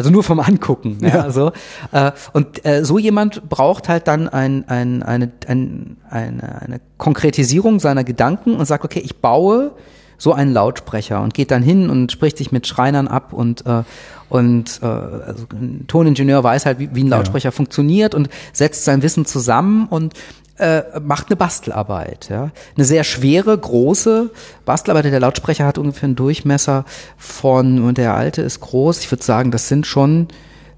[0.00, 0.96] Also nur vom Angucken.
[1.02, 1.08] Ja.
[1.08, 1.30] Ja.
[1.30, 1.52] So.
[1.92, 7.80] Äh, und äh, so jemand braucht halt dann ein, ein, eine, ein, eine, eine Konkretisierung
[7.80, 9.72] seiner Gedanken und sagt, okay, ich baue
[10.16, 13.82] so einen Lautsprecher und geht dann hin und spricht sich mit Schreinern ab und äh,
[14.30, 19.02] und äh, also ein Toningenieur weiß halt, wie, wie ein Lautsprecher funktioniert und setzt sein
[19.02, 20.14] Wissen zusammen und
[20.60, 22.28] äh, macht eine Bastelarbeit.
[22.30, 22.50] Ja?
[22.76, 24.30] Eine sehr schwere, große
[24.64, 25.06] Bastelarbeit.
[25.10, 26.84] Der Lautsprecher hat ungefähr einen Durchmesser
[27.16, 30.28] von, und der alte ist groß, ich würde sagen, das sind schon,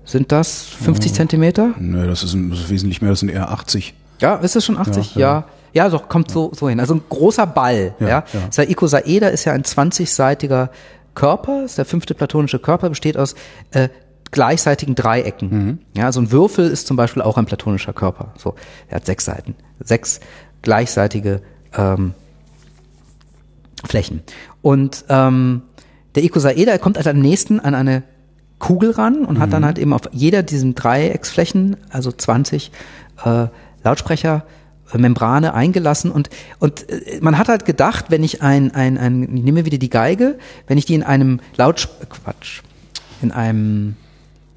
[0.04, 1.74] sind das 50 Zentimeter?
[1.78, 3.94] Nö, das ist, ein, das ist wesentlich mehr, das sind eher 80.
[4.20, 5.16] Ja, ist es schon 80?
[5.16, 5.44] Ja, Ja.
[5.72, 5.88] ja.
[5.88, 6.80] Doch, kommt so, so hin.
[6.80, 7.94] Also ein großer Ball.
[7.98, 8.40] Ja, Ja, ja.
[8.54, 10.70] Das Icosaeder ist ja ein 20-seitiger
[11.14, 13.34] Körper, ist der fünfte platonische Körper, besteht aus
[13.72, 13.88] äh,
[14.32, 15.50] gleichseitigen Dreiecken.
[15.50, 15.78] Mhm.
[15.96, 18.34] Ja, so ein Würfel ist zum Beispiel auch ein platonischer Körper.
[18.36, 18.56] So,
[18.88, 20.18] er hat sechs Seiten, sechs
[20.62, 21.42] gleichseitige
[21.76, 22.14] ähm,
[23.84, 24.22] Flächen.
[24.62, 25.62] Und ähm,
[26.14, 28.02] der Icosaeder kommt halt am nächsten an eine
[28.58, 32.70] Kugel ran und hat dann halt eben auf jeder diesen Dreiecksflächen, also 20
[33.24, 33.46] äh,
[33.82, 34.44] Lautsprecher,
[34.94, 36.30] äh, Membrane eingelassen und
[36.60, 39.90] und äh, man hat halt gedacht, wenn ich ein ein ein ich nehme wieder die
[39.90, 40.38] Geige,
[40.68, 42.62] wenn ich die in einem Lauts Quatsch
[43.20, 43.96] in einem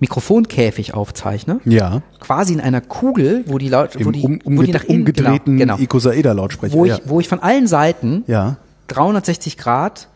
[0.06, 2.02] Mikrofonkäfig aufzeichne, Ja.
[2.19, 5.57] quasi in einer Kugel, wo die Laut, wo die, um, wo die nach innen, umgedrehten
[5.57, 6.73] genau, genau, Icosaeder-Lautsprecher.
[6.73, 6.99] wo ich ja.
[7.06, 8.57] wo ich von allen Seiten ja.
[8.88, 10.07] 360 Grad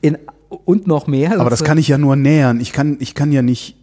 [0.00, 0.18] in
[0.64, 1.40] und noch mehr.
[1.40, 2.58] Aber das kann ich ja nur nähern.
[2.60, 3.76] Ich kann, ich kann ja nicht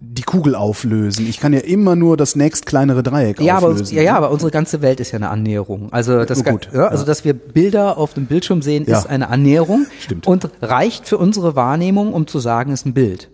[0.00, 1.28] die Kugel auflösen.
[1.28, 3.94] Ich kann ja immer nur das nächst kleinere Dreieck ja, aber, auflösen.
[3.94, 4.02] ne?
[4.02, 5.92] ja, ja, aber unsere ganze Welt ist ja eine Annäherung.
[5.92, 7.06] Also das kann- gut, ja, also ja.
[7.06, 10.26] dass wir Bilder auf dem Bildschirm sehen, ist eine Annäherung Stimmt.
[10.26, 13.28] und reicht für unsere Wahrnehmung, um zu sagen, ist ein Bild.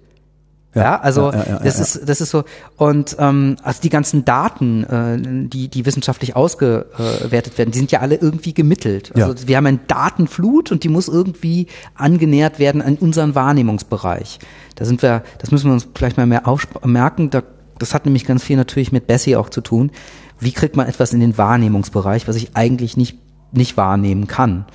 [0.74, 1.82] Ja, also ja, ja, ja, das ja.
[1.82, 2.44] ist das ist so
[2.76, 8.00] und ähm, also die ganzen Daten, äh, die die wissenschaftlich ausgewertet werden, die sind ja
[8.00, 9.12] alle irgendwie gemittelt.
[9.16, 9.48] Also Ja.
[9.48, 14.38] wir haben eine Datenflut und die muss irgendwie angenähert werden an unseren Wahrnehmungsbereich.
[14.74, 16.42] Da sind wir, das müssen wir uns vielleicht mal mehr
[16.84, 17.30] merken.
[17.30, 17.42] Da,
[17.78, 19.90] das hat nämlich ganz viel natürlich mit Bessie auch zu tun.
[20.38, 23.16] Wie kriegt man etwas in den Wahrnehmungsbereich, was ich eigentlich nicht
[23.52, 24.66] nicht wahrnehmen kann?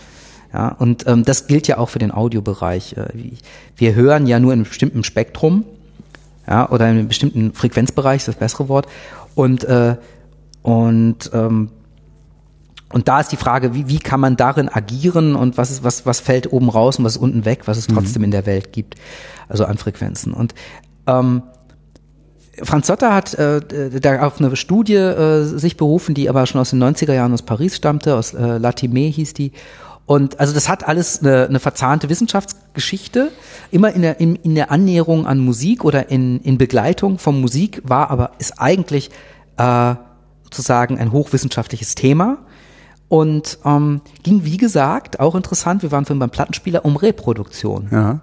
[0.51, 2.95] Ja, und ähm, das gilt ja auch für den Audiobereich.
[2.97, 3.07] Äh,
[3.75, 5.65] Wir hören ja nur in einem bestimmten Spektrum,
[6.47, 8.87] ja, oder in einem bestimmten Frequenzbereich, ist das bessere Wort.
[9.35, 9.97] Und äh,
[10.61, 11.69] und ähm,
[12.93, 16.05] und da ist die Frage, wie, wie kann man darin agieren und was ist, was,
[16.05, 18.71] was fällt oben raus und was ist unten weg, was es trotzdem in der Welt
[18.71, 18.95] gibt,
[19.49, 20.31] also an Frequenzen.
[20.31, 20.53] Und
[21.07, 21.41] ähm,
[22.61, 23.61] Franz Sotter hat äh,
[23.99, 27.41] da auf eine Studie äh, sich berufen, die aber schon aus den 90er Jahren aus
[27.41, 29.53] Paris stammte, aus äh, Latimé hieß die.
[30.05, 32.09] Und also das hat alles eine, eine verzahnte
[32.73, 33.31] Wissenschaftsgeschichte,
[33.71, 37.81] immer in der, in, in der Annäherung an Musik oder in, in Begleitung von Musik
[37.83, 39.09] war, aber ist eigentlich
[39.57, 39.95] äh,
[40.43, 42.39] sozusagen ein hochwissenschaftliches Thema.
[43.09, 47.87] Und ähm, ging, wie gesagt, auch interessant, wir waren vorhin beim Plattenspieler, um Reproduktion.
[47.91, 48.21] Ja.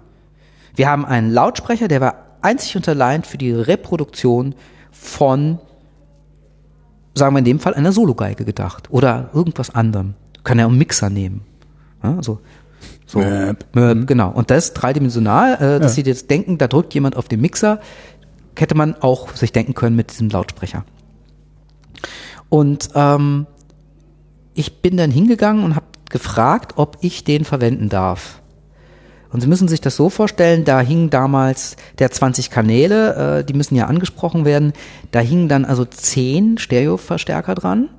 [0.75, 4.55] Wir haben einen Lautsprecher, der war einzig und allein für die Reproduktion
[4.91, 5.59] von,
[7.13, 10.15] sagen wir in dem Fall, einer Sologeige gedacht oder irgendwas anderem.
[10.43, 11.41] Kann ja auch einen Mixer nehmen.
[12.03, 12.39] Ja, so,
[13.05, 13.65] so, Möp.
[13.73, 14.31] Möp, genau.
[14.31, 16.03] Und das ist dreidimensional, äh, dass Ja.
[16.03, 17.79] Sie jetzt denken, da drückt jemand auf den Mixer,
[18.57, 20.85] hätte man auch sich denken können mit diesem Lautsprecher.
[22.49, 23.47] Und ähm,
[24.53, 28.41] ich bin dann hingegangen und habe gefragt, ob ich den verwenden darf.
[29.31, 33.53] Und Sie müssen sich das so vorstellen, da hingen damals der 20 Kanäle, äh, die
[33.53, 34.73] müssen ja angesprochen werden,
[35.11, 37.89] da hingen dann also 10 Stereoverstärker dran,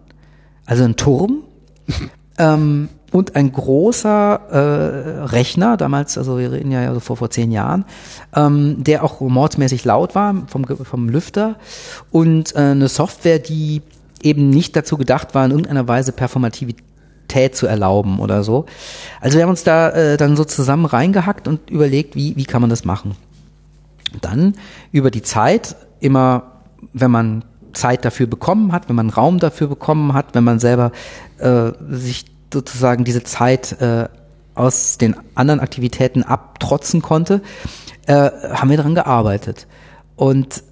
[0.67, 1.45] also ein Turm
[2.39, 7.53] ähm, und ein großer äh, Rechner, damals, also wir reden ja also vor, vor zehn
[7.53, 7.85] Jahren,
[8.35, 11.57] ähm, der auch mordsmäßig laut war vom, vom Lüfter
[12.11, 13.83] und äh, eine Software, die
[14.23, 18.65] eben nicht dazu gedacht war, in irgendeiner Weise Performativität zu erlauben oder so.
[19.21, 22.63] Also wir haben uns da äh, dann so zusammen reingehackt und überlegt, wie, wie kann
[22.63, 23.17] man das machen.
[24.21, 24.55] Dann
[24.91, 26.45] über die Zeit immer,
[26.93, 30.93] wenn man Zeit dafür bekommen hat, wenn man Raum dafür bekommen hat, wenn man selber
[31.39, 34.09] äh, sich sozusagen diese Zeit äh,
[34.55, 37.41] aus den anderen Aktivitäten abtrotzen konnte,
[38.07, 39.67] äh, haben wir daran gearbeitet.
[40.17, 40.63] Und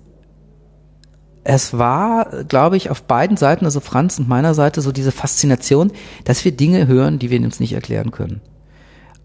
[1.45, 5.91] es war, glaube ich, auf beiden Seiten, also Franz und meiner Seite, so diese Faszination,
[6.25, 8.41] dass wir Dinge hören, die wir uns nicht erklären können.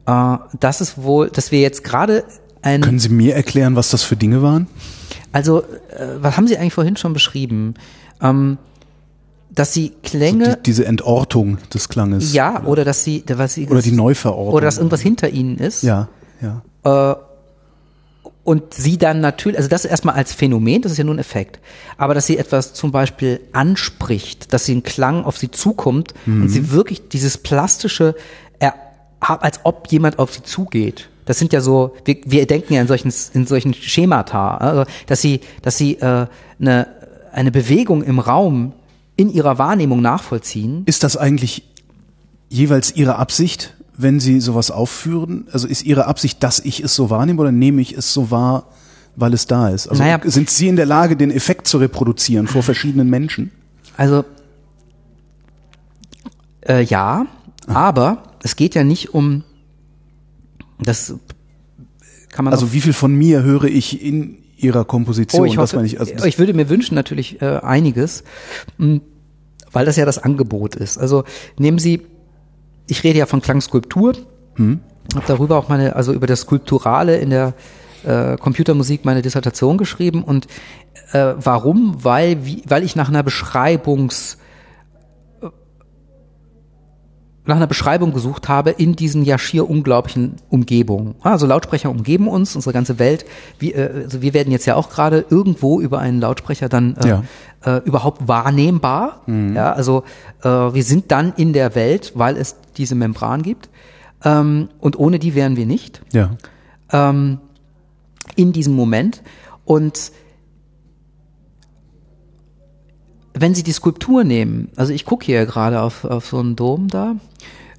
[0.05, 2.23] Äh, das ist wohl, dass wir jetzt gerade
[2.61, 2.81] ein.
[2.81, 4.67] Können Sie mir erklären, was das für Dinge waren?
[5.31, 7.73] Also, äh, was haben Sie eigentlich vorhin schon beschrieben?
[8.21, 8.57] Ähm,
[9.55, 10.45] dass sie Klänge.
[10.45, 12.33] So die, diese Entortung des Klanges.
[12.33, 14.53] Ja, oder dass sie, was sie oder die Neuverortung.
[14.53, 15.83] Oder dass irgendwas hinter ihnen ist.
[15.83, 16.09] Ja,
[16.41, 16.61] ja.
[16.83, 17.15] Äh,
[18.43, 21.59] und sie dann natürlich, also das erstmal als Phänomen, das ist ja nur ein Effekt,
[21.97, 26.43] aber dass sie etwas zum Beispiel anspricht, dass sie ein Klang auf sie zukommt mhm.
[26.43, 28.13] und sie wirklich dieses plastische,
[29.19, 31.09] als ob jemand auf sie zugeht.
[31.25, 35.21] Das sind ja so, wir, wir denken ja in solchen, in solchen Schemata, also, dass
[35.21, 36.27] sie, dass sie äh,
[36.59, 36.87] eine,
[37.31, 38.73] eine Bewegung im Raum
[39.15, 40.83] in ihrer Wahrnehmung nachvollziehen.
[40.85, 41.63] Ist das eigentlich
[42.49, 45.47] jeweils Ihre Absicht, wenn Sie sowas aufführen?
[45.51, 48.67] Also ist Ihre Absicht, dass ich es so wahrnehme oder nehme ich es so wahr,
[49.15, 49.87] weil es da ist?
[49.87, 53.51] Also naja, sind Sie in der Lage, den Effekt zu reproduzieren vor verschiedenen Menschen?
[53.97, 54.25] Also
[56.61, 57.25] äh, ja,
[57.67, 57.75] Ach.
[57.75, 59.43] aber es geht ja nicht um
[60.79, 61.15] das
[62.31, 65.41] kann man Also wie viel von mir höre ich in ihrer Komposition.
[65.41, 68.23] Oh, ich, hoffe, ich, also ich würde mir wünschen natürlich äh, einiges,
[68.77, 69.01] mh, hm,
[69.71, 70.97] weil das ja das Angebot ist.
[70.97, 71.25] Also
[71.57, 72.01] nehmen Sie,
[72.87, 74.13] ich rede ja von Klangskulptur,
[74.55, 74.79] hm.
[75.13, 77.53] habe darüber auch meine, also über das Skulpturale in der
[78.05, 80.47] äh, Computermusik meine Dissertation geschrieben und
[81.11, 82.03] äh, warum?
[82.03, 84.37] Weil, wie, weil ich nach einer Beschreibungs
[87.45, 91.15] nach einer Beschreibung gesucht habe in diesen ja schier unglaublichen Umgebungen.
[91.21, 93.25] Also Lautsprecher umgeben uns, unsere ganze Welt.
[93.59, 97.07] Wir, äh, also wir werden jetzt ja auch gerade irgendwo über einen Lautsprecher dann äh,
[97.07, 97.23] ja.
[97.63, 99.21] äh, überhaupt wahrnehmbar.
[99.27, 99.55] Mhm.
[99.55, 100.03] Ja, also
[100.43, 103.69] äh, wir sind dann in der Welt, weil es diese Membran gibt.
[104.23, 106.01] Ähm, und ohne die wären wir nicht.
[106.13, 106.31] Ja.
[106.91, 107.39] Ähm,
[108.35, 109.21] in diesem Moment.
[109.65, 110.11] Und
[113.37, 116.87] wenn Sie die Skulptur nehmen, also ich gucke hier gerade auf, auf so einen Dom
[116.87, 117.15] da,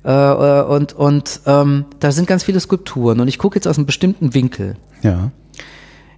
[0.05, 3.77] äh, äh, und und ähm, da sind ganz viele Skulpturen und ich gucke jetzt aus
[3.77, 4.77] einem bestimmten Winkel.
[5.03, 5.33] Ja.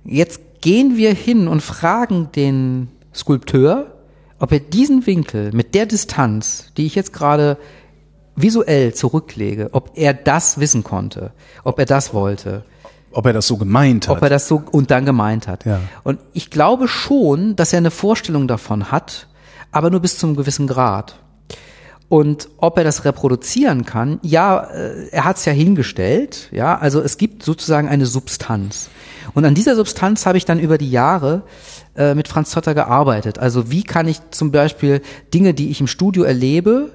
[0.04, 3.94] Jetzt gehen wir hin und fragen den Skulpteur,
[4.38, 7.56] ob er diesen Winkel mit der Distanz, die ich jetzt gerade
[8.36, 11.32] visuell zurücklege, ob er das wissen konnte,
[11.64, 12.64] ob er das wollte.
[13.12, 14.16] Ob er das so gemeint hat.
[14.18, 15.64] Ob er das so und dann gemeint hat.
[15.64, 15.80] Ja.
[16.04, 19.28] Und ich glaube schon, dass er eine Vorstellung davon hat,
[19.72, 21.18] aber nur bis zum gewissen Grad.
[22.08, 27.02] Und ob er das reproduzieren kann, ja, äh, er hat es ja hingestellt, ja, also
[27.02, 28.88] es gibt sozusagen eine Substanz.
[29.34, 31.42] Und an dieser Substanz habe ich dann über die Jahre
[31.96, 33.38] äh, mit Franz Zotter gearbeitet.
[33.38, 35.02] Also wie kann ich zum Beispiel
[35.34, 36.90] Dinge, die ich im Studio erlebe,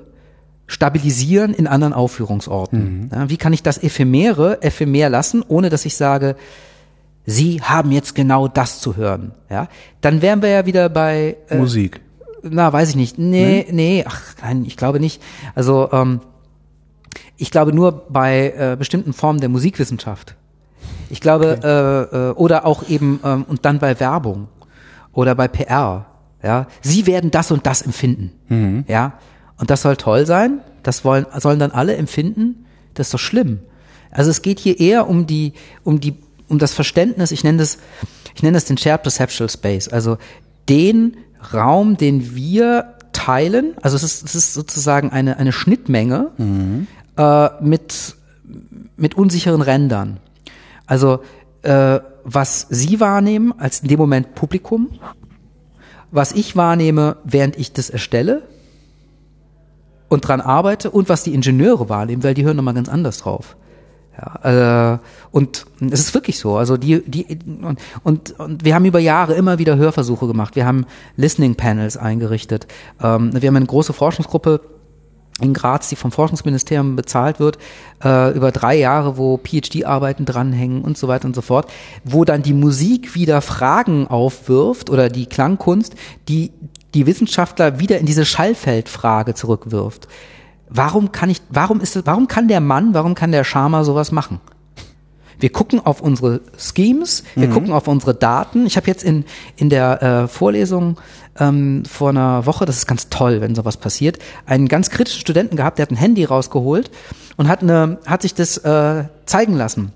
[0.68, 3.04] stabilisieren in anderen Aufführungsorten?
[3.04, 3.10] Mhm.
[3.12, 6.36] Ja, wie kann ich das Ephemere ephemer lassen, ohne dass ich sage,
[7.26, 9.32] Sie haben jetzt genau das zu hören.
[9.50, 9.70] Ja,
[10.02, 12.02] dann wären wir ja wieder bei äh, Musik
[12.44, 13.18] na, weiß ich nicht.
[13.18, 15.22] Nee, nee, nee, ach nein, ich glaube nicht.
[15.56, 16.20] Also ähm,
[17.38, 20.36] ich glaube nur bei äh, bestimmten Formen der Musikwissenschaft.
[21.10, 21.68] Ich glaube, okay.
[21.68, 24.48] äh, äh, oder auch eben, ähm, und dann bei Werbung
[25.14, 26.06] oder bei PR.
[26.44, 28.34] Ja, sie werden das und das empfinden.
[28.50, 28.84] Mhm.
[28.88, 29.14] Ja,
[29.58, 30.60] und das soll toll sein.
[30.84, 32.66] Das wollen, sollen dann alle empfinden.
[32.94, 33.60] Das ist doch schlimm.
[34.12, 35.54] Also es geht hier eher um die,
[35.84, 36.16] um die,
[36.48, 37.32] um das Verständnis.
[37.32, 37.78] Ich nenne das,
[38.36, 39.88] ich nenne das den Shared Perceptual Space.
[39.88, 40.18] Also
[40.70, 41.18] den
[41.54, 43.74] Raum, den wir teilen.
[43.82, 46.88] Also es ist, es ist sozusagen eine, eine Schnittmenge mhm.
[47.18, 48.16] äh, mit,
[48.98, 50.20] mit unsicheren Rändern.
[50.86, 51.22] Also
[51.64, 54.90] äh, was Sie wahrnehmen als in dem Moment Publikum,
[56.12, 58.44] was ich wahrnehme, während ich das erstelle
[60.14, 63.58] und dran arbeite und was die Ingenieure wahrnehmen, weil die hören nochmal ganz anders drauf.
[64.16, 65.00] Ja, äh,
[65.32, 66.56] und es ist wirklich so.
[66.56, 70.56] Also die, die und, und, und wir haben über Jahre immer wieder Hörversuche gemacht.
[70.56, 70.86] Wir haben
[71.16, 72.68] Listening Panels eingerichtet.
[73.02, 74.62] Ähm, wir haben eine große Forschungsgruppe
[75.42, 77.58] in Graz, die vom Forschungsministerium bezahlt wird,
[78.04, 81.72] äh, über drei Jahre, wo PhD-Arbeiten dranhängen und so weiter und so fort,
[82.04, 85.96] wo dann die Musik wieder Fragen aufwirft oder die Klangkunst,
[86.30, 86.52] die
[86.94, 90.08] die Wissenschaftler wieder in diese Schallfeldfrage zurückwirft
[90.74, 94.42] warum kann ich, warum ist warum kann der Mann, warum kann der Schama sowas machen?
[95.40, 97.54] Wir gucken auf unsere Schemes, wir mhm.
[97.54, 98.66] gucken auf unsere Daten.
[98.66, 99.26] Ich habe jetzt in,
[99.56, 100.98] in der äh, Vorlesung
[101.38, 105.58] ähm, vor einer Woche, das ist ganz toll, wenn sowas passiert, einen ganz kritischen Studenten
[105.58, 106.92] gehabt, der hat ein Handy rausgeholt
[107.36, 109.92] und hat, eine, hat sich das äh, zeigen lassen.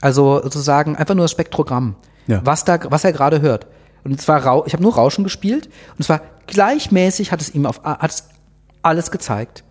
[0.00, 1.94] Also sozusagen einfach nur das Spektrogramm,
[2.26, 2.40] ja.
[2.44, 3.66] was, da, was er gerade hört.
[4.04, 6.20] Und zwar, ich habe nur Rauschen gespielt und zwar
[6.50, 8.24] gleichmäßig hat es ihm auf hat es
[8.82, 9.64] alles gezeigt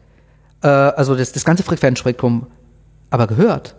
[0.62, 2.48] äh, also das, das ganze Frequenzspektrum,
[3.10, 3.76] aber gehört,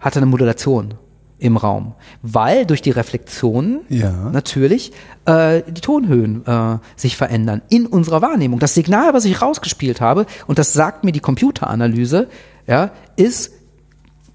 [0.00, 0.94] hatte eine Modulation
[1.38, 4.30] im Raum, weil durch die Reflexion ja.
[4.30, 4.92] natürlich
[5.26, 8.58] äh, die Tonhöhen äh, sich verändern in unserer Wahrnehmung.
[8.58, 12.28] Das Signal, was ich rausgespielt habe, und das sagt mir die Computeranalyse,
[12.66, 13.52] ja, ist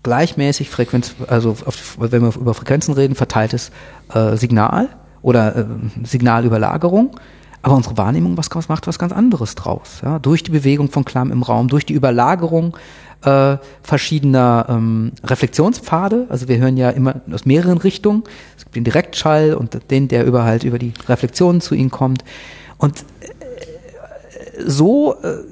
[0.03, 3.71] gleichmäßig Frequenz, also auf, wenn wir über Frequenzen reden, verteiltes
[4.13, 4.89] äh, Signal
[5.23, 5.65] oder äh,
[6.03, 7.15] Signalüberlagerung.
[7.63, 10.01] Aber unsere Wahrnehmung was, macht was ganz anderes draus.
[10.03, 10.19] Ja?
[10.19, 12.75] Durch die Bewegung von Klamm im Raum, durch die Überlagerung
[13.23, 16.25] äh, verschiedener ähm, Reflexionspfade.
[16.29, 18.23] Also wir hören ja immer aus mehreren Richtungen.
[18.57, 22.23] Es gibt den Direktschall und den, der über halt über die Reflexionen zu ihnen kommt.
[22.77, 23.27] Und äh,
[24.65, 25.43] so äh,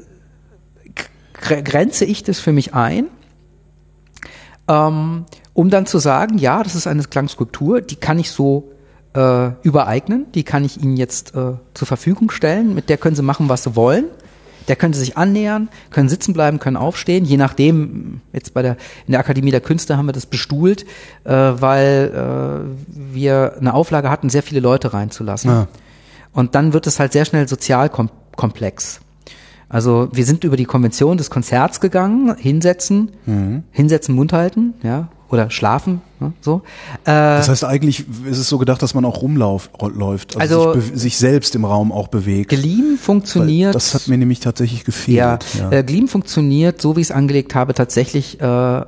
[1.34, 3.08] grenze ich das für mich ein,
[4.68, 8.72] ähm, um dann zu sagen, ja, das ist eine Klangskulptur, die kann ich so
[9.14, 13.24] äh, übereignen, die kann ich Ihnen jetzt äh, zur Verfügung stellen, mit der können Sie
[13.24, 14.06] machen, was Sie wollen.
[14.68, 18.78] Der können Sie sich annähern, können sitzen bleiben, können aufstehen, je nachdem, jetzt bei der,
[19.08, 20.86] in der Akademie der Künste haben wir das bestuhlt,
[21.24, 25.50] äh, weil äh, wir eine Auflage hatten, sehr viele Leute reinzulassen.
[25.50, 25.68] Ja.
[26.34, 29.02] Und dann wird es halt sehr schnell sozial kom komplex.
[29.70, 33.64] Also wir sind über die Konvention des Konzerts gegangen, hinsetzen, mhm.
[33.72, 36.64] hinsetzen, Mund halten, ja, oder schlafen, ne, so.
[37.04, 41.00] Äh, das heißt eigentlich ist es so gedacht, dass man auch rumläuft, also, also sich,
[41.00, 42.50] sich, selbst im Raum auch bewegt.
[42.50, 43.70] Gleam funktioniert.
[43.70, 45.18] Weil das hat mir nämlich tatsächlich gefehlt.
[45.18, 45.72] Ja, ja.
[45.72, 48.82] Äh, Gleam funktioniert, so wie ich es angelegt habe, tatsächlich äh,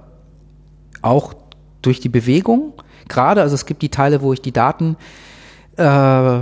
[1.03, 1.33] auch
[1.83, 2.73] durch die Bewegung.
[3.07, 4.97] Gerade, also es gibt die Teile, wo ich die Daten
[5.77, 6.39] äh,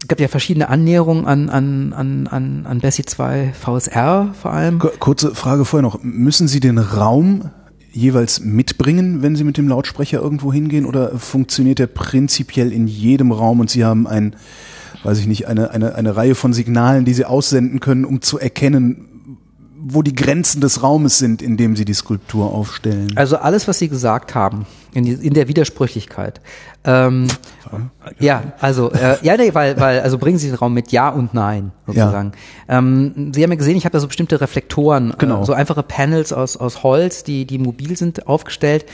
[0.00, 4.78] es gab ja verschiedene Annäherungen an, an, an, an, an Bessie 2 VSR vor allem.
[4.78, 6.02] Kurze Frage vorher noch.
[6.02, 7.50] Müssen Sie den Raum
[7.90, 13.32] jeweils mitbringen, wenn Sie mit dem Lautsprecher irgendwo hingehen oder funktioniert der prinzipiell in jedem
[13.32, 14.36] Raum und Sie haben ein,
[15.02, 18.38] weiß ich nicht, eine, eine, eine Reihe von Signalen, die Sie aussenden können, um zu
[18.38, 19.07] erkennen,
[19.80, 23.12] wo die Grenzen des Raumes sind, in dem Sie die Skulptur aufstellen?
[23.16, 26.40] Also alles, was Sie gesagt haben, in, die, in der Widersprüchlichkeit.
[26.84, 27.28] Ähm,
[28.18, 31.34] ja, also äh, ja, nee, weil, weil also bringen Sie den Raum mit Ja und
[31.34, 32.32] Nein sozusagen.
[32.68, 32.78] Ja.
[32.78, 35.42] Ähm, Sie haben ja gesehen, ich habe da so bestimmte Reflektoren, äh, genau.
[35.42, 38.86] äh, so einfache Panels aus aus Holz, die die mobil sind, aufgestellt.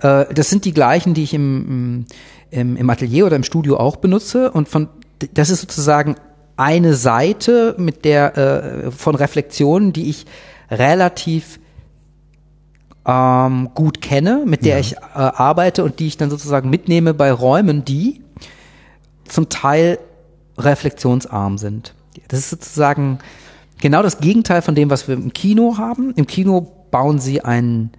[0.00, 2.06] Äh, das sind die gleichen, die ich im,
[2.50, 4.88] im im Atelier oder im Studio auch benutze und von
[5.34, 6.16] das ist sozusagen
[6.60, 10.26] eine Seite mit der äh, von Reflexionen, die ich
[10.70, 11.58] relativ
[13.06, 14.80] ähm, gut kenne, mit der ja.
[14.80, 18.20] ich äh, arbeite und die ich dann sozusagen mitnehme bei Räumen, die
[19.24, 19.98] zum Teil
[20.58, 21.94] reflexionsarm sind.
[22.28, 23.20] Das ist sozusagen
[23.80, 26.12] genau das Gegenteil von dem, was wir im Kino haben.
[26.16, 27.90] Im Kino bauen sie ein,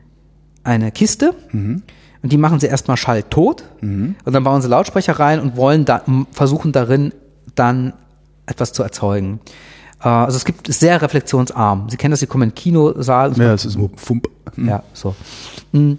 [0.64, 1.82] eine Kiste mhm.
[2.22, 4.16] und die machen sie erstmal schalltot mhm.
[4.24, 7.12] und dann bauen sie Lautsprecher rein und wollen da, versuchen darin
[7.56, 7.94] dann
[8.52, 9.40] etwas zu erzeugen.
[10.04, 11.90] Äh, also es gibt ist sehr reflexionsarm.
[11.90, 13.34] Sie kennen das, Sie kommen in den Kinosaal.
[13.38, 14.30] Ja, es ist so Fump.
[14.56, 14.70] Mhm.
[14.70, 15.16] Ja, so.
[15.74, 15.98] Hm.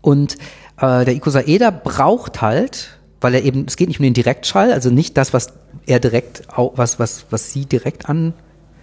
[0.00, 0.34] Und
[0.80, 4.90] äh, der Icosaeder braucht halt, weil er eben, es geht nicht um den Direktschall, also
[4.90, 5.52] nicht das, was
[5.86, 8.32] er direkt, was, was, was sie direkt an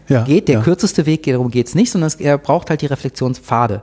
[0.07, 0.47] ja, geht.
[0.47, 0.61] Der ja.
[0.61, 3.81] kürzeste Weg, darum geht's nicht, sondern er braucht halt die Reflexionspfade.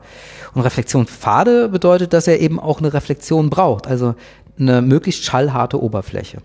[0.54, 4.14] Und Reflexionspfade bedeutet, dass er eben auch eine Reflexion braucht, also
[4.58, 6.38] eine möglichst schallharte Oberfläche.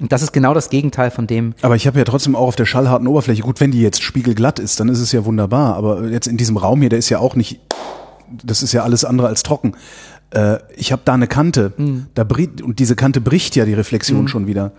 [0.00, 1.54] Und das ist genau das Gegenteil von dem.
[1.62, 4.58] Aber ich habe ja trotzdem auch auf der schallharten Oberfläche, gut, wenn die jetzt spiegelglatt
[4.58, 5.76] ist, dann ist es ja wunderbar.
[5.76, 7.60] Aber jetzt in diesem Raum hier, der ist ja auch nicht,
[8.42, 9.74] das ist ja alles andere als trocken.
[10.30, 12.06] Äh, ich habe da eine Kante, mhm.
[12.14, 14.28] da bricht, und diese Kante bricht ja die Reflexion mhm.
[14.28, 14.72] schon wieder.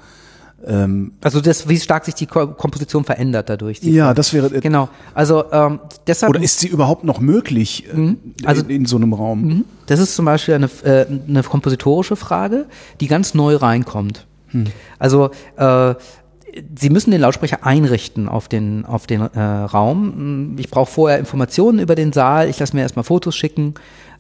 [0.65, 3.79] Ähm, also das, wie stark sich die Komposition verändert dadurch.
[3.81, 4.15] Ja, Frage.
[4.15, 4.89] das wäre äh, genau.
[5.13, 6.29] Also ähm, deshalb.
[6.29, 8.17] Oder ist sie überhaupt noch möglich äh, mhm.
[8.45, 9.41] also, in, in, so einem Raum?
[9.41, 9.65] Mhm.
[9.87, 12.65] Das ist zum Beispiel eine, äh, eine kompositorische Frage,
[12.99, 14.27] die ganz neu reinkommt.
[14.51, 14.65] Hm.
[14.99, 15.95] Also äh,
[16.77, 20.55] Sie müssen den Lautsprecher einrichten auf den, auf den äh, Raum.
[20.59, 22.49] Ich brauche vorher Informationen über den Saal.
[22.49, 23.75] Ich lasse mir erstmal Fotos schicken.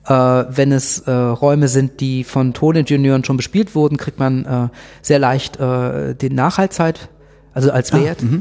[0.05, 4.67] Äh, wenn es äh, Räume sind, die von Toningenieuren schon bespielt wurden, kriegt man äh,
[5.01, 7.09] sehr leicht äh, den Nachhaltzeit,
[7.53, 8.23] also als ah, Wert.
[8.23, 8.37] Ah,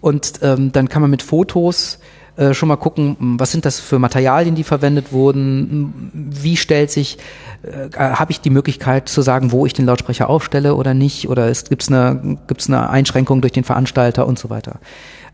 [0.00, 1.98] Und ähm, dann kann man mit Fotos
[2.36, 7.18] äh, schon mal gucken, was sind das für Materialien, die verwendet wurden, wie stellt sich,
[7.62, 11.52] äh, habe ich die Möglichkeit zu sagen, wo ich den Lautsprecher aufstelle oder nicht, oder
[11.52, 14.80] gibt es eine, gibt's eine Einschränkung durch den Veranstalter und so weiter.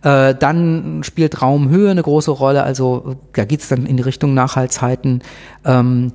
[0.02, 4.34] Äh, dann spielt Raumhöhe eine große Rolle, also da geht es dann in die Richtung
[4.34, 5.22] Nachhaltszeiten.
[5.64, 6.12] Ähm,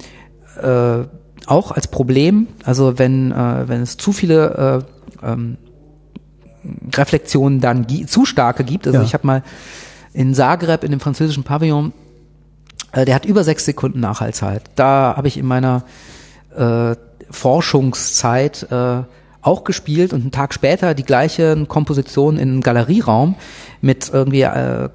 [0.61, 1.05] äh,
[1.45, 4.85] auch als Problem, also wenn, äh, wenn es zu viele
[5.21, 5.57] äh, ähm,
[6.93, 9.05] Reflexionen dann zu starke gibt, also ja.
[9.05, 9.43] ich habe mal
[10.13, 11.93] in Zagreb in dem französischen Pavillon,
[12.91, 14.63] äh, der hat über sechs Sekunden Nachhaltzeit.
[14.75, 15.83] Da habe ich in meiner
[16.55, 16.95] äh,
[17.29, 19.03] Forschungszeit äh,
[19.41, 23.35] auch gespielt und einen Tag später die gleiche Komposition in einem Galerieraum
[23.81, 24.89] mit irgendwie äh,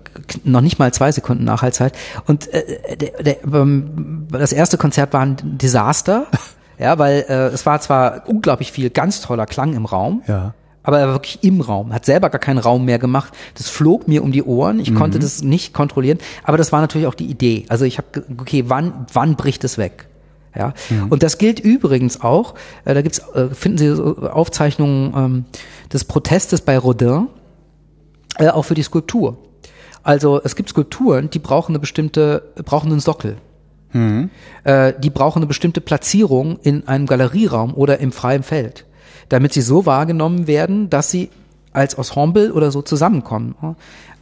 [0.45, 1.93] noch nicht mal zwei Sekunden Nachhaltzeit.
[2.27, 6.27] Und äh, der, der, ähm, das erste Konzert war ein Desaster,
[6.79, 11.01] ja, weil äh, es war zwar unglaublich viel ganz toller Klang im Raum, ja aber
[11.01, 13.33] er war wirklich im Raum, hat selber gar keinen Raum mehr gemacht.
[13.55, 17.07] Das flog mir um die Ohren, ich konnte das nicht kontrollieren, aber das war natürlich
[17.07, 17.67] auch die Idee.
[17.69, 20.09] Also ich habe, okay, wann, wann bricht es weg?
[20.57, 20.73] Ja,
[21.11, 25.45] und das gilt übrigens auch, äh, da gibt's, äh, finden Sie so Aufzeichnungen ähm,
[25.93, 27.29] des Protestes bei Rodin,
[28.39, 29.37] äh, auch für die Skulptur.
[30.03, 33.37] Also es gibt Skulpturen, die brauchen eine bestimmte, brauchen einen Sockel.
[34.65, 38.87] Äh, die brauchen eine bestimmte Platzierung in einem Galerieraum oder im freien Feld,
[39.29, 41.31] damit sie so wahrgenommen werden, dass sie
[41.73, 43.55] als Ensemble oder so zusammenkommen.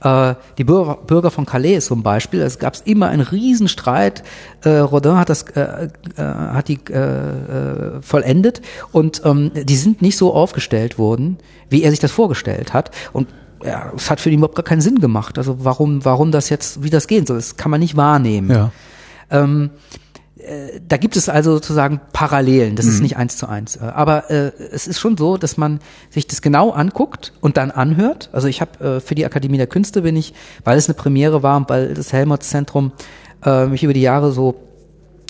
[0.03, 4.23] Äh, die Bürger, von Calais zum Beispiel, es gab immer einen Riesenstreit.
[4.63, 5.89] Äh, Rodin hat das äh,
[6.19, 8.61] hat die äh, vollendet
[8.93, 11.39] und ähm, die sind nicht so aufgestellt worden,
[11.71, 12.91] wie er sich das vorgestellt hat.
[13.13, 13.29] Und
[13.65, 15.39] ja, es hat für ihn überhaupt gar keinen Sinn gemacht.
[15.39, 18.51] Also warum, warum das jetzt, wie das gehen soll, das kann man nicht wahrnehmen.
[18.51, 18.73] Ja.
[19.31, 20.06] Ähm, äh,
[20.89, 23.77] da gibt es also sozusagen Parallelen, das ist nicht eins zu eins.
[23.77, 27.71] Äh, Aber äh, es ist schon so, dass man sich das genau anguckt und dann
[27.71, 28.31] anhört.
[28.33, 31.43] Also ich habe äh, für die Akademie der Künste bin ich, weil es eine Premiere
[31.43, 32.93] war und weil das Helmholtz-Zentrum
[33.45, 34.55] äh, mich über die Jahre so,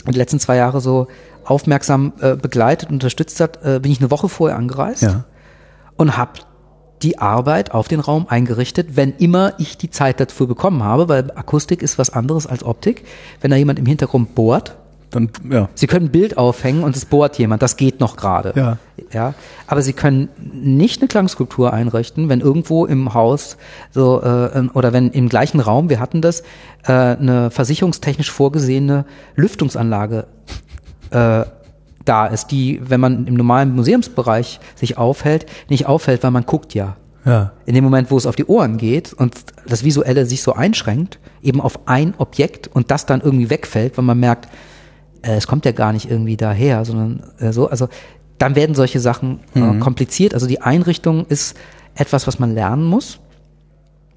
[0.06, 1.08] die letzten zwei Jahre so
[1.44, 5.24] aufmerksam äh, begleitet und unterstützt hat, äh, bin ich eine Woche vorher angereist Ja.
[5.96, 6.32] und habe
[7.02, 11.30] die Arbeit auf den Raum eingerichtet, wenn immer ich die Zeit dafür bekommen habe, weil
[11.34, 13.04] Akustik ist was anderes als Optik.
[13.40, 14.76] Wenn da jemand im Hintergrund bohrt,
[15.16, 15.70] Dann, ja.
[15.74, 18.52] Sie können ein Bild aufhängen und es bohrt jemand, das geht noch gerade.
[18.54, 18.78] Ja.
[19.12, 19.34] Ja,
[19.66, 23.56] aber Sie können nicht eine Klangskulptur einrichten, wenn irgendwo im Haus
[23.92, 26.42] so äh, oder wenn im gleichen Raum, wir hatten das,
[26.84, 29.04] äh, eine versicherungstechnisch vorgesehene
[29.36, 30.26] Lüftungsanlage
[31.10, 31.44] äh,
[32.04, 36.74] da ist, die, wenn man im normalen Museumsbereich sich aufhält, nicht auffällt, weil man guckt
[36.74, 36.96] ja.
[37.24, 37.52] Ja.
[37.64, 39.34] In dem Moment, wo es auf die Ohren geht und
[39.66, 44.04] das Visuelle sich so einschränkt, eben auf ein Objekt und das dann irgendwie wegfällt, weil
[44.04, 44.48] man merkt,
[45.34, 47.88] es kommt ja gar nicht irgendwie daher, sondern äh, so, also
[48.38, 50.34] dann werden solche Sachen äh, kompliziert.
[50.34, 51.56] Also die Einrichtung ist
[51.94, 53.18] etwas, was man lernen muss.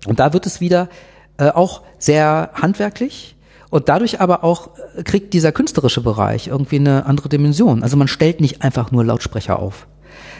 [0.05, 0.89] Und da wird es wieder
[1.37, 3.35] äh, auch sehr handwerklich
[3.69, 7.83] und dadurch aber auch äh, kriegt dieser künstlerische Bereich irgendwie eine andere Dimension.
[7.83, 9.87] Also man stellt nicht einfach nur Lautsprecher auf.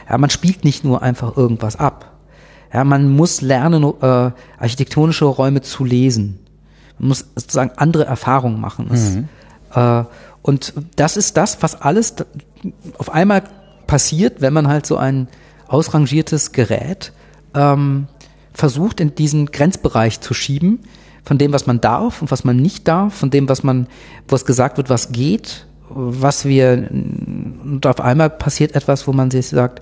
[0.09, 2.17] Ja, man spielt nicht nur einfach irgendwas ab.
[2.73, 6.39] Ja, man muss lernen, äh, architektonische Räume zu lesen.
[6.97, 8.87] Man muss sozusagen andere Erfahrungen machen.
[8.89, 10.05] Das, äh,
[10.41, 12.15] und das ist das, was alles
[12.97, 13.43] auf einmal
[13.87, 15.27] passiert, wenn man halt so ein
[15.67, 17.13] ausrangiertes Gerät
[17.53, 18.07] ähm,
[18.53, 20.79] versucht, in diesen Grenzbereich zu schieben,
[21.23, 23.87] von dem, was man darf und was man nicht darf, von dem, was man,
[24.27, 29.31] wo es gesagt wird, was geht, was wir, und auf einmal passiert etwas, wo man
[29.31, 29.81] sich sagt,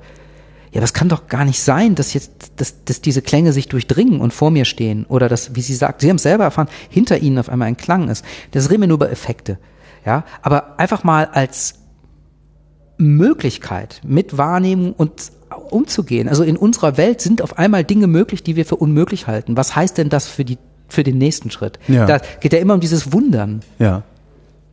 [0.72, 4.20] ja, das kann doch gar nicht sein, dass jetzt, dass, dass diese Klänge sich durchdringen
[4.20, 5.06] und vor mir stehen.
[5.08, 7.78] Oder dass, wie Sie sagt, Sie haben es selber erfahren, hinter Ihnen auf einmal ein
[7.78, 8.26] Klang ist.
[8.52, 8.82] Das reden
[10.08, 11.76] Ja, aber einfach mal als
[12.98, 15.34] Möglichkeit mit Wahrnehmung und
[15.70, 16.30] umzugehen.
[16.30, 19.58] Also in unserer Welt sind auf einmal Dinge möglich, die wir für unmöglich halten.
[19.58, 21.78] Was heißt denn das für die, für den nächsten Schritt?
[21.90, 22.06] Ja.
[22.06, 23.64] Da geht ja immer um dieses Wundern.
[23.80, 24.04] Ja.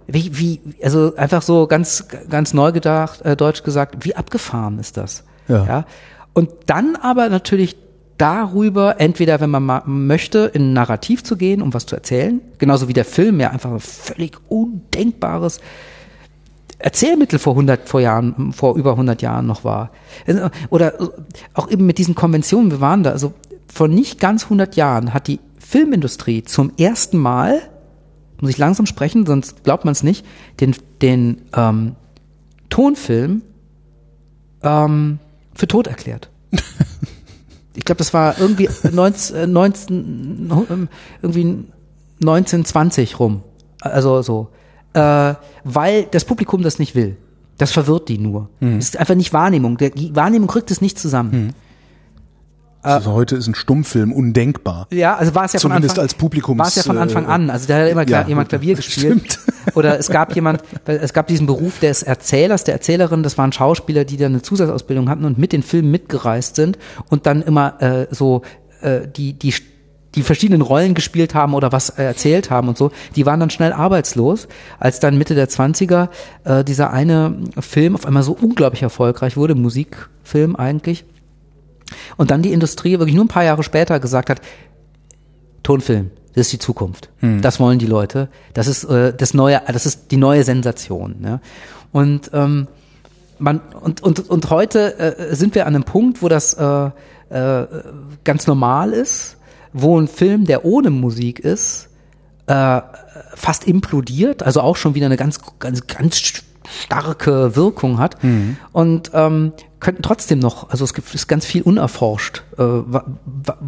[0.07, 4.97] Wie, wie, also einfach so ganz, ganz neu gedacht, äh, deutsch gesagt, wie abgefahren ist
[4.97, 5.25] das?
[5.49, 5.85] Ja.
[6.33, 7.77] Und dann aber natürlich
[8.19, 12.41] darüber, entweder wenn man ma- möchte, in ein Narrativ zu gehen, um was zu erzählen,
[12.59, 15.61] genauso wie der Film ja einfach ein völlig undenkbares
[16.79, 19.91] Erzählmittel vor 100 vor Jahren, vor über 100 Jahren noch war.
[20.71, 20.95] Oder
[21.55, 23.33] auch eben mit diesen Konventionen, wir waren da, also
[23.73, 27.63] vor nicht ganz 100 Jahren hat die Filmindustrie zum ersten Mal,
[28.41, 30.27] muss ich langsam sprechen, sonst glaubt man es nicht,
[30.61, 31.95] den, den ähm,
[32.69, 33.43] Tonfilm
[34.63, 35.19] ähm,
[35.55, 36.29] für tot erklärt.
[37.77, 40.89] Ich glaube, das war irgendwie 19, äh, 19 ähm,
[41.23, 41.65] irgendwie
[42.21, 43.43] 1920 rum.
[43.81, 44.49] Also so.
[44.93, 45.35] Äh,
[45.65, 47.17] weil das Publikum das nicht will.
[47.59, 48.49] Das verwirrt die nur.
[48.79, 49.77] Es ist einfach nicht Wahrnehmung.
[49.79, 51.55] Die Wahrnehmung kriegt es nicht zusammen.
[52.85, 54.87] Also heute ist ein Stummfilm undenkbar.
[54.91, 57.27] Ja, also war es ja Zumindest von Anfang, als Publikums- war es ja von Anfang
[57.27, 57.51] an.
[57.51, 59.33] Also da hat immer ja, jemand Klavier gespielt.
[59.33, 59.39] stimmt.
[59.75, 64.05] Oder es gab jemand, es gab diesen Beruf des Erzählers, der Erzählerin, das waren Schauspieler,
[64.05, 66.79] die dann eine Zusatzausbildung hatten und mit den Filmen mitgereist sind
[67.09, 68.43] und dann immer äh, so
[68.83, 69.55] äh, die, die
[70.15, 73.51] die verschiedenen Rollen gespielt haben oder was äh, erzählt haben und so, die waren dann
[73.51, 74.47] schnell arbeitslos,
[74.79, 76.09] als dann Mitte der 20er
[76.45, 81.05] äh, dieser eine Film auf einmal so unglaublich erfolgreich wurde, Musikfilm eigentlich,
[82.17, 84.41] und dann die Industrie wirklich nur ein paar Jahre später gesagt hat,
[85.63, 87.11] Tonfilm, das ist die Zukunft.
[87.41, 88.29] Das wollen die Leute.
[88.55, 91.17] Das ist äh, das neue, das ist die neue Sensation.
[91.21, 91.41] Ne?
[91.93, 92.67] Und ähm,
[93.39, 96.91] man und und und heute äh, sind wir an einem Punkt, wo das äh,
[97.31, 97.67] äh,
[98.25, 99.37] ganz normal ist,
[99.73, 101.89] wo ein Film, der ohne Musik ist,
[102.47, 102.81] äh,
[103.35, 108.17] fast implodiert, also auch schon wieder eine ganz ganz ganz starke Wirkung hat
[108.73, 112.43] und ähm, könnten trotzdem noch, also es gibt ist ganz viel unerforscht.
[112.57, 113.59] Äh, wa, wa,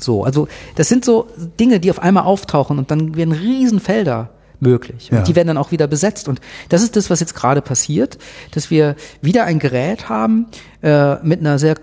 [0.00, 0.46] so, also
[0.76, 1.26] das sind so
[1.58, 5.10] Dinge, die auf einmal auftauchen und dann werden Riesenfelder möglich.
[5.10, 5.24] Und Ja.
[5.24, 6.28] die werden dann auch wieder besetzt.
[6.28, 8.16] Und das ist das, was jetzt gerade passiert,
[8.52, 10.46] dass wir wieder ein Gerät haben
[10.82, 11.74] äh, mit einer sehr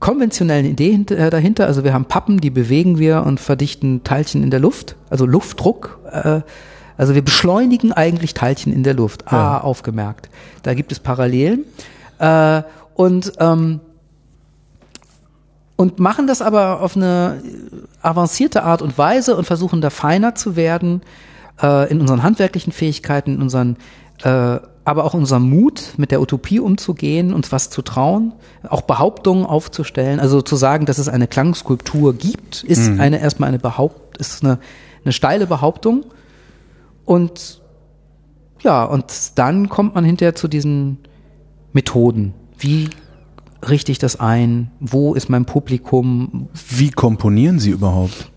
[0.00, 1.66] konventionellen Idee äh, dahinter.
[1.66, 6.00] Also wir haben Pappen, die bewegen wir und verdichten Teilchen in der Luft, also Luftdruck.
[6.10, 6.40] Äh,
[7.02, 9.24] also wir beschleunigen eigentlich Teilchen in der Luft.
[9.32, 10.30] Ah, aufgemerkt.
[10.62, 11.64] Da gibt es Parallelen.
[12.20, 12.62] Äh,
[12.94, 13.80] und ähm,
[15.74, 17.42] und machen das aber auf eine
[18.02, 21.02] avancierte Art und Weise und versuchen da feiner zu werden
[21.60, 23.78] äh, in unseren handwerklichen Fähigkeiten, in unseren,
[24.22, 28.32] äh, aber auch unserem Mut, mit der Utopie umzugehen, uns was zu trauen,
[28.68, 30.20] auch Behauptungen aufzustellen.
[30.20, 34.60] Also zu sagen, dass es eine Klangskulptur gibt, ist eine erstmal eine Behaupt, ist eine,
[35.04, 36.04] eine steile Behauptung.
[37.04, 37.60] Und
[38.60, 40.98] ja, und dann kommt man hinterher zu diesen
[41.72, 42.32] Methoden.
[42.58, 42.90] Wie
[43.68, 44.70] richte ich das ein?
[44.80, 46.48] Wo ist mein Publikum?
[46.68, 48.30] Wie komponieren Sie überhaupt?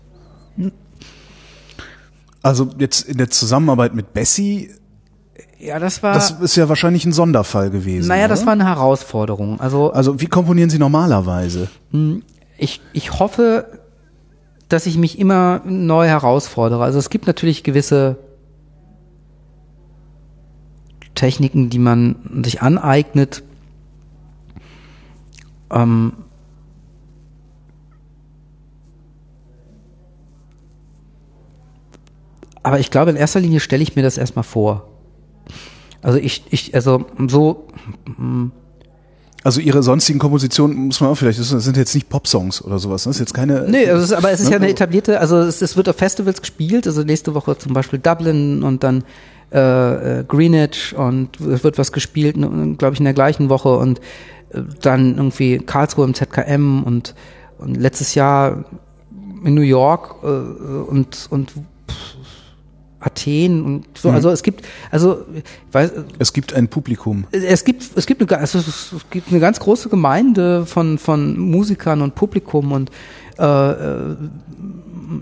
[2.42, 4.70] Also jetzt in der Zusammenarbeit mit Bessie,
[5.58, 6.14] Ja, das war.
[6.14, 8.08] das ist ja wahrscheinlich ein Sonderfall gewesen.
[8.08, 8.46] naja, das oder?
[8.46, 9.60] war eine Herausforderung.
[9.60, 11.68] Also Also wie komponieren Sie normalerweise?
[12.58, 13.66] ich, ich hoffe,
[14.68, 16.82] dass ich mich immer neu herausfordere.
[16.84, 18.16] Also es gibt natürlich gewisse
[21.16, 22.14] Techniken, die man
[22.44, 23.42] sich aneignet.
[25.72, 26.12] Ähm,
[32.62, 34.88] aber ich glaube, in erster Linie stelle ich mir das erstmal vor.
[36.02, 37.66] Also ich, ich, also so,
[39.42, 43.04] Also Ihre sonstigen Kompositionen muss man auch vielleicht, das sind jetzt nicht Popsongs oder sowas,
[43.04, 43.68] das ist jetzt keine.
[43.68, 44.52] Nee, also es ist, aber es ist Ne?
[44.52, 47.98] ja eine etablierte, also es, es wird auf Festivals gespielt, also nächste Woche zum Beispiel
[48.00, 49.04] Dublin und dann
[49.52, 54.00] äh, äh, Greenwich und es wird was gespielt, glaube ich, in der gleichen Woche und
[54.50, 57.14] äh, dann irgendwie Karlsruhe im ZKM und,
[57.58, 58.64] und letztes Jahr
[59.44, 62.16] in New York äh, und, und pff,
[62.98, 65.24] Athen und so, also es gibt, also
[65.70, 67.24] weiß, Es gibt ein Publikum.
[67.30, 72.02] es gibt es gibt eine also es gibt eine ganz große Gemeinde von von Musikern
[72.02, 72.90] und Publikum und
[73.38, 74.16] äh, äh,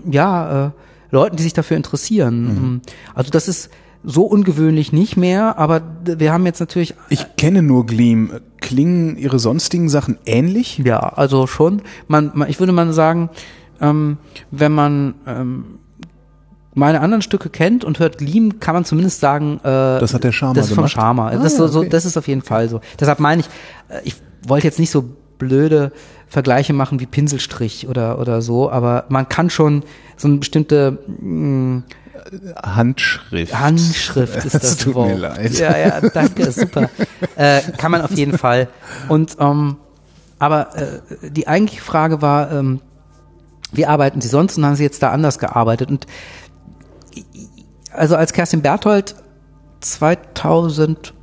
[0.09, 0.71] ja äh,
[1.11, 2.81] Leuten, die sich dafür interessieren.
[3.13, 3.69] Also das ist
[4.05, 8.31] so ungewöhnlich nicht mehr, aber wir haben jetzt natürlich Ich kenne nur Gleam.
[8.61, 10.79] Klingen Ihre sonstigen Sachen ähnlich?
[10.83, 13.29] ja also schon man, man ich würde mal sagen,
[13.81, 14.17] ähm,
[14.51, 15.79] wenn man ähm,
[16.73, 20.31] meine anderen Stücke kennt und hört Gleam, kann man zumindest sagen, äh, Das hat der
[20.31, 20.87] Sharma das ist vom?
[20.87, 21.29] Sharma.
[21.29, 21.89] Ah, das, ist ja, so, so, okay.
[21.89, 22.81] das ist auf jeden Fall so.
[22.99, 23.47] Deshalb meine ich,
[23.89, 24.15] äh, ich
[24.47, 25.05] wollte jetzt nicht so
[25.37, 25.91] blöde
[26.27, 29.83] Vergleiche machen wie Pinselstrich oder, oder so, aber man kann schon
[30.17, 31.83] so eine bestimmte mh,
[32.63, 33.57] Handschrift.
[33.59, 35.09] Handschrift ist das, Es tut Wort.
[35.09, 35.53] mir leid.
[35.53, 36.89] Ja, ja, danke, super.
[37.35, 38.67] äh, kann man auf jeden Fall.
[39.09, 39.77] Und ähm,
[40.39, 42.81] aber äh, die eigentliche Frage war, ähm,
[43.71, 44.57] wie arbeiten Sie sonst?
[44.57, 45.89] Und haben Sie jetzt da anders gearbeitet?
[45.89, 46.07] Und
[47.91, 49.15] also als Kerstin Berthold
[49.81, 51.13] 2015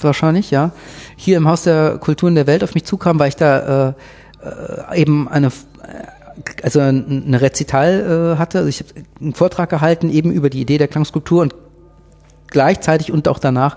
[0.00, 0.70] wahrscheinlich, ja,
[1.16, 3.92] hier im Haus der Kulturen der Welt auf mich zukam, weil ich da äh,
[4.94, 5.50] äh, eben eine
[6.62, 8.58] also ein- Rezital äh, hatte.
[8.58, 8.90] Also ich habe
[9.20, 11.54] einen Vortrag gehalten eben über die Idee der Klangskulptur und
[12.48, 13.76] gleichzeitig und auch danach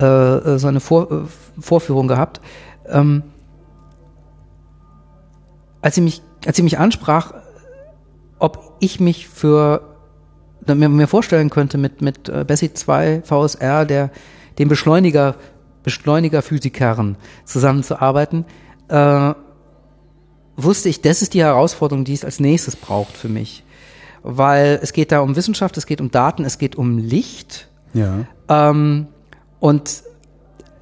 [0.00, 1.26] äh, äh, so eine Vor
[1.58, 2.40] Vorführung gehabt.
[2.88, 3.22] Ähm,
[5.80, 7.34] als sie mich, als sie mich ansprach,
[8.38, 9.82] ob ich mich für
[10.66, 14.10] mir, vorstellen könnte mit mit Bessie 2 VSR, der
[14.58, 15.34] dem Beschleuniger
[15.82, 18.44] Beschleunigerphysikern zusammenzuarbeiten,
[18.88, 19.34] äh,
[20.56, 23.64] wusste ich, das ist die Herausforderung, die es als nächstes braucht für mich,
[24.22, 28.26] weil es geht da um Wissenschaft, es geht um Daten, es geht um Licht Ja.
[28.48, 29.06] ähm,
[29.60, 30.02] und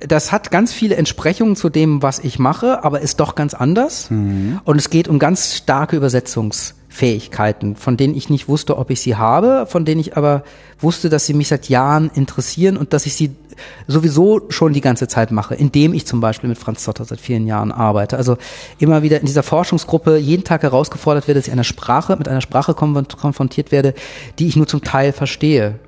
[0.00, 4.08] das hat ganz viele Entsprechungen zu dem, was ich mache, aber ist doch ganz anders.
[4.64, 5.96] Und es geht um ganz starke
[6.90, 10.42] Übersetzungsfähigkeiten, von denen ich nicht wusste, ob ich sie habe, von denen ich aber
[10.80, 13.30] wusste, dass sie mich seit Jahren interessieren und dass ich sie
[13.86, 17.46] sowieso schon die ganze Zeit mache, indem ich zum Beispiel mit Franz Zotter seit vielen
[17.46, 18.16] Jahren arbeite.
[18.16, 18.36] Also
[18.78, 22.40] immer wieder in dieser Forschungsgruppe jeden Tag herausgefordert werde, dass ich einer Sprache, mit einer
[22.40, 23.94] Sprache konfront- konfrontiert werde,
[24.38, 25.78] die ich nur zum Teil verstehe.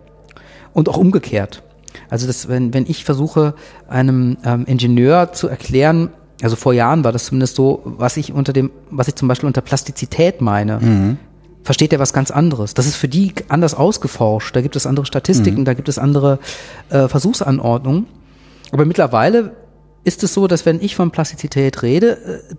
[0.74, 1.62] Und auch umgekehrt.
[2.08, 3.54] Also das, wenn, wenn ich versuche,
[3.88, 6.10] einem ähm, Ingenieur zu erklären,
[6.42, 9.46] also vor Jahren war das zumindest so, was ich unter dem, was ich zum Beispiel
[9.46, 11.16] unter Plastizität meine,
[11.62, 12.74] versteht er was ganz anderes.
[12.74, 14.54] Das ist für die anders ausgeforscht.
[14.54, 16.38] Da gibt es andere Statistiken, da gibt es andere
[16.90, 18.06] äh, Versuchsanordnungen.
[18.72, 19.54] Aber mittlerweile
[20.04, 22.18] ist es so, dass wenn ich von Plastizität rede,
[22.50, 22.54] äh,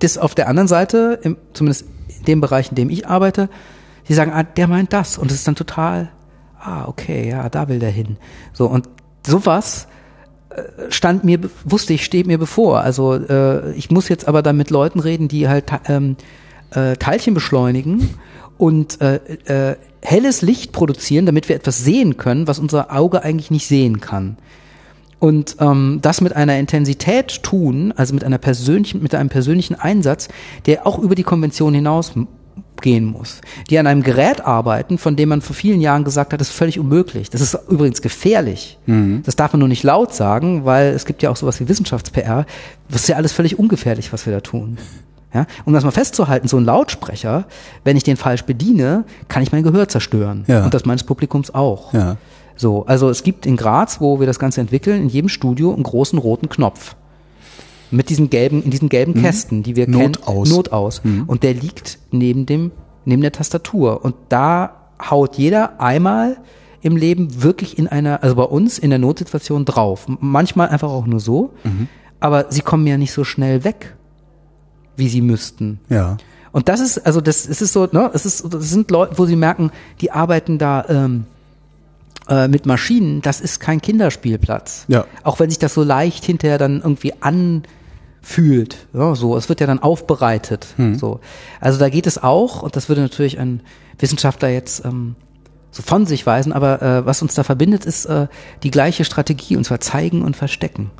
[0.00, 1.86] das auf der anderen Seite, im, zumindest
[2.18, 3.48] in dem Bereich, in dem ich arbeite,
[4.08, 5.18] die sagen, ah, der meint das.
[5.18, 6.10] Und es ist dann total,
[6.60, 8.16] ah, okay, ja, da will der hin.
[8.52, 8.88] So, und
[9.26, 9.86] sowas
[10.90, 12.80] stand mir, wusste ich, steht mir bevor.
[12.80, 16.16] Also äh, ich muss jetzt aber dann mit Leuten reden, die halt ähm,
[16.70, 18.10] äh, Teilchen beschleunigen
[18.58, 19.16] und äh,
[19.46, 24.00] äh, helles Licht produzieren, damit wir etwas sehen können, was unser Auge eigentlich nicht sehen
[24.00, 24.36] kann.
[25.20, 30.28] Und ähm, das mit einer Intensität tun, also mit einer persönlichen, mit einem persönlichen Einsatz,
[30.66, 32.12] der auch über die Konvention hinaus
[32.82, 33.40] gehen muss.
[33.70, 36.56] Die an einem Gerät arbeiten, von dem man vor vielen Jahren gesagt hat, das ist
[36.56, 37.30] völlig unmöglich.
[37.30, 38.78] Das ist übrigens gefährlich.
[39.24, 42.46] Das darf man nur nicht laut sagen, weil es gibt ja auch sowas wie Wissenschafts-PR.
[42.90, 44.78] Das ist ja alles völlig ungefährlich, was wir da tun.
[45.34, 47.44] Ja, um das mal festzuhalten, so ein Lautsprecher,
[47.84, 50.44] wenn ich den falsch bediene, kann ich mein Gehör zerstören.
[50.46, 50.64] Ja.
[50.64, 51.92] Und das meines Publikums auch.
[51.92, 52.16] Ja.
[52.56, 55.82] So, also es gibt in Graz, wo wir das Ganze entwickeln, in jedem Studio einen
[55.82, 56.96] großen roten Knopf.
[57.90, 60.16] Mit diesen gelben, in diesen gelben Kästen, die wir Not kennen.
[60.26, 60.48] aus.
[60.50, 61.02] Not aus.
[61.26, 62.70] Und der liegt neben dem,
[63.04, 64.04] neben der Tastatur.
[64.04, 64.76] Und da
[65.10, 66.38] haut jeder einmal
[66.82, 70.06] im Leben wirklich in einer, also bei uns in der Notsituation drauf.
[70.20, 71.52] Manchmal einfach auch nur so.
[72.20, 73.96] Aber sie kommen ja nicht so schnell weg,
[74.96, 75.80] wie sie müssten.
[75.88, 76.16] Ja.
[76.52, 79.26] Und das ist, also das, es ist so, ne, es ist, das sind Leute, wo
[79.26, 79.70] sie merken,
[80.00, 81.24] die arbeiten da ähm,
[82.28, 84.84] äh, mit Maschinen, das ist kein Kinderspielplatz.
[84.88, 85.06] Ja.
[85.24, 88.86] Auch wenn sich das so leicht hinterher dann irgendwie anfühlt.
[88.92, 90.66] Ja, so, es wird ja dann aufbereitet.
[90.96, 91.20] So.
[91.60, 93.62] Also da geht es auch, und das würde natürlich ein
[93.98, 95.16] Wissenschaftler jetzt ähm,
[95.70, 98.28] so von sich weisen, aber äh, was uns da verbindet, ist äh,
[98.62, 100.90] die gleiche Strategie, und zwar zeigen und verstecken.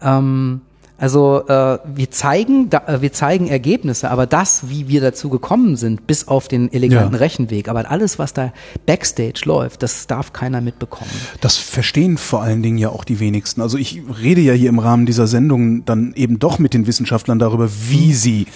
[0.00, 0.60] Ähm,
[0.98, 5.76] also äh, wir zeigen, da, äh, wir zeigen Ergebnisse, aber das, wie wir dazu gekommen
[5.76, 7.18] sind, bis auf den eleganten Ja.
[7.18, 8.52] Rechenweg, aber alles, was da
[8.86, 11.10] backstage läuft, das darf keiner mitbekommen.
[11.40, 13.60] Das verstehen vor allen Dingen ja auch die wenigsten.
[13.60, 17.38] Also ich rede ja hier im Rahmen dieser Sendung dann eben doch mit den Wissenschaftlern
[17.38, 18.46] darüber, wie sie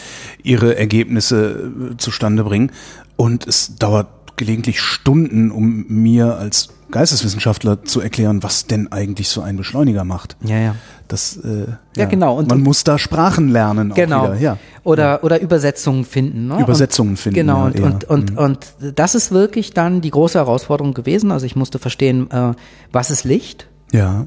[0.42, 2.72] ihre Ergebnisse äh, zustande bringen.
[3.16, 4.08] Und es dauert
[4.40, 10.36] gelegentlich Stunden, um mir als Geisteswissenschaftler zu erklären, was denn eigentlich so ein Beschleuniger macht.
[10.42, 10.74] Ja, ja.
[11.06, 12.36] Das, äh, Ja, genau.
[12.36, 13.92] Und- man muss da Sprachen lernen.
[13.94, 14.20] Genau.
[14.26, 14.40] Auch wieder.
[14.40, 14.56] Ja.
[14.82, 16.48] Oder, oder Übersetzungen finden.
[16.48, 16.60] Ne?
[16.60, 17.68] Übersetzungen und, finden, Genau.
[17.68, 21.30] ja, und, und, und, und das ist wirklich dann die große Herausforderung gewesen.
[21.30, 22.54] Also ich musste verstehen, äh,
[22.92, 23.68] was ist Licht?
[23.92, 24.26] Ja.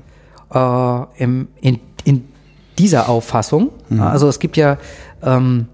[0.54, 2.26] äh, im, in, in
[2.80, 3.72] dieser Auffassung.
[3.90, 4.02] Mhm.
[4.02, 4.78] Also es gibt ja,
[5.22, 5.68] ähm,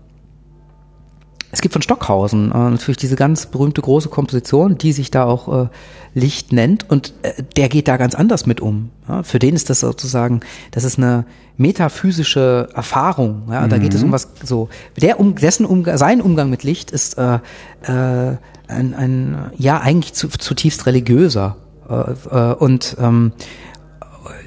[1.51, 5.65] es gibt von Stockhausen äh, natürlich diese ganz berühmte große Komposition, die sich da auch
[5.65, 5.67] äh,
[6.13, 8.91] Licht nennt und äh, der geht da ganz anders mit um.
[9.07, 9.23] Ja?
[9.23, 11.25] Für den ist das sozusagen, das ist eine
[11.57, 13.43] metaphysische Erfahrung.
[13.49, 13.67] Ja?
[13.67, 14.69] Da geht es um was so.
[15.01, 17.39] Der um, dessen Umgang, sein Umgang mit Licht ist äh,
[17.81, 21.57] äh, ein, ein ja eigentlich zu, zutiefst religiöser
[21.89, 21.93] äh,
[22.29, 23.31] äh, und ähm,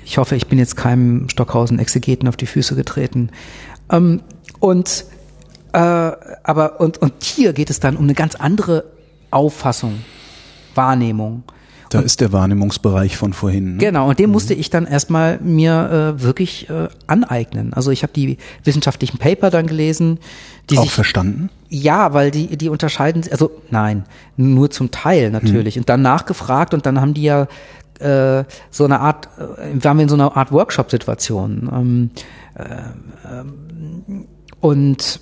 [0.05, 3.31] ich hoffe, ich bin jetzt keinem Stockhausen-Exegeten auf die Füße getreten.
[3.91, 4.21] Ähm,
[4.61, 5.07] und
[5.73, 8.85] äh, aber und, und hier geht es dann um eine ganz andere
[9.31, 10.05] Auffassung,
[10.75, 11.45] Wahrnehmung.
[11.93, 13.73] Da ist der Wahrnehmungsbereich von vorhin.
[13.73, 13.79] Ne?
[13.79, 17.75] Genau, und den musste ich dann erstmal mir äh, wirklich äh, aneignen.
[17.75, 20.19] Also ich habe die wissenschaftlichen Paper dann gelesen,
[20.71, 21.51] die Auch sich verstanden?
[21.69, 24.05] ja, weil die, die unterscheiden, also nein,
[24.39, 25.77] nur zum Teil natürlich.
[25.79, 27.47] Und dann nachgefragt und dann haben die ja
[27.99, 31.71] äh, so eine Art, äh, waren wir in so einer Art Workshop-Situation.
[31.73, 32.11] Ähm,
[32.55, 34.27] äh, ähm,
[34.61, 35.21] und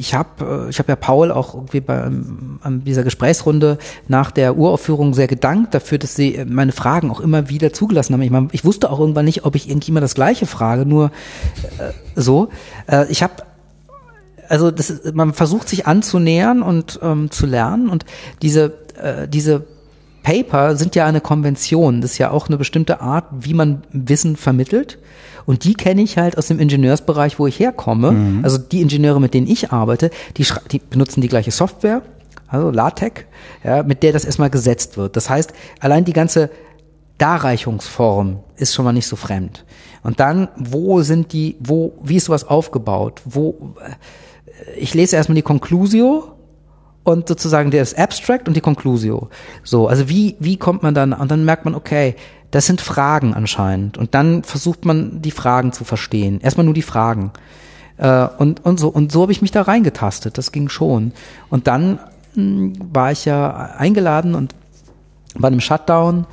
[0.00, 3.78] ich habe ich hab ja Paul auch irgendwie bei ähm, an dieser Gesprächsrunde
[4.08, 8.14] nach der Uraufführung sehr gedankt dafür, dass sie äh, meine Fragen auch immer wieder zugelassen
[8.14, 8.22] haben.
[8.22, 11.12] Ich, mein, ich wusste auch irgendwann nicht, ob ich irgendwie immer das Gleiche frage, nur
[11.78, 12.48] äh, so.
[12.88, 13.34] Äh, ich habe
[14.48, 18.04] also das man versucht sich anzunähern und ähm, zu lernen und
[18.42, 19.64] diese äh, diese
[20.22, 24.36] Paper sind ja eine Konvention, das ist ja auch eine bestimmte Art, wie man Wissen
[24.36, 24.98] vermittelt
[25.46, 28.40] und die kenne ich halt aus dem Ingenieursbereich, wo ich herkomme.
[28.42, 32.02] Also die Ingenieure, mit denen ich arbeite, die, die benutzen die gleiche Software,
[32.48, 33.22] also LaTeX,
[33.64, 35.16] ja, mit der das erstmal gesetzt wird.
[35.16, 36.50] Das heißt, allein die ganze
[37.18, 39.64] Darreichungsform ist schon mal nicht so fremd.
[40.02, 43.20] Und dann, wo sind die, wo, wie ist sowas aufgebaut?
[43.26, 46.32] Wo, äh, ich lese erstmal die Conclusio
[47.04, 49.28] und sozusagen das Abstract und die Conclusio.
[49.62, 52.16] So, also wie, wie kommt man dann, und dann merkt man, okay,
[52.50, 53.96] das sind Fragen anscheinend.
[53.98, 56.40] Und dann versucht man, die Fragen zu verstehen.
[56.40, 57.32] Erstmal nur die Fragen.
[57.96, 60.38] Äh, und, und so, und so habe ich mich da reingetastet.
[60.38, 61.12] Das ging schon.
[61.48, 61.98] Und dann
[62.34, 64.54] mh, war ich ja eingeladen und
[65.34, 66.26] bei einem Shutdown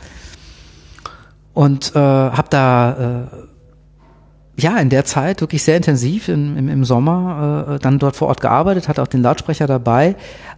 [1.53, 6.83] und äh, habe da äh, ja in der Zeit wirklich sehr intensiv im, im, im
[6.83, 10.15] Sommer äh, dann dort vor Ort gearbeitet, hatte auch den Lautsprecher dabei,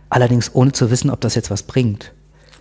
[0.09, 2.13] allerdings ohne zu wissen, ob das jetzt was bringt.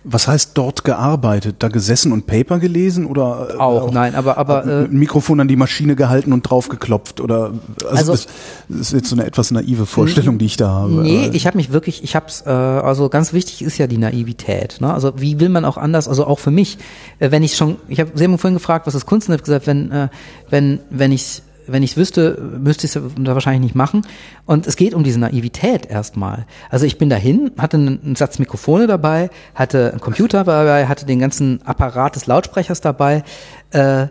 [0.03, 1.57] Was heißt dort gearbeitet?
[1.59, 5.39] Da gesessen und Paper gelesen oder äh, auch, auch nein, aber aber äh, ein Mikrofon
[5.39, 7.51] an die Maschine gehalten und drauf geklopft oder
[7.83, 8.27] also, also das,
[8.79, 10.91] ist jetzt so eine etwas naive Vorstellung, die ich da habe.
[10.91, 14.77] Nee, ich habe mich wirklich, ich hab's äh, also ganz wichtig ist ja die Naivität,
[14.79, 14.93] ne?
[14.93, 16.77] Also wie will man auch anders, also auch für mich,
[17.19, 19.67] äh, wenn ich schon ich habe sehr vorhin gefragt, was ist Kunst und habe gesagt,
[19.67, 20.07] wenn äh,
[20.49, 24.05] wenn wenn ich wenn ich es wüsste, müsste ich es wahrscheinlich nicht machen.
[24.45, 26.45] Und es geht um diese Naivität erstmal.
[26.69, 31.19] Also ich bin dahin, hatte einen, Satz Mikrofone dabei, hatte einen Computer dabei, hatte den
[31.19, 33.23] ganzen Apparat des Lautsprechers dabei,
[33.71, 34.07] äh,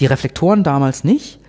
[0.00, 1.40] die Reflektoren damals nicht.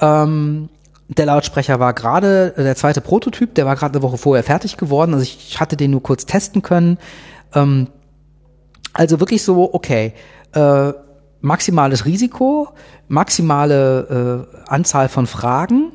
[0.00, 0.68] Ähm,
[1.08, 5.12] der Lautsprecher war gerade der zweite Prototyp, der war gerade eine Woche vorher fertig geworden.
[5.14, 6.98] Also ich hatte den nur kurz testen können.
[7.54, 7.88] Ähm,
[8.92, 10.12] also wirklich so, okay,
[10.52, 10.92] äh,
[11.40, 12.68] maximales Risiko,
[13.08, 15.92] maximale äh, Anzahl von Fragen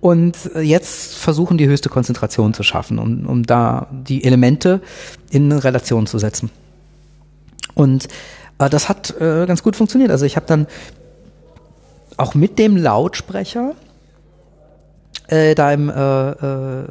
[0.00, 4.80] und jetzt versuchen die höchste Konzentration zu schaffen, um, um da die Elemente
[5.30, 6.50] in Relation zu setzen.
[7.74, 8.08] Und
[8.58, 10.10] äh, das hat äh, ganz gut funktioniert.
[10.10, 10.66] Also ich habe dann
[12.16, 13.74] auch mit dem Lautsprecher
[15.28, 16.84] äh, da im, äh, äh,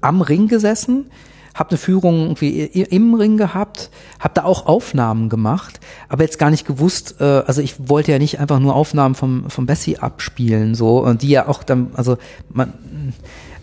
[0.00, 1.10] am Ring gesessen
[1.56, 6.50] habe eine Führung irgendwie im Ring gehabt, habe da auch Aufnahmen gemacht, aber jetzt gar
[6.50, 10.74] nicht gewusst, äh, also ich wollte ja nicht einfach nur Aufnahmen vom, vom Bessie abspielen,
[10.74, 12.18] so, und die ja auch dann, also
[12.52, 12.74] man,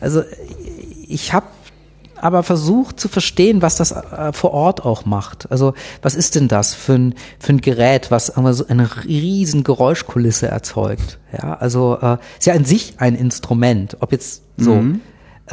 [0.01, 0.23] also
[1.07, 1.45] ich habe
[2.15, 5.51] aber versucht zu verstehen, was das äh, vor Ort auch macht.
[5.51, 10.47] Also was ist denn das für ein, für ein Gerät, was so eine riesen Geräuschkulisse
[10.47, 11.19] erzeugt?
[11.33, 15.01] Ja, also äh, ist ja an sich ein Instrument, ob jetzt so mhm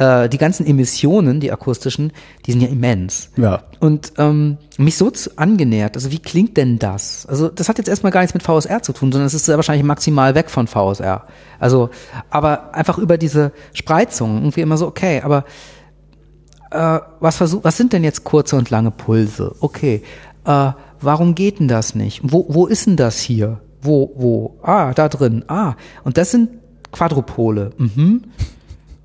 [0.01, 2.11] äh, die ganzen Emissionen, die akustischen,
[2.45, 3.29] die sind ja immens.
[3.37, 3.61] Ja.
[3.79, 7.27] Und ähm, mich so zu, angenähert, also wie klingt denn das?
[7.27, 9.57] Also das hat jetzt erstmal gar nichts mit VSR zu tun, sondern es ist sehr
[9.57, 11.27] wahrscheinlich maximal weg von VSR.
[11.59, 11.91] Also,
[12.31, 15.45] aber einfach über diese Spreizung, irgendwie immer so, okay, aber
[16.71, 19.55] äh, was, versuch, was sind denn jetzt kurze und lange Pulse?
[19.59, 20.01] Okay,
[20.45, 22.21] äh, warum geht denn das nicht?
[22.23, 23.59] Wo, wo ist denn das hier?
[23.83, 24.57] Wo, wo?
[24.63, 25.45] Ah, da drin.
[25.47, 26.49] Ah, und das sind
[26.91, 27.69] Quadrupole.
[27.77, 28.23] Mhm.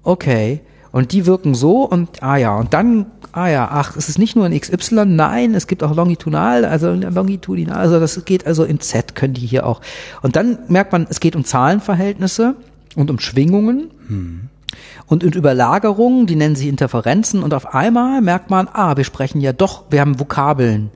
[0.02, 0.62] Okay.
[0.96, 4.34] Und die wirken so und, ah ja, und dann, ah ja, ach, es ist nicht
[4.34, 8.80] nur in XY, nein, es gibt auch longitudinal, also longitudinal, also das geht also in
[8.80, 9.82] Z, können die hier auch.
[10.22, 12.56] Und dann merkt man, es geht um Zahlenverhältnisse
[12.94, 13.90] und um Schwingungen.
[14.08, 14.48] Hm.
[15.04, 19.42] Und in Überlagerungen, die nennen sie Interferenzen, und auf einmal merkt man, ah, wir sprechen
[19.42, 20.88] ja doch, wir haben Vokabeln,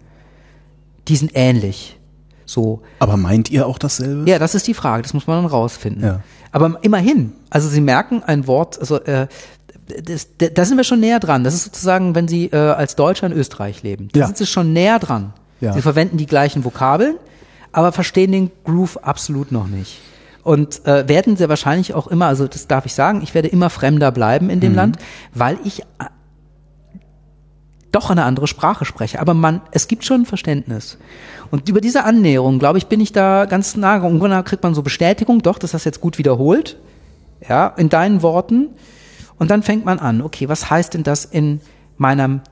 [1.08, 1.98] die sind ähnlich.
[2.46, 2.80] So.
[3.00, 4.28] Aber meint ihr auch dasselbe?
[4.28, 6.02] Ja, das ist die Frage, das muss man dann rausfinden.
[6.02, 6.20] Ja.
[6.52, 9.28] Aber immerhin, also Sie merken ein Wort, also äh,
[10.04, 11.44] das, da sind wir schon näher dran.
[11.44, 14.08] Das ist sozusagen, wenn Sie äh, als Deutscher in Österreich leben.
[14.12, 14.26] Da ja.
[14.26, 15.32] sind Sie schon näher dran.
[15.60, 15.72] Ja.
[15.72, 17.16] Sie verwenden die gleichen Vokabeln,
[17.72, 20.00] aber verstehen den Groove absolut noch nicht.
[20.42, 23.68] Und äh, werden sehr wahrscheinlich auch immer, also das darf ich sagen, ich werde immer
[23.68, 24.76] fremder bleiben in dem mhm.
[24.76, 24.98] Land,
[25.34, 25.84] weil ich äh,
[27.92, 29.20] doch eine andere Sprache spreche.
[29.20, 30.98] Aber man, es gibt schon ein Verständnis.
[31.50, 33.96] Und über diese Annäherung, glaube ich, bin ich da ganz nah.
[34.02, 36.78] Und dann kriegt man so Bestätigung, doch, das hast du jetzt gut wiederholt.
[37.46, 38.68] Ja, in deinen Worten.
[39.40, 41.62] Und dann fängt man an, okay, was heißt denn das in
[41.96, 42.42] meinem,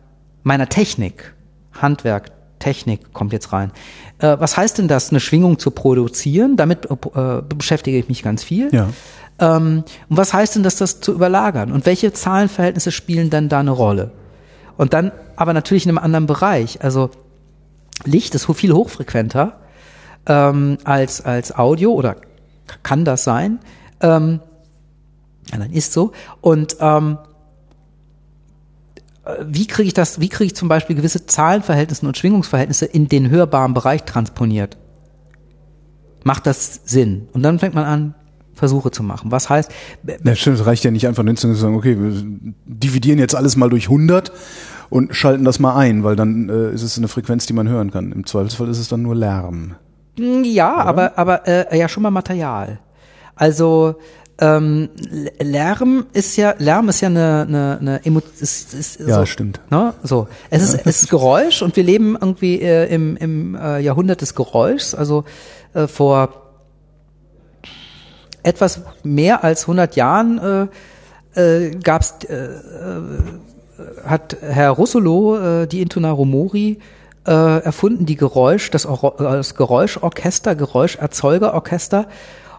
[0.43, 1.35] meiner Technik?
[1.75, 3.73] Handwerk, Technik kommt jetzt rein.
[4.21, 6.57] Äh, was heißt denn das, eine Schwingung zu produzieren?
[6.57, 8.71] Damit äh, beschäftige ich mich ganz viel.
[8.73, 8.89] Ja.
[9.39, 11.73] Ähm, und was heißt denn das, das zu überlagern?
[11.73, 14.11] Und welche Zahlenverhältnisse spielen dann da eine Rolle?
[14.79, 16.83] Und dann aber natürlich in einem anderen Bereich.
[16.83, 17.11] Also
[18.07, 19.59] Licht ist viel hochfrequenter
[20.25, 22.17] ähm, als, als Audio oder
[22.83, 23.59] kann das sein.
[24.01, 24.41] Ähm,
[25.51, 26.13] ja, dann ist so.
[26.41, 27.19] Und ähm,
[29.25, 33.09] äh, wie kriege ich das, wie kriege ich zum Beispiel gewisse Zahlenverhältnisse und Schwingungsverhältnisse in
[33.09, 34.77] den hörbaren Bereich transponiert?
[36.25, 37.29] Macht das Sinn?
[37.33, 38.15] Und dann fängt man an,
[38.55, 39.31] Versuche zu machen.
[39.31, 39.71] Was heißt?
[40.25, 42.13] Ja, stimmt, es reicht ja nicht einfach zu sagen, okay, wir
[42.67, 44.33] dividieren jetzt alles mal durch 100
[44.91, 47.91] und schalten das mal ein, weil dann äh, ist es eine Frequenz, die man hören
[47.91, 48.11] kann.
[48.13, 49.77] Im Zweifelsfall ist es dann nur Lärm.
[50.19, 50.87] Ja, Oder?
[50.87, 52.81] aber aber äh, ja schon mal Material.
[53.37, 53.97] Also
[54.41, 54.89] ähm,
[55.41, 59.61] Lärm ist ja Lärm ist ja eine eine, eine Emo ist, ist ja so, stimmt.
[59.71, 59.95] ne?
[60.03, 60.29] so.
[60.51, 64.35] Es ist es ist Geräusch und wir leben irgendwie äh, im im äh, Jahrhundert des
[64.35, 65.25] Geräuschs also
[65.75, 66.31] äh, vor
[68.45, 70.69] etwas mehr als 100 Jahren
[71.35, 72.49] äh, äh, gab es äh, äh,
[74.05, 76.79] hat Herr Russolo äh, die Intonaro Mori
[77.27, 78.87] äh, erfunden die Geräusch das,
[79.19, 82.07] das Geräuschorchester Geräuscherzeugerorchester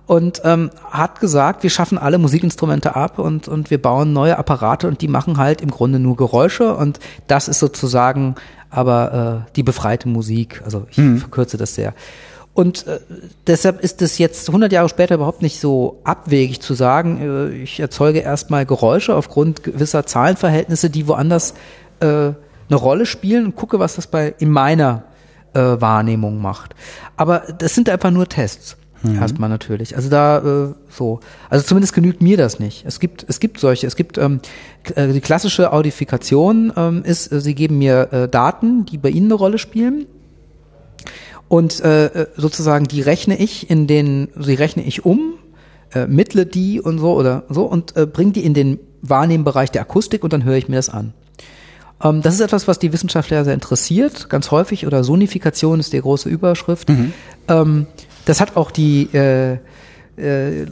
[0.09, 4.87] und ähm, hat gesagt, wir schaffen alle Musikinstrumente ab und, und wir bauen neue Apparate
[4.87, 8.33] und die machen halt im Grunde nur Geräusche und das ist sozusagen
[8.71, 10.63] aber äh, die befreite Musik.
[10.65, 11.19] Also ich mhm.
[11.19, 11.93] verkürze das sehr.
[12.55, 12.99] Und äh,
[13.45, 17.79] deshalb ist es jetzt 100 Jahre später überhaupt nicht so abwegig zu sagen, äh, ich
[17.79, 21.53] erzeuge erstmal Geräusche aufgrund gewisser Zahlenverhältnisse, die woanders
[21.99, 22.35] äh, eine
[22.71, 25.03] Rolle spielen und gucke, was das bei in meiner
[25.53, 26.73] äh, Wahrnehmung macht.
[27.15, 28.75] Aber das sind einfach nur Tests.
[29.03, 29.15] Mhm.
[29.15, 29.95] Erstmal natürlich.
[29.95, 31.19] Also da äh, so.
[31.49, 32.85] Also zumindest genügt mir das nicht.
[32.85, 34.41] Es gibt, es gibt solche, es gibt ähm,
[34.95, 39.27] äh, die klassische Audifikation ähm, ist, äh, sie geben mir äh, Daten, die bei Ihnen
[39.27, 40.05] eine Rolle spielen.
[41.47, 45.33] Und äh, äh sozusagen die rechne ich in den, sie rechne ich um,
[45.93, 49.81] äh, mittle die und so oder so und äh, bringe die in den Wahrnehmbereich der
[49.81, 51.13] Akustik und dann höre ich mir das an.
[52.03, 56.01] Ähm, das ist etwas, was die Wissenschaftler sehr interessiert, ganz häufig, oder Sonifikation ist die
[56.01, 56.89] große Überschrift.
[56.89, 57.13] Mhm.
[58.29, 59.53] Das hat auch die, äh,
[60.15, 60.67] äh,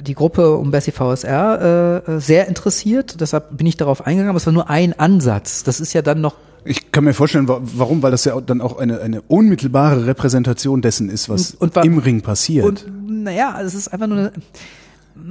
[0.00, 3.20] die Gruppe um Bessie VSR äh, sehr interessiert.
[3.20, 4.30] Deshalb bin ich darauf eingegangen.
[4.30, 5.64] Aber es war nur ein Ansatz.
[5.64, 8.78] Das ist ja dann noch ich kann mir vorstellen, warum, weil das ja dann auch
[8.78, 12.64] eine, eine unmittelbare Repräsentation dessen ist, was und, und im Ring passiert.
[12.64, 12.86] Und
[13.22, 14.32] naja, es ist einfach nur eine.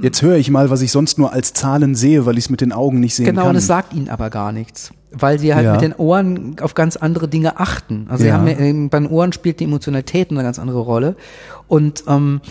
[0.02, 2.62] Jetzt höre ich mal, was ich sonst nur als Zahlen sehe, weil ich es mit
[2.62, 3.44] den Augen nicht sehen genau, kann.
[3.46, 5.74] Genau, und es sagt ihnen aber gar nichts weil sie halt ja.
[5.74, 8.08] mit den Ohren auf ganz andere Dinge achten.
[8.10, 8.44] Also ja.
[8.44, 11.16] sie haben bei den Ohren spielt die Emotionalität eine ganz andere Rolle.
[11.68, 12.42] Und ähm,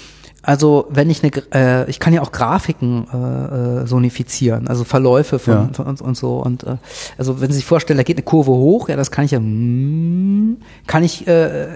[0.46, 5.40] also wenn ich eine, äh, ich kann ja auch Grafiken äh, äh, sonifizieren, also Verläufe
[5.40, 5.70] von, ja.
[5.72, 6.38] von uns und so.
[6.38, 6.76] Und äh,
[7.18, 9.40] also wenn Sie sich vorstellen, da geht eine Kurve hoch, ja, das kann ich ja,
[9.40, 11.66] mm, kann ich, äh,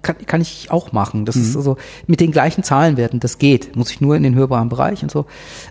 [0.00, 1.26] kann, kann ich auch machen.
[1.26, 1.42] Das mhm.
[1.42, 1.76] ist also
[2.06, 3.76] mit den gleichen Zahlenwerten, das geht.
[3.76, 5.26] Muss ich nur in den hörbaren Bereich und so.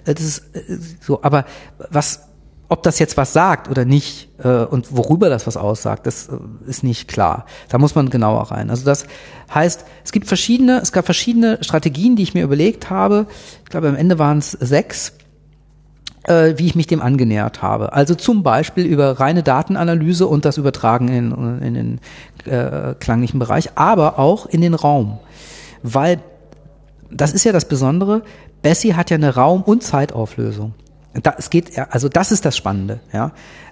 [0.05, 1.23] Äh, das ist äh, so.
[1.23, 1.45] Aber
[1.89, 2.19] was
[2.67, 6.37] ob das jetzt was sagt oder nicht äh, und worüber das was aussagt, das äh,
[6.67, 7.45] ist nicht klar.
[7.69, 8.69] Da muss man genauer rein.
[8.69, 9.05] Also das
[9.53, 13.27] heißt, es gibt verschiedene, es gab verschiedene Strategien, die ich mir überlegt habe.
[13.63, 15.13] Ich glaube, am Ende waren es sechs,
[16.23, 17.93] äh, wie ich mich dem angenähert habe.
[17.93, 21.99] Also zum Beispiel über reine Datenanalyse und das Übertragen in, in den
[22.51, 25.19] äh, klanglichen Bereich, aber auch in den Raum,
[25.83, 26.19] weil
[27.11, 28.23] das ist ja das Besondere.
[28.63, 30.73] Bessie hat ja eine Raum- und Zeitauflösung.
[31.21, 33.31] Da, es geht, also das ist das Spannende, ja.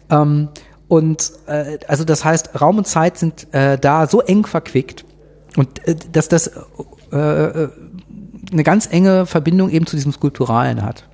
[0.09, 0.49] Ähm,
[0.87, 5.05] und äh, also das heißt, Raum und Zeit sind äh, da so eng verquickt
[5.57, 6.51] und äh, dass das
[7.11, 7.69] äh, äh,
[8.51, 11.07] eine ganz enge Verbindung eben zu diesem Skulpturalen hat.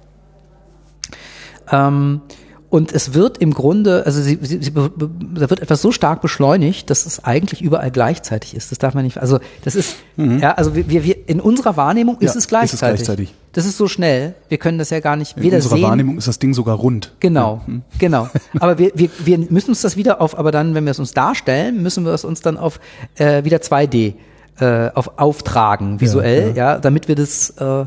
[1.72, 2.22] Ähm,
[2.70, 6.90] und es wird im Grunde, also sie, sie, sie, da wird etwas so stark beschleunigt,
[6.92, 8.72] dass es eigentlich überall gleichzeitig ist.
[8.72, 10.40] Das darf man nicht, also das ist, mhm.
[10.40, 12.74] ja, also wir, wir, in unserer Wahrnehmung ist, ja, es gleichzeitig.
[12.74, 13.34] ist es gleichzeitig.
[13.54, 15.70] Das ist so schnell, wir können das ja gar nicht in weder sehen.
[15.70, 17.16] In unserer Wahrnehmung ist das Ding sogar rund.
[17.20, 17.74] Genau, ja.
[17.74, 17.82] mhm.
[17.98, 18.30] genau.
[18.60, 21.14] Aber wir, wir, wir müssen uns das wieder auf, aber dann, wenn wir es uns
[21.14, 22.80] darstellen, müssen wir es uns dann auf
[23.16, 24.14] äh, wieder 2D
[24.60, 26.80] äh, auf auftragen, visuell, ja, ja.
[26.80, 27.86] damit wir das äh, äh,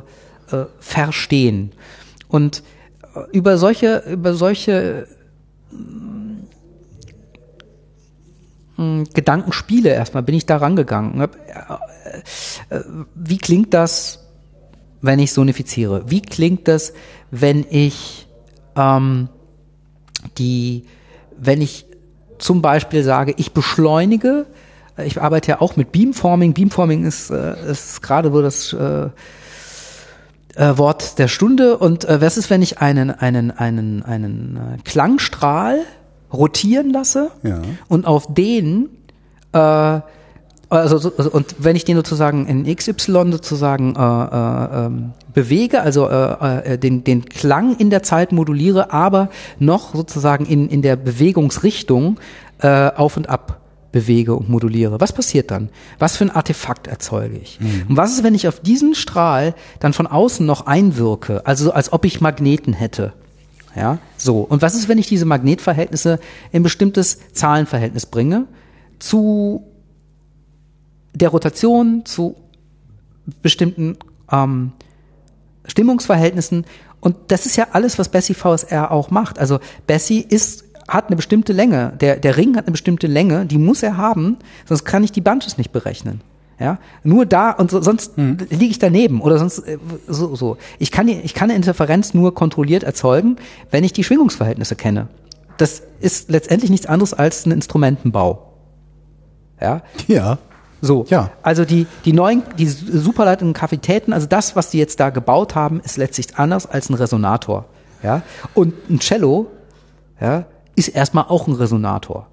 [0.80, 1.72] verstehen.
[2.28, 2.62] Und
[3.32, 5.06] über solche, über solche
[8.76, 11.20] mm, Gedankenspiele erstmal bin ich da rangegangen.
[11.20, 11.28] Äh,
[12.70, 12.80] äh,
[13.14, 14.20] wie klingt das,
[15.00, 16.04] wenn ich sonifiziere?
[16.10, 16.92] Wie klingt das,
[17.30, 18.26] wenn ich
[18.76, 19.28] ähm,
[20.38, 20.84] die,
[21.36, 21.86] wenn ich
[22.38, 24.46] zum Beispiel sage, ich beschleunige,
[24.98, 26.54] ich arbeite ja auch mit Beamforming.
[26.54, 29.08] Beamforming ist, äh, ist gerade wo das äh,
[30.56, 31.78] äh, Wort der Stunde.
[31.78, 35.80] Und äh, was ist, wenn ich einen, einen, einen, einen äh, Klangstrahl
[36.32, 37.60] rotieren lasse ja.
[37.88, 38.88] und auf den
[39.52, 40.00] äh,
[40.72, 46.08] also, also und wenn ich den sozusagen in XY sozusagen äh, äh, ähm, bewege, also
[46.08, 50.96] äh, äh, den, den Klang in der Zeit moduliere, aber noch sozusagen in, in der
[50.96, 52.18] Bewegungsrichtung
[52.60, 53.61] äh, auf und ab
[53.92, 55.00] bewege und moduliere.
[55.00, 55.68] Was passiert dann?
[55.98, 57.60] Was für ein Artefakt erzeuge ich?
[57.60, 57.84] Mhm.
[57.90, 61.92] Und was ist, wenn ich auf diesen Strahl dann von außen noch einwirke, also als
[61.92, 63.12] ob ich Magneten hätte?
[63.76, 64.40] Ja, so.
[64.40, 66.18] Und was ist, wenn ich diese Magnetverhältnisse
[66.50, 68.46] in bestimmtes Zahlenverhältnis bringe
[68.98, 69.64] zu
[71.14, 72.36] der Rotation, zu
[73.40, 73.96] bestimmten
[74.30, 74.72] ähm,
[75.66, 76.66] Stimmungsverhältnissen?
[77.00, 79.38] Und das ist ja alles, was Bessie VSR auch macht.
[79.38, 81.92] Also Bessie ist hat eine bestimmte Länge.
[82.00, 85.20] Der, der Ring hat eine bestimmte Länge, die muss er haben, sonst kann ich die
[85.20, 86.20] Bunches nicht berechnen.
[86.60, 88.36] Ja, nur da und so, sonst hm.
[88.50, 90.58] liege ich daneben oder sonst äh, so, so.
[90.78, 93.36] Ich kann die, ich kann eine Interferenz nur kontrolliert erzeugen,
[93.72, 95.08] wenn ich die Schwingungsverhältnisse kenne.
[95.56, 98.52] Das ist letztendlich nichts anderes als ein Instrumentenbau.
[99.60, 99.82] Ja.
[100.06, 100.38] Ja.
[100.80, 101.04] So.
[101.08, 101.30] Ja.
[101.42, 105.80] Also die, die neuen, die superleitenden Kavitäten, also das, was die jetzt da gebaut haben,
[105.80, 107.66] ist letztlich anders als ein Resonator.
[108.02, 108.22] Ja.
[108.54, 109.48] Und ein Cello,
[110.20, 110.44] ja,
[110.76, 112.28] ist erstmal auch ein Resonator.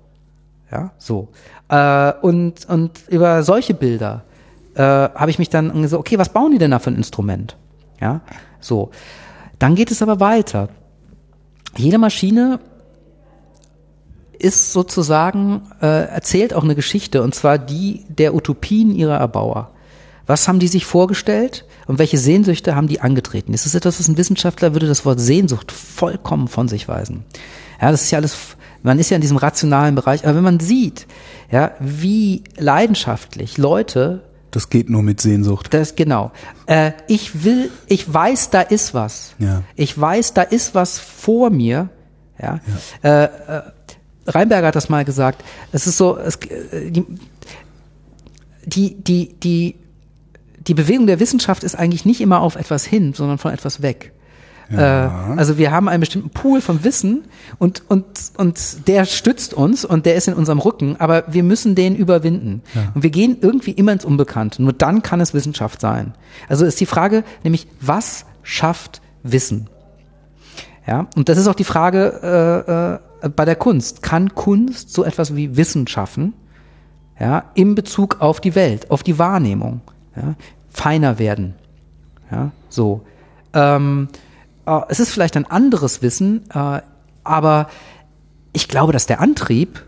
[0.71, 1.29] Ja, so.
[1.69, 4.23] Äh, und, und über solche Bilder
[4.75, 7.57] äh, habe ich mich dann gesagt, okay, was bauen die denn da für ein Instrument?
[7.99, 8.21] Ja,
[8.59, 8.91] so.
[9.57, 10.69] Dann geht es aber weiter.
[11.75, 12.59] Jede Maschine
[14.37, 19.71] ist sozusagen, äh, erzählt auch eine Geschichte, und zwar die der Utopien ihrer Erbauer.
[20.25, 23.53] Was haben die sich vorgestellt und welche Sehnsüchte haben die angetreten?
[23.53, 27.25] Ist etwas, was ein Wissenschaftler würde das Wort Sehnsucht vollkommen von sich weisen.
[27.81, 28.35] Ja, das ist ja alles
[28.83, 31.07] Man ist ja in diesem rationalen Bereich, aber wenn man sieht,
[31.51, 35.73] ja, wie leidenschaftlich Leute Das geht nur mit Sehnsucht.
[35.73, 36.31] das genau.
[36.65, 39.35] Äh, ich will, ich weiß, da ist was.
[39.39, 39.63] Ja.
[39.75, 41.89] Ich weiß, da ist was vor mir.
[42.41, 42.59] Ja.
[43.03, 43.61] Äh, äh,
[44.27, 45.43] Reinberger hat das mal gesagt.
[45.71, 47.05] Es ist so, es, äh, die,
[48.65, 49.75] die, die, die,
[50.67, 54.13] die Bewegung der Wissenschaft ist eigentlich nicht immer auf etwas hin, sondern von etwas weg.
[54.69, 55.33] Ja.
[55.33, 57.25] Äh, also wir haben einen bestimmten Pool von Wissen
[57.57, 58.05] und, und,
[58.37, 62.61] und der stützt uns und der ist in unserem Rücken, aber wir müssen den überwinden.
[62.93, 64.61] Und wir gehen irgendwie immer ins Unbekannte.
[64.61, 66.13] Nur dann kann es Wissenschaft sein.
[66.47, 69.69] Also ist die Frage nämlich, was schafft Wissen?
[70.87, 74.01] Ja, und das ist auch die Frage äh, äh, bei der Kunst.
[74.01, 76.33] Kann Kunst so etwas wie Wissen schaffen?
[77.19, 79.81] Ja, in Bezug auf die Welt, auf die Wahrnehmung,
[80.15, 80.35] ja,
[80.69, 81.55] feiner werden.
[82.31, 83.01] Ja, so.
[83.53, 84.07] Ähm,
[84.69, 86.81] äh, es ist vielleicht ein anderes Wissen, äh,
[87.23, 87.69] aber
[88.53, 89.83] ich glaube, dass der Antrieb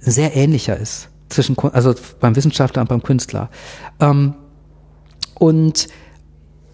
[0.00, 3.50] sehr ähnlicher ist zwischen, also beim Wissenschaftler und beim Künstler.
[4.00, 4.34] Ähm,
[5.34, 5.88] und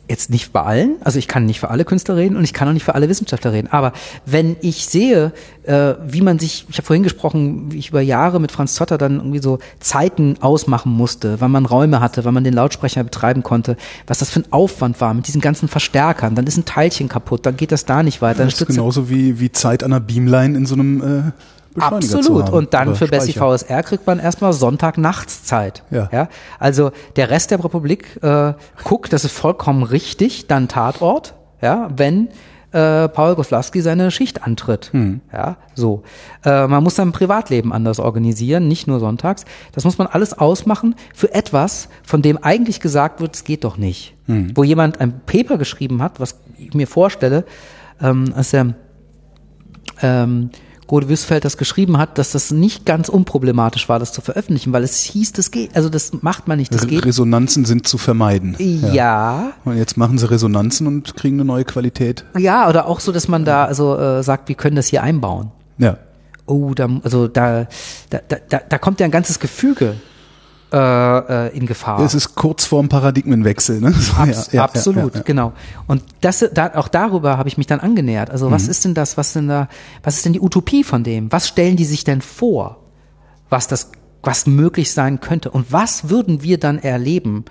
[0.09, 2.69] jetzt nicht bei allen, also ich kann nicht für alle Künstler reden und ich kann
[2.69, 3.93] auch nicht für alle Wissenschaftler reden, aber
[4.25, 5.33] wenn ich sehe,
[5.65, 8.99] äh, wie man sich, ich habe vorhin gesprochen, wie ich über Jahre mit Franz Zotter
[8.99, 13.43] dann irgendwie so Zeiten ausmachen musste, wann man Räume hatte, wann man den Lautsprecher betreiben
[13.43, 13.77] konnte,
[14.07, 17.45] was das für ein Aufwand war mit diesen ganzen Verstärkern, dann ist ein Teilchen kaputt,
[17.45, 20.57] dann geht das da nicht weiter, Das ist genauso wie, wie Zeit an einer Beamline
[20.57, 21.33] in so einem äh,
[21.77, 22.51] Beschleuniger Absolut.
[22.51, 23.33] Und dann für Bessie.
[23.33, 25.85] VSR kriegt man erstmal Sonntagnachtszeit.
[25.91, 26.09] Ja.
[26.13, 26.29] ja.
[26.59, 28.55] Also der Rest der Republik äh,
[28.85, 32.29] guckt, das ist vollkommen richtig, dann Tatort, ja, wenn
[32.73, 34.91] äh, Paul Goslawski seine Schicht antritt.
[34.93, 35.21] Hm.
[35.33, 36.03] Ja, so.
[36.45, 39.45] Äh, man muss sein Privatleben anders organisieren, nicht nur sonntags.
[39.73, 43.77] Das muss man alles ausmachen für etwas, von dem eigentlich gesagt wird, es geht doch
[43.77, 44.15] nicht.
[44.27, 44.53] Hm.
[44.55, 47.45] Wo jemand ein Paper geschrieben hat, was ich mir vorstelle,
[48.01, 48.75] ähm, als der
[50.03, 50.51] ähm,
[50.87, 54.85] Gode Wüstfeld das geschrieben hat, dass das nicht ganz unproblematisch war, das zu veröffentlichen, weil
[54.85, 57.05] es hieß, das geht, also das macht man nicht, das geht.
[57.05, 58.55] Resonanzen sind zu vermeiden.
[58.93, 62.25] Ja, Und jetzt machen sie Resonanzen und kriegen eine neue Qualität.
[62.39, 65.51] ja, oder auch so, dass man da also äh, sagt, wir können das hier einbauen.
[65.79, 65.99] Ja.
[66.47, 67.67] Oh, da, also da,
[68.11, 69.97] da, da- da kommt ja ein ganzes Gefüge
[70.73, 72.01] äh, äh, in Gefahr.
[72.01, 73.93] Es ist kurz vorm Paradigmenwechsel, ne?
[73.99, 75.25] So, Abs ja, absolut, ja, ja.
[75.25, 75.53] genau.
[75.87, 78.31] Und das, da, auch darüber habe ich mich dann angenähert.
[78.31, 78.53] Also Mhm.
[78.53, 79.69] was ist denn das, was denn da,
[80.03, 81.31] was ist denn die Utopie von dem?
[81.31, 82.79] Was stellen die sich denn vor,
[83.49, 85.51] was das, was möglich sein könnte?
[85.51, 87.45] Und was würden wir dann erleben?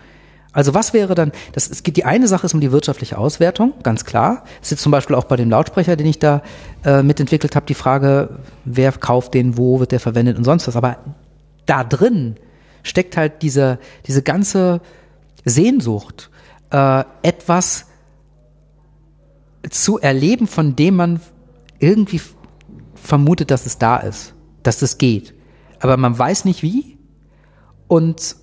[0.51, 3.73] Also was wäre dann, das, es geht, die eine Sache ist um die wirtschaftliche Auswertung,
[3.83, 4.43] ganz klar.
[4.61, 6.41] Es ist jetzt zum Beispiel auch bei dem Lautsprecher, den ich da
[6.83, 10.75] äh, mitentwickelt habe, die Frage, wer kauft den, wo wird der verwendet und sonst was.
[10.77, 10.97] Aber
[11.65, 12.35] da drin
[12.85, 14.79] steckt halt diese, diese ganze
[15.43, 16.29] Sehnsucht,
[16.71, 17.87] äh, etwas
[19.69, 21.19] zu erleben, von dem man
[21.79, 22.21] irgendwie
[22.95, 24.33] vermutet, dass es da ist,
[24.63, 25.33] dass es geht.
[25.79, 26.97] Aber man weiß nicht wie
[27.87, 28.37] und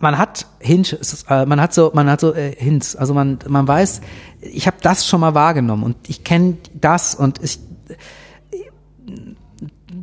[0.00, 3.66] man hat ist, äh, man hat so, man hat so äh, Hints, also man, man
[3.66, 4.00] weiß,
[4.40, 7.58] ich habe das schon mal wahrgenommen und ich kenne das und ich,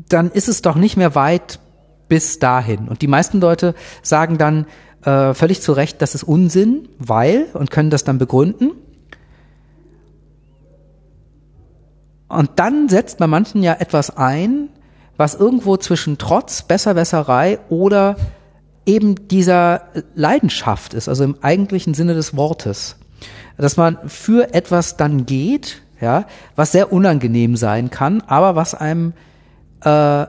[0.09, 1.59] dann ist es doch nicht mehr weit
[2.11, 2.89] bis dahin.
[2.89, 4.65] Und die meisten Leute sagen dann
[5.05, 8.71] äh, völlig zu Recht, das ist Unsinn, weil, und können das dann begründen.
[12.27, 14.67] Und dann setzt bei manchen ja etwas ein,
[15.15, 18.17] was irgendwo zwischen Trotz, Besserwässerei oder
[18.85, 19.83] eben dieser
[20.13, 22.97] Leidenschaft ist, also im eigentlichen Sinne des Wortes.
[23.55, 26.25] Dass man für etwas dann geht, ja,
[26.57, 29.13] was sehr unangenehm sein kann, aber was einem
[29.85, 30.25] äh,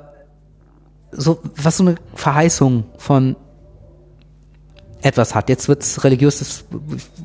[1.13, 3.37] so, was so eine Verheißung von
[5.03, 5.49] etwas hat.
[5.49, 6.65] Jetzt wird's religiös, das,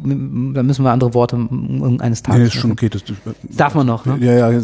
[0.03, 1.35] da müssen wir andere Worte
[1.99, 2.39] eines Tages.
[2.39, 2.89] Nee, ist schon okay.
[2.89, 3.03] Das,
[3.43, 4.17] Darf man noch, ne?
[4.19, 4.61] Ja, ja,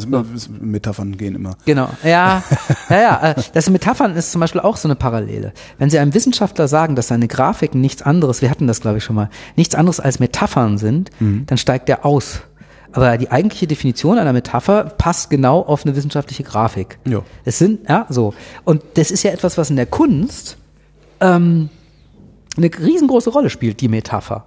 [0.60, 1.56] Metaphern gehen immer.
[1.66, 2.44] Genau, ja,
[2.90, 3.22] ja, ja.
[3.32, 5.54] äh, Das Metaphern ist zum Beispiel auch so eine Parallele.
[5.78, 9.04] Wenn Sie einem Wissenschaftler sagen, dass seine Grafiken nichts anderes, wir hatten das glaube ich
[9.04, 12.42] schon mal, nichts anderes als Metaphern sind, dann steigt er aus.
[12.94, 17.00] Aber die eigentliche Definition einer Metapher passt genau auf eine wissenschaftliche Grafik.
[17.06, 17.24] Ja.
[17.44, 18.34] Es sind, ja, so.
[18.64, 20.58] Und das ist ja etwas, was in der Kunst
[21.20, 21.70] ähm,
[22.56, 24.46] eine riesengroße Rolle spielt, die Metapher.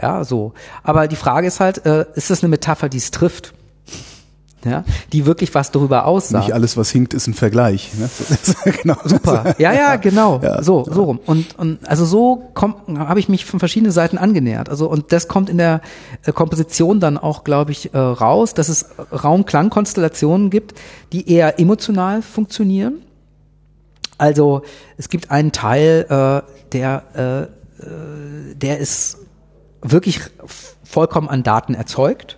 [0.00, 0.52] Ja, so.
[0.82, 3.54] Aber die Frage ist halt, äh, ist das eine Metapher, die es trifft?
[4.68, 6.44] Ja, die wirklich was darüber aussagt.
[6.46, 7.90] Nicht alles, was hinkt, ist ein Vergleich.
[7.98, 8.08] Ne?
[8.82, 8.96] genau.
[9.04, 9.54] Super.
[9.58, 10.40] Ja, ja, genau.
[10.42, 11.20] Ja, so, so rum.
[11.24, 14.68] Und, und also so habe ich mich von verschiedenen Seiten angenähert.
[14.68, 15.80] Also und das kommt in der
[16.24, 20.74] äh, Komposition dann auch, glaube ich, äh, raus, dass es Raum-Klang-Konstellationen gibt,
[21.12, 23.02] die eher emotional funktionieren.
[24.18, 24.62] Also
[24.96, 27.42] es gibt einen Teil, äh, der, äh,
[27.82, 29.18] äh, der ist
[29.80, 30.20] wirklich
[30.82, 32.37] vollkommen an Daten erzeugt.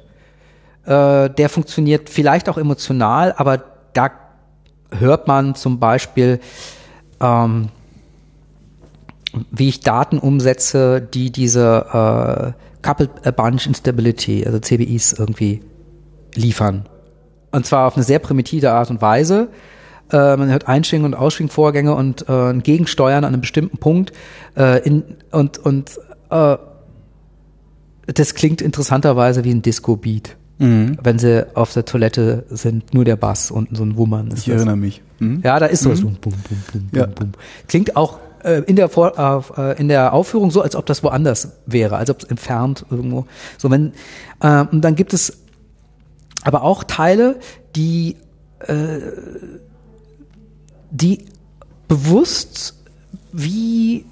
[0.85, 3.63] Äh, der funktioniert vielleicht auch emotional, aber
[3.93, 4.11] da
[4.91, 6.41] hört man zum Beispiel,
[7.21, 7.69] ähm,
[9.51, 15.63] wie ich Daten umsetze, die diese äh, Coupled Bunch Instability, also CBIs irgendwie
[16.35, 16.89] liefern.
[17.53, 19.49] Und zwar auf eine sehr primitive Art und Weise.
[20.11, 24.13] Äh, man hört Einschwing- und Ausschwingvorgänge und äh, Gegensteuern an einem bestimmten Punkt.
[24.57, 25.99] Äh, in, und und
[26.31, 26.57] äh,
[28.07, 30.37] das klingt interessanterweise wie ein Disco-Beat.
[30.61, 30.99] Mhm.
[31.03, 34.29] Wenn sie auf der Toilette sind, nur der Bass und so ein Wummern.
[34.29, 34.49] ich das.
[34.49, 35.01] erinnere mich.
[35.19, 35.41] Mhm.
[35.43, 35.89] Ja, da ist so.
[35.89, 36.17] Mhm.
[36.17, 36.35] Bum, bum,
[36.71, 37.09] bum, ja.
[37.67, 39.19] Klingt auch äh, in der Vor
[39.57, 43.27] äh, in der Aufführung so, als ob das woanders wäre, als ob es entfernt irgendwo.
[43.57, 43.93] So wenn
[44.41, 45.39] äh, und dann gibt es
[46.45, 47.37] aber auch Teile,
[47.75, 48.17] die
[48.61, 48.99] äh,
[50.91, 51.25] die
[51.89, 52.75] bewusst
[53.33, 54.05] wie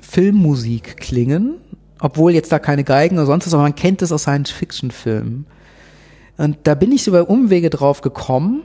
[0.00, 1.56] Filmmusik klingen,
[2.00, 5.46] obwohl jetzt da keine Geigen oder sonst was, aber man kennt es aus Science-Fiction-Filmen.
[6.36, 8.64] Und da bin ich so bei Umwege drauf gekommen,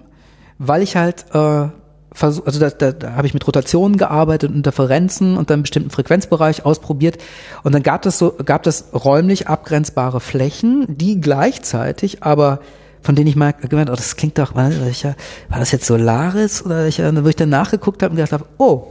[0.58, 1.68] weil ich halt äh,
[2.12, 6.66] versuch, also da, da, da habe ich mit Rotationen gearbeitet, Interferenzen und dann bestimmten Frequenzbereich
[6.66, 7.18] ausprobiert.
[7.64, 12.60] Und dann gab es so gab es räumlich abgrenzbare Flächen, die gleichzeitig aber
[13.02, 17.24] von denen ich mal gemeint, oh, das klingt doch, war, das jetzt Solaris oder welcher,
[17.24, 18.88] wo ich dann nachgeguckt habe und gedacht habe, oh,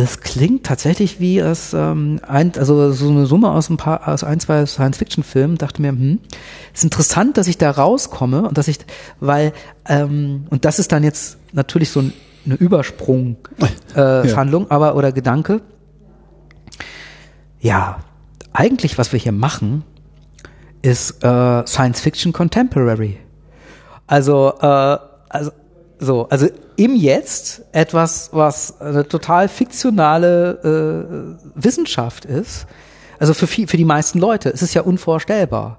[0.00, 4.24] das klingt tatsächlich wie aus ähm, ein, also so eine Summe aus ein paar aus
[4.24, 5.56] ein zwei Science-Fiction-Filmen.
[5.56, 6.18] Dachte mir, hm,
[6.72, 8.78] ist interessant, dass ich da rauskomme und dass ich,
[9.20, 9.52] weil
[9.86, 12.12] ähm, und das ist dann jetzt natürlich so ein,
[12.44, 14.70] eine Übersprung-Handlung, äh, ja.
[14.70, 15.60] aber oder Gedanke.
[17.60, 18.00] Ja,
[18.52, 19.84] eigentlich, was wir hier machen,
[20.82, 23.18] ist äh, Science Fiction Contemporary.
[24.08, 24.98] Also, äh,
[25.28, 25.52] also
[26.00, 32.66] so, also im Jetzt etwas, was eine total fiktionale äh, Wissenschaft ist.
[33.18, 34.50] Also für, viel, für die meisten Leute.
[34.50, 35.78] Es ist ja unvorstellbar.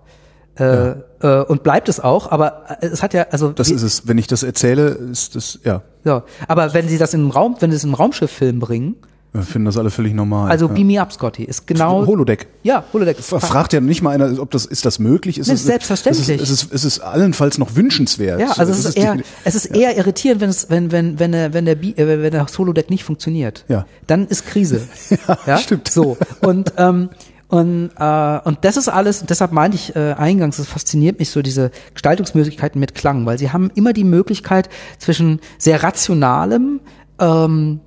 [0.58, 0.96] Äh, ja.
[1.22, 3.52] Äh, und bleibt es auch, aber es hat ja, also.
[3.52, 4.08] Das ist es.
[4.08, 5.82] Wenn ich das erzähle, ist das, ja.
[6.06, 6.24] Ja.
[6.48, 8.96] Aber wenn sie das in einem Raum, wenn sie es in einem Raumschifffilm bringen,
[9.36, 10.50] wir finden das alle völlig normal.
[10.50, 10.74] Also ja.
[10.74, 12.06] Beam Me Up, Scotty, ist genau.
[12.06, 12.48] Holodeck.
[12.64, 13.18] Ja, Holodeck.
[13.20, 15.38] Fragt ja nicht mal einer, ob das, ist das möglich?
[15.38, 16.30] Ist, das ist selbstverständlich.
[16.30, 18.40] Es ist, es, ist, es ist allenfalls noch wünschenswert.
[18.40, 21.32] Ja, also es ist, ist eher, es ist eher irritierend, wenn es, wenn, wenn, wenn
[21.32, 23.66] der, wenn der, äh, wenn der Holodeck nicht funktioniert.
[23.68, 23.86] Ja.
[24.08, 24.82] Dann ist Krise.
[25.28, 25.90] ja, ja, stimmt.
[25.90, 26.18] So.
[26.42, 27.10] Und, ähm,
[27.48, 31.42] und, äh, und das ist alles, deshalb meinte ich äh, eingangs, es fasziniert mich so
[31.42, 36.80] diese Gestaltungsmöglichkeiten mit Klang, weil sie haben immer die Möglichkeit zwischen sehr rationalem,
[37.20, 37.82] ähm,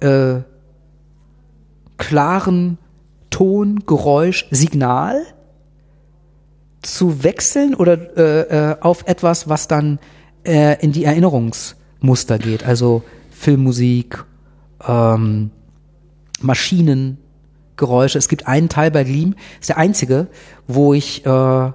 [0.00, 0.40] äh,
[2.00, 2.78] klaren
[3.28, 5.22] Ton, Geräusch, Signal
[6.82, 10.00] zu wechseln oder äh, äh, auf etwas, was dann
[10.44, 12.64] äh, in die Erinnerungsmuster geht.
[12.64, 14.24] Also Filmmusik,
[14.86, 15.50] ähm,
[16.40, 17.18] Maschinen,
[17.76, 18.18] Geräusche.
[18.18, 20.26] Es gibt einen Teil bei Gleam, ist der einzige,
[20.66, 21.72] wo ich äh,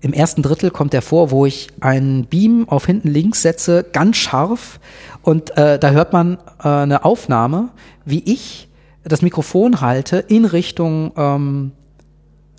[0.00, 4.16] im ersten Drittel kommt der vor, wo ich einen Beam auf hinten links setze, ganz
[4.16, 4.78] scharf
[5.22, 7.70] und äh, da hört man äh, eine Aufnahme,
[8.04, 8.67] wie ich
[9.04, 11.72] das Mikrofon halte in Richtung ähm,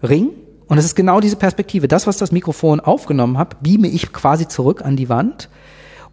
[0.01, 0.29] Ring.
[0.67, 1.87] Und es ist genau diese Perspektive.
[1.87, 5.49] Das, was das Mikrofon aufgenommen hat, beame ich quasi zurück an die Wand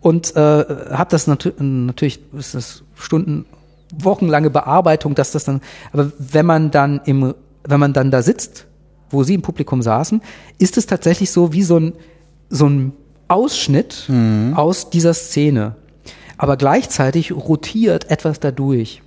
[0.01, 3.45] und äh, habe das nat natürlich ist das Stunden,
[3.93, 5.61] wochenlange Bearbeitung, dass das dann.
[5.93, 7.35] Aber wenn man dann im,
[7.65, 8.67] wenn man dann da sitzt,
[9.11, 10.23] wo Sie im Publikum saßen,
[10.59, 11.93] ist es tatsächlich so wie so ein
[12.49, 12.93] so ein
[13.29, 14.55] Ausschnitt mhm.
[14.55, 15.75] aus dieser Szene.
[16.39, 19.03] Aber gleichzeitig rotiert etwas dadurch.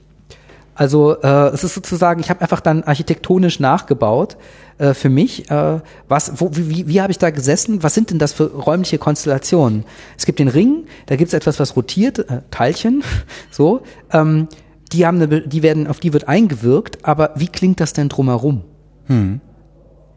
[0.80, 4.38] Also äh, es ist sozusagen, ich habe einfach dann architektonisch nachgebaut
[4.78, 5.52] äh, für mich.
[5.52, 7.84] Äh, was, wo, wie, wie habe ich da gesessen?
[7.84, 9.84] Was sind denn das für räumliche Konstellationen?
[10.18, 13.04] Es gibt den Ring, da gibt es etwas, was rotiert, äh, Teilchen,
[13.52, 13.82] so.
[14.14, 14.48] Ähm,
[14.94, 18.64] die haben eine, die werden, auf die wird eingewirkt, aber wie klingt das denn drumherum?
[19.08, 19.42] Hm.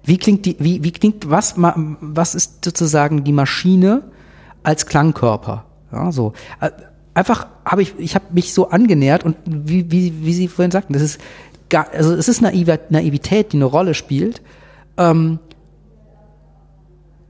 [0.04, 4.04] Wie klingt die, wie, wie klingt, was, was ist sozusagen die Maschine
[4.62, 5.64] als Klangkörper?
[5.90, 6.34] Ja, so.
[7.14, 10.94] Einfach habe ich, ich habe mich so angenähert und wie, wie, wie Sie vorhin sagten,
[10.94, 11.20] das ist
[11.68, 14.40] gar, also es ist Naiv Naivität, die eine Rolle spielt,
[14.96, 15.38] ähm,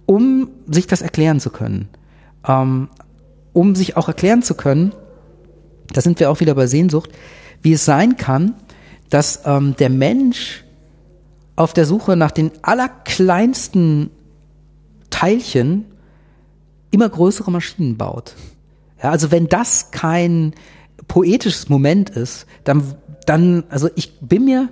[0.07, 1.89] um sich das erklären zu können.
[2.47, 2.89] Ähm,
[3.53, 4.93] um sich auch erklären zu können,
[5.93, 7.11] da sind wir auch wieder bei Sehnsucht,
[7.61, 8.55] wie es sein kann,
[9.11, 10.65] dass ähm, der Mensch
[11.55, 14.11] auf der Suche nach den allerkleinsten
[15.11, 15.85] Teilchen
[16.91, 18.35] immer größere Maschinen baut.
[19.03, 20.55] Ja, also wenn das kein
[21.09, 22.95] poetisches Moment ist, dann,
[23.27, 24.69] dann, also ich bin mir,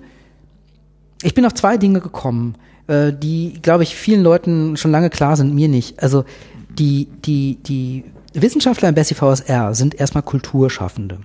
[1.23, 2.55] ich bin auf zwei Dinge gekommen,
[2.87, 6.03] äh, die, glaube ich, vielen Leuten schon lange klar sind, mir nicht.
[6.03, 6.25] Also
[6.69, 11.19] die, die, die Wissenschaftler im Bessie VSR sind erstmal Kulturschaffende.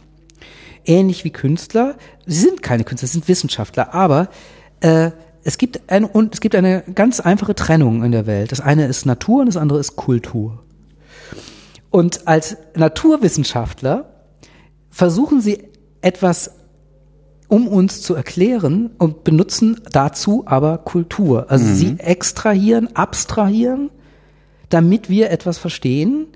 [0.85, 1.95] Ähnlich wie Künstler.
[2.25, 4.29] Sie sind keine Künstler, sie sind Wissenschaftler, aber
[4.79, 5.11] äh,
[5.43, 8.51] es gibt eine, und es gibt eine ganz einfache Trennung in der Welt.
[8.51, 10.64] Das eine ist Natur und das andere ist Kultur.
[11.95, 14.09] Und als Naturwissenschaftler
[14.89, 15.69] versuchen sie
[16.01, 16.51] etwas
[17.47, 21.49] um uns zu erklären und benutzen dazu aber Kultur.
[21.49, 21.75] Also mhm.
[21.75, 23.91] sie extrahieren, abstrahieren,
[24.67, 26.27] damit wir etwas verstehen,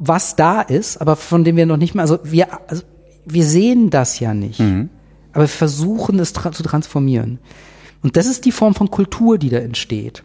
[0.00, 2.82] was da ist, aber von dem wir noch nicht mehr, also wir, also
[3.24, 4.90] wir sehen das ja nicht, mhm.
[5.34, 7.38] aber wir versuchen es tra zu transformieren.
[8.02, 10.24] Und das ist die Form von Kultur, die da entsteht.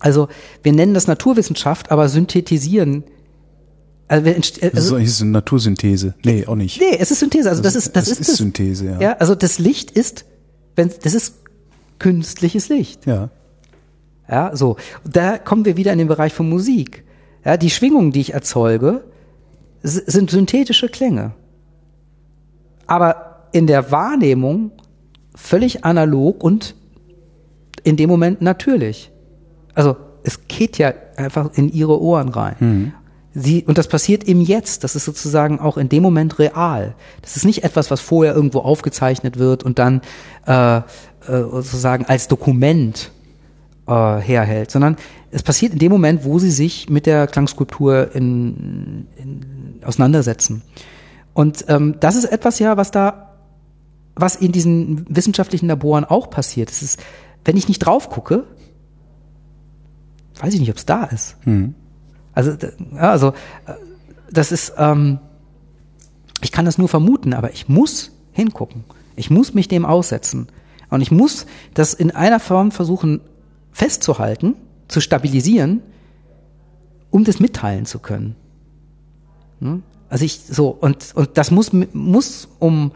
[0.00, 0.28] Also
[0.62, 3.04] wir nennen das Naturwissenschaft, aber synthetisieren
[4.10, 6.14] also, also das ist eine Natursynthese.
[6.24, 6.80] Nee, auch nicht.
[6.80, 7.50] Nee, es ist Synthese.
[7.50, 9.00] Also das, das ist das, das ist, ist Synthese, ja.
[9.00, 10.24] Ja, also das Licht ist
[10.78, 11.34] wenn das ist
[11.98, 13.04] künstliches Licht.
[13.04, 13.30] Ja.
[14.30, 14.76] Ja, so.
[15.04, 17.04] Da kommen wir wieder in den Bereich von Musik.
[17.44, 19.04] Ja, die Schwingungen, die ich erzeuge,
[19.82, 21.32] sind synthetische Klänge.
[22.86, 24.70] Aber in der Wahrnehmung
[25.34, 26.76] völlig analog und
[27.82, 29.10] in dem Moment natürlich.
[29.78, 32.56] Also es geht ja einfach in ihre Ohren rein.
[32.58, 32.92] Mhm.
[33.32, 34.82] Sie, und das passiert im Jetzt.
[34.82, 36.96] Das ist sozusagen auch in dem Moment real.
[37.22, 40.00] Das ist nicht etwas, was vorher irgendwo aufgezeichnet wird und dann
[40.48, 40.82] äh, äh,
[41.26, 43.12] sozusagen als Dokument
[43.86, 44.96] äh, herhält, sondern
[45.30, 50.62] es passiert in dem Moment, wo sie sich mit der Klangskulptur in, in, auseinandersetzen.
[51.34, 53.36] Und ähm, das ist etwas ja, was da,
[54.16, 56.68] was in diesen wissenschaftlichen Laboren auch passiert.
[56.68, 56.98] Es ist,
[57.44, 58.42] wenn ich nicht drauf gucke,
[60.38, 61.36] weiß ich nicht, ob es da ist.
[61.46, 61.74] Mhm.
[62.32, 62.52] Also,
[62.94, 63.28] ja, also
[63.66, 63.74] äh,
[64.30, 65.18] das ist, ähm,
[66.40, 68.84] ich kann das nur vermuten, aber ich muss hingucken.
[69.16, 70.48] Ich muss mich dem aussetzen.
[70.90, 73.20] Und ich muss das in einer Form versuchen
[73.72, 74.54] festzuhalten,
[74.86, 75.82] zu stabilisieren,
[77.10, 78.36] um das mitteilen zu können.
[79.60, 79.82] Hm?
[80.08, 82.92] Also ich so und und das muss muss um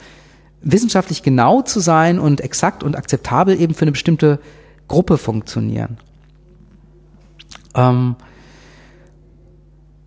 [0.62, 4.38] wissenschaftlich genau zu sein und exakt und akzeptabel eben für eine bestimmte
[4.88, 5.98] Gruppe funktionieren.
[7.74, 8.16] Ähm,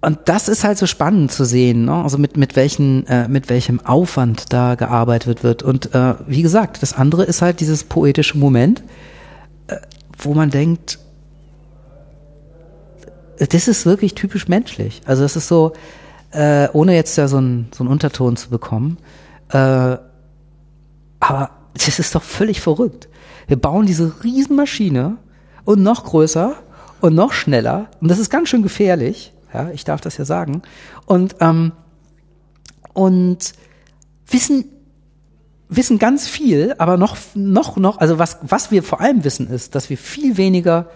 [0.05, 2.03] und das ist halt so spannend zu sehen, ne?
[2.03, 5.63] also mit mit welchen äh, mit welchem Aufwand da gearbeitet wird.
[5.63, 8.83] Und äh, wie gesagt, das andere ist halt dieses poetische Moment,
[9.65, 9.77] äh,
[10.19, 10.99] wo man denkt,
[13.39, 15.01] das ist wirklich typisch menschlich.
[15.05, 15.73] Also das ist so,
[16.31, 18.99] äh, ohne jetzt ja so einen so einen Unterton zu bekommen,
[19.49, 19.57] äh,
[21.19, 23.09] aber das ist doch völlig verrückt.
[23.47, 25.17] Wir bauen diese Riesenmaschine
[25.63, 26.55] und noch größer
[27.05, 30.61] und noch schneller und das ist ganz schön gefährlich ja, ich darf das ja sagen.
[31.05, 31.71] Und, ähm,
[32.93, 33.53] und
[34.27, 34.65] wissen,
[35.69, 39.75] wissen ganz viel, aber noch, noch, noch, also was, was wir vor allem wissen ist,
[39.75, 40.89] dass wir viel weniger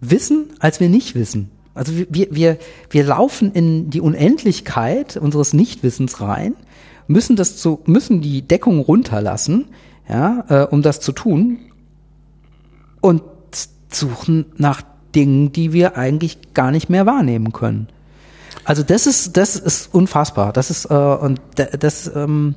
[0.00, 1.50] wissen, als wir nicht wissen.
[1.74, 2.58] Also wir, wir,
[2.90, 6.54] wir laufen in die Unendlichkeit unseres Nichtwissens rein,
[7.06, 9.66] müssen das zu, müssen die Deckung runterlassen,
[10.08, 11.58] ja, äh, um das zu tun
[13.00, 13.22] und
[13.90, 14.82] suchen nach
[15.14, 17.88] Dingen, die wir eigentlich gar nicht mehr wahrnehmen können.
[18.64, 20.52] Also das ist das ist unfassbar.
[20.52, 22.54] Das ist äh, und das ähm,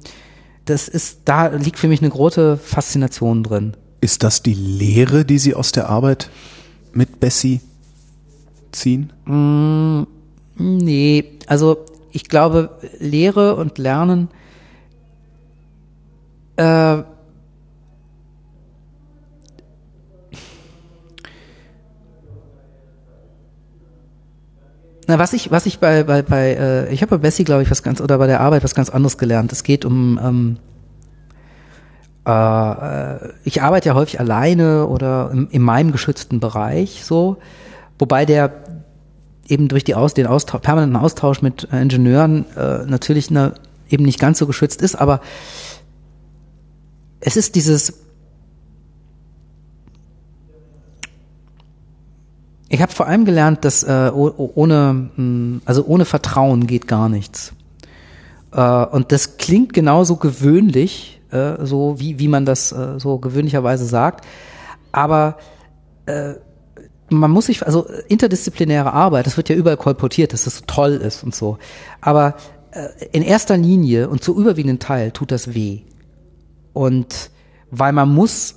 [0.66, 3.76] das ist da liegt für mich eine große Faszination drin.
[4.02, 6.30] Ist das die Lehre, die Sie aus der Arbeit
[6.94, 7.62] mit Bessie
[8.72, 9.12] ziehen?
[9.26, 10.04] Mm,
[10.58, 14.30] nee, also ich glaube Lehre und Lernen
[16.58, 17.04] äh,
[25.08, 27.70] Na, was ich, was ich bei, bei, bei äh, ich habe bei Bessie, glaube ich,
[27.70, 29.52] was ganz, oder bei der Arbeit was ganz anderes gelernt.
[29.52, 30.58] Es geht um, ähm,
[32.26, 37.38] äh, ich arbeite ja häufig alleine oder in, in meinem geschützten Bereich so,
[38.00, 38.52] wobei der
[39.48, 43.54] eben durch die Aus, den Austausch, permanenten Austausch mit äh, Ingenieuren äh, natürlich eine,
[43.90, 45.22] eben nicht ganz so geschützt ist, aber
[47.20, 48.05] es ist dieses
[52.68, 57.54] Ich habe vor allem gelernt, dass äh, ohne, hm, also ohne Vertrauen geht gar nichts.
[58.52, 63.86] Äh, und das klingt genauso gewöhnlich, äh, so wie, wie man das äh, so gewöhnlicherweise
[63.86, 64.26] sagt.
[64.92, 65.38] Aber
[66.08, 66.34] äh,
[67.10, 70.94] man muss sich, also interdisziplinäre Arbeit, das wird ja überall kolportiert, dass das so toll
[70.94, 71.60] ist und so.
[72.02, 72.36] Aber
[72.72, 75.82] äh, in erster Linie und zu überwiegenden Teil tut das weh.
[76.74, 77.30] Und
[77.70, 78.56] weil man muss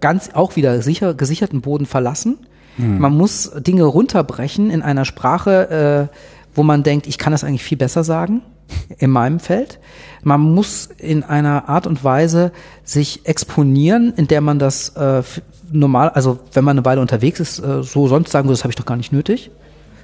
[0.00, 2.38] ganz auch wieder sicher, gesicherten Boden verlassen
[2.76, 2.98] Mhm.
[2.98, 6.16] Man muss Dinge runterbrechen in einer Sprache, äh,
[6.54, 8.42] wo man denkt, ich kann das eigentlich viel besser sagen
[8.98, 9.78] in meinem Feld.
[10.22, 12.52] Man muss in einer Art und Weise
[12.84, 15.22] sich exponieren, in der man das äh,
[15.70, 18.72] normal, also wenn man eine Weile unterwegs ist, äh, so sonst sagen würde, das habe
[18.72, 19.50] ich doch gar nicht nötig.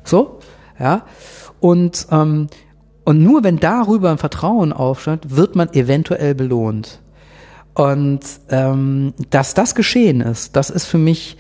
[0.05, 0.39] So,
[0.79, 1.03] ja.
[1.61, 2.49] Und ähm,
[3.07, 7.01] und nur wenn darüber ein Vertrauen aufsteigt, wird man eventuell belohnt.
[7.73, 8.21] Und
[8.51, 11.37] ähm, dass das geschehen ist, das ist für mich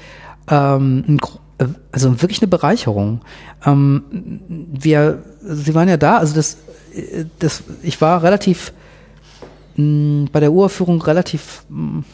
[0.48, 1.18] ähm,
[1.58, 3.20] äh, also wirklich eine Bereicherung.
[3.64, 4.40] Ähm,
[4.72, 6.58] wir, Sie waren ja da, also das,
[6.94, 8.72] äh, das, ich war relativ
[9.76, 12.04] mh, bei der Uraufführung relativ mh,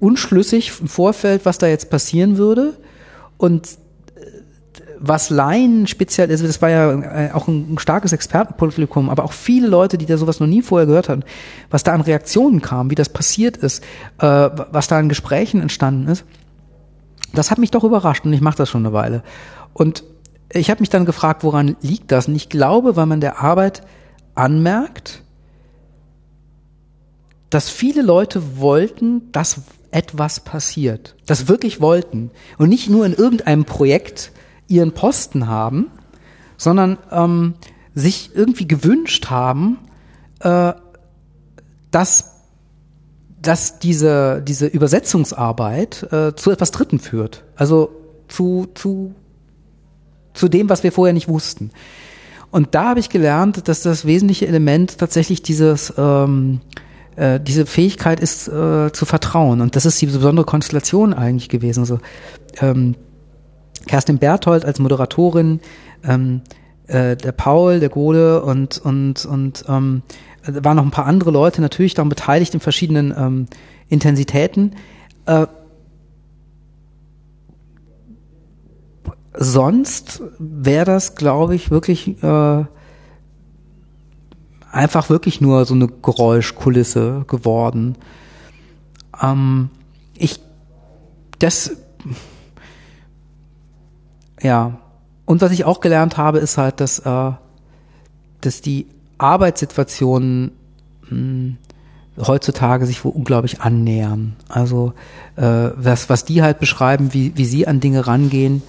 [0.00, 2.74] unschlüssig im Vorfeld, was da jetzt passieren würde.
[3.36, 3.78] Und
[5.06, 9.98] was Laien speziell, also das war ja auch ein, starkes Expertenpublikum, aber auch viele Leute,
[9.98, 11.22] die da sowas noch nie vorher gehört haben,
[11.70, 13.84] was da an Reaktionen kam, wie das passiert ist,
[14.18, 16.24] äh, was da an Gesprächen entstanden ist,
[17.34, 19.22] das hat mich doch überrascht und ich mache das schon eine Weile.
[19.72, 20.04] Und
[20.50, 22.28] ich habe mich dann gefragt, woran liegt das?
[22.28, 23.82] Und ich glaube, weil man der Arbeit
[24.34, 25.22] anmerkt,
[27.50, 31.14] dass viele Leute wollten, dass etwas passiert.
[31.26, 32.30] Das wirklich wollten.
[32.58, 34.32] Und nicht nur in irgendeinem Projekt
[34.66, 35.90] ihren Posten haben,
[36.56, 37.54] sondern ähm,
[37.94, 39.78] sich irgendwie gewünscht haben,
[40.40, 40.72] äh,
[41.90, 42.33] dass
[43.46, 47.44] dass diese, diese Übersetzungsarbeit äh, zu etwas Dritten führt.
[47.56, 47.90] Also
[48.28, 49.14] zu, zu,
[50.32, 51.70] zu dem, was wir vorher nicht wussten.
[52.50, 56.60] Und da habe ich gelernt, dass das wesentliche Element tatsächlich dieses, ähm,
[57.16, 59.60] äh, diese Fähigkeit ist, äh, zu vertrauen.
[59.60, 61.80] Und das ist die besondere Konstellation eigentlich gewesen.
[61.80, 61.98] Also,
[62.60, 62.94] ähm,
[63.86, 65.60] Kerstin Berthold als Moderatorin,
[66.04, 66.42] ähm,
[66.86, 70.02] äh, der Paul, der Gode und, und, und ähm,
[70.46, 73.46] waren noch ein paar andere Leute natürlich daran beteiligt in verschiedenen ähm,
[73.88, 74.76] Intensitäten.
[75.26, 75.46] Äh,
[79.36, 82.64] sonst wäre das, glaube ich, wirklich äh,
[84.70, 87.96] einfach wirklich nur so eine Geräuschkulisse geworden.
[89.20, 89.70] Ähm,
[90.16, 90.40] ich,
[91.38, 91.76] das,
[94.40, 94.78] ja,
[95.24, 97.32] und was ich auch gelernt habe, ist halt, dass, äh,
[98.40, 98.86] dass die
[99.18, 100.52] Arbeitssituationen
[101.02, 101.56] mh, hm,
[102.18, 104.36] heutzutage sich wohl unglaublich annähern.
[104.48, 104.92] Also
[105.36, 108.62] äh, was, was die halt beschreiben, wie, wie sie an Dinge rangehen.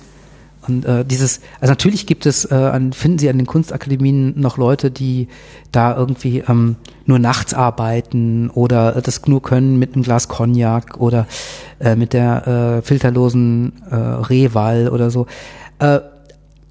[0.68, 4.58] Und äh, dieses, also natürlich gibt es, äh, an, finden Sie an den Kunstakademien noch
[4.58, 5.28] Leute, die
[5.72, 11.28] da irgendwie ähm, nur nachts arbeiten oder das nur können mit einem Glas Cognac oder
[11.80, 15.28] äh, mit der äh, filterlosen äh, Rehwall oder so.
[15.78, 16.00] Äh,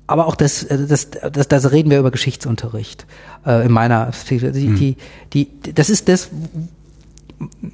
[0.06, 3.06] aber auch das, äh, das, das, das reden wir über Geschichtsunterricht
[3.46, 4.76] äh, in meiner die, hm.
[4.76, 4.96] die,
[5.32, 6.30] die, das ist das,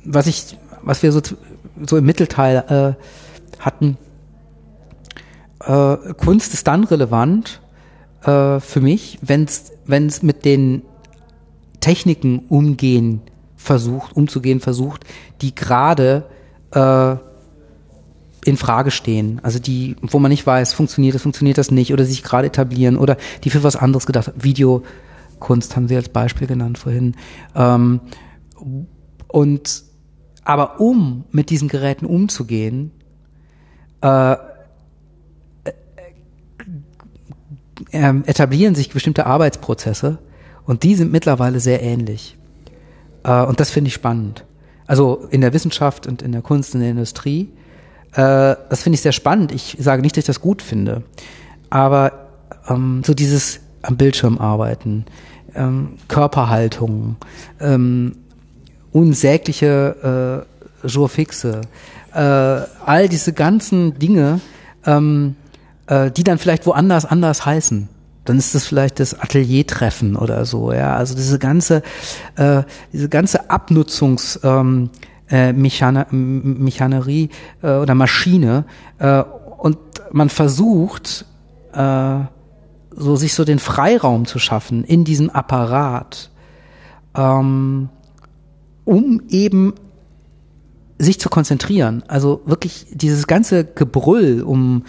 [0.04, 1.20] was ich, was wir so,
[1.86, 3.96] so im Mittelteil äh, hatten.
[5.60, 7.60] Äh, Kunst ist dann relevant
[8.22, 10.82] äh, für mich, wenn es wenn es mit den
[11.80, 13.22] Techniken umgehen
[13.56, 15.04] versucht, umzugehen versucht,
[15.42, 16.24] die gerade
[16.72, 17.16] äh,
[18.44, 19.40] in Frage stehen.
[19.42, 22.96] Also die, wo man nicht weiß, funktioniert das, funktioniert das nicht, oder sich gerade etablieren,
[22.96, 24.42] oder die für was anderes gedacht haben.
[24.42, 27.14] Videokunst haben Sie als Beispiel genannt vorhin.
[27.54, 28.00] Ähm,
[29.28, 29.84] und
[30.44, 32.90] aber um mit diesen Geräten umzugehen,
[34.02, 34.32] äh,
[37.92, 40.18] äh, etablieren sich bestimmte Arbeitsprozesse
[40.64, 42.36] und die sind mittlerweile sehr ähnlich.
[43.22, 44.44] Äh, und das finde ich spannend.
[44.86, 47.52] Also in der Wissenschaft und in der Kunst in der Industrie
[48.12, 49.52] äh, das finde ich sehr spannend.
[49.52, 51.02] Ich sage nicht, dass ich das gut finde,
[51.68, 52.28] aber
[52.68, 55.06] ähm, so dieses am Bildschirm arbeiten,
[55.54, 57.16] ähm, Körperhaltung,
[57.60, 58.16] ähm,
[58.92, 60.44] unsägliche
[60.84, 61.62] äh, Jour fixe,
[62.14, 64.40] äh, all diese ganzen Dinge,
[64.86, 65.36] ähm,
[65.86, 67.88] äh, die dann vielleicht woanders anders heißen.
[68.24, 70.94] Dann ist das vielleicht das Ateliertreffen oder so, ja.
[70.96, 71.82] Also diese ganze,
[72.36, 72.62] äh,
[72.92, 74.90] diese ganze Abnutzungs, ähm,
[75.30, 77.30] äh, Mechane, Mechanerie
[77.62, 78.64] äh, oder Maschine
[78.98, 79.22] äh,
[79.58, 79.78] und
[80.12, 81.24] man versucht
[81.72, 82.18] äh,
[82.90, 86.30] so sich so den Freiraum zu schaffen in diesem Apparat,
[87.14, 87.88] ähm,
[88.84, 89.74] um eben
[90.98, 92.02] sich zu konzentrieren.
[92.08, 94.84] Also wirklich dieses ganze Gebrüll um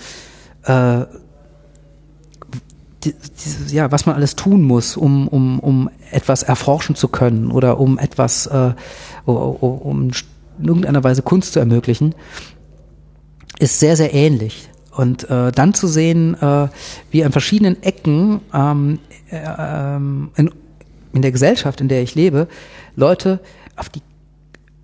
[0.64, 1.06] äh,
[3.04, 7.52] die, die, ja, was man alles tun muss, um, um, um etwas erforschen zu können
[7.52, 8.74] oder um etwas, äh,
[9.26, 10.12] um
[10.62, 12.16] in irgendeiner Weise Kunst zu ermöglichen,
[13.60, 14.70] ist sehr, sehr ähnlich.
[14.92, 16.68] Und äh, dann zu sehen, äh,
[17.12, 20.52] wie an verschiedenen Ecken ähm, äh, ähm, in,
[21.14, 22.48] in der Gesellschaft, in der ich lebe,
[22.96, 23.40] Leute
[23.78, 24.02] auf die,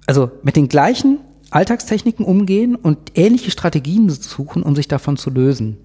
[0.05, 5.77] also mit den gleichen Alltagstechniken umgehen und ähnliche Strategien suchen, um sich davon zu lösen.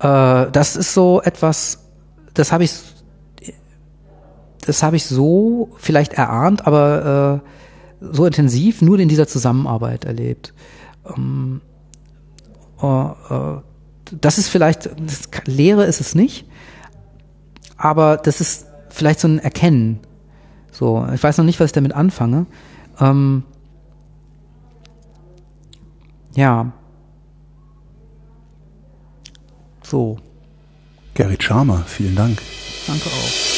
[0.00, 1.78] Äh, das ist so etwas,
[2.34, 2.72] das habe ich,
[4.64, 7.48] das habe ich so vielleicht erahnt, aber äh,
[8.10, 10.54] so intensiv nur in dieser Zusammenarbeit erlebt.
[11.16, 11.60] Ähm,
[12.82, 13.60] äh, äh,
[14.20, 16.46] das ist vielleicht, das, Lehre ist es nicht,
[17.76, 20.00] aber das ist vielleicht so ein Erkennen.
[20.70, 22.46] So, ich weiß noch nicht, was ich damit anfange.
[23.00, 23.44] Ähm,
[26.34, 26.72] ja.
[29.92, 30.18] so.
[31.14, 32.40] Gerrit Scharmer, vielen Dank.
[32.86, 33.51] Danke auch.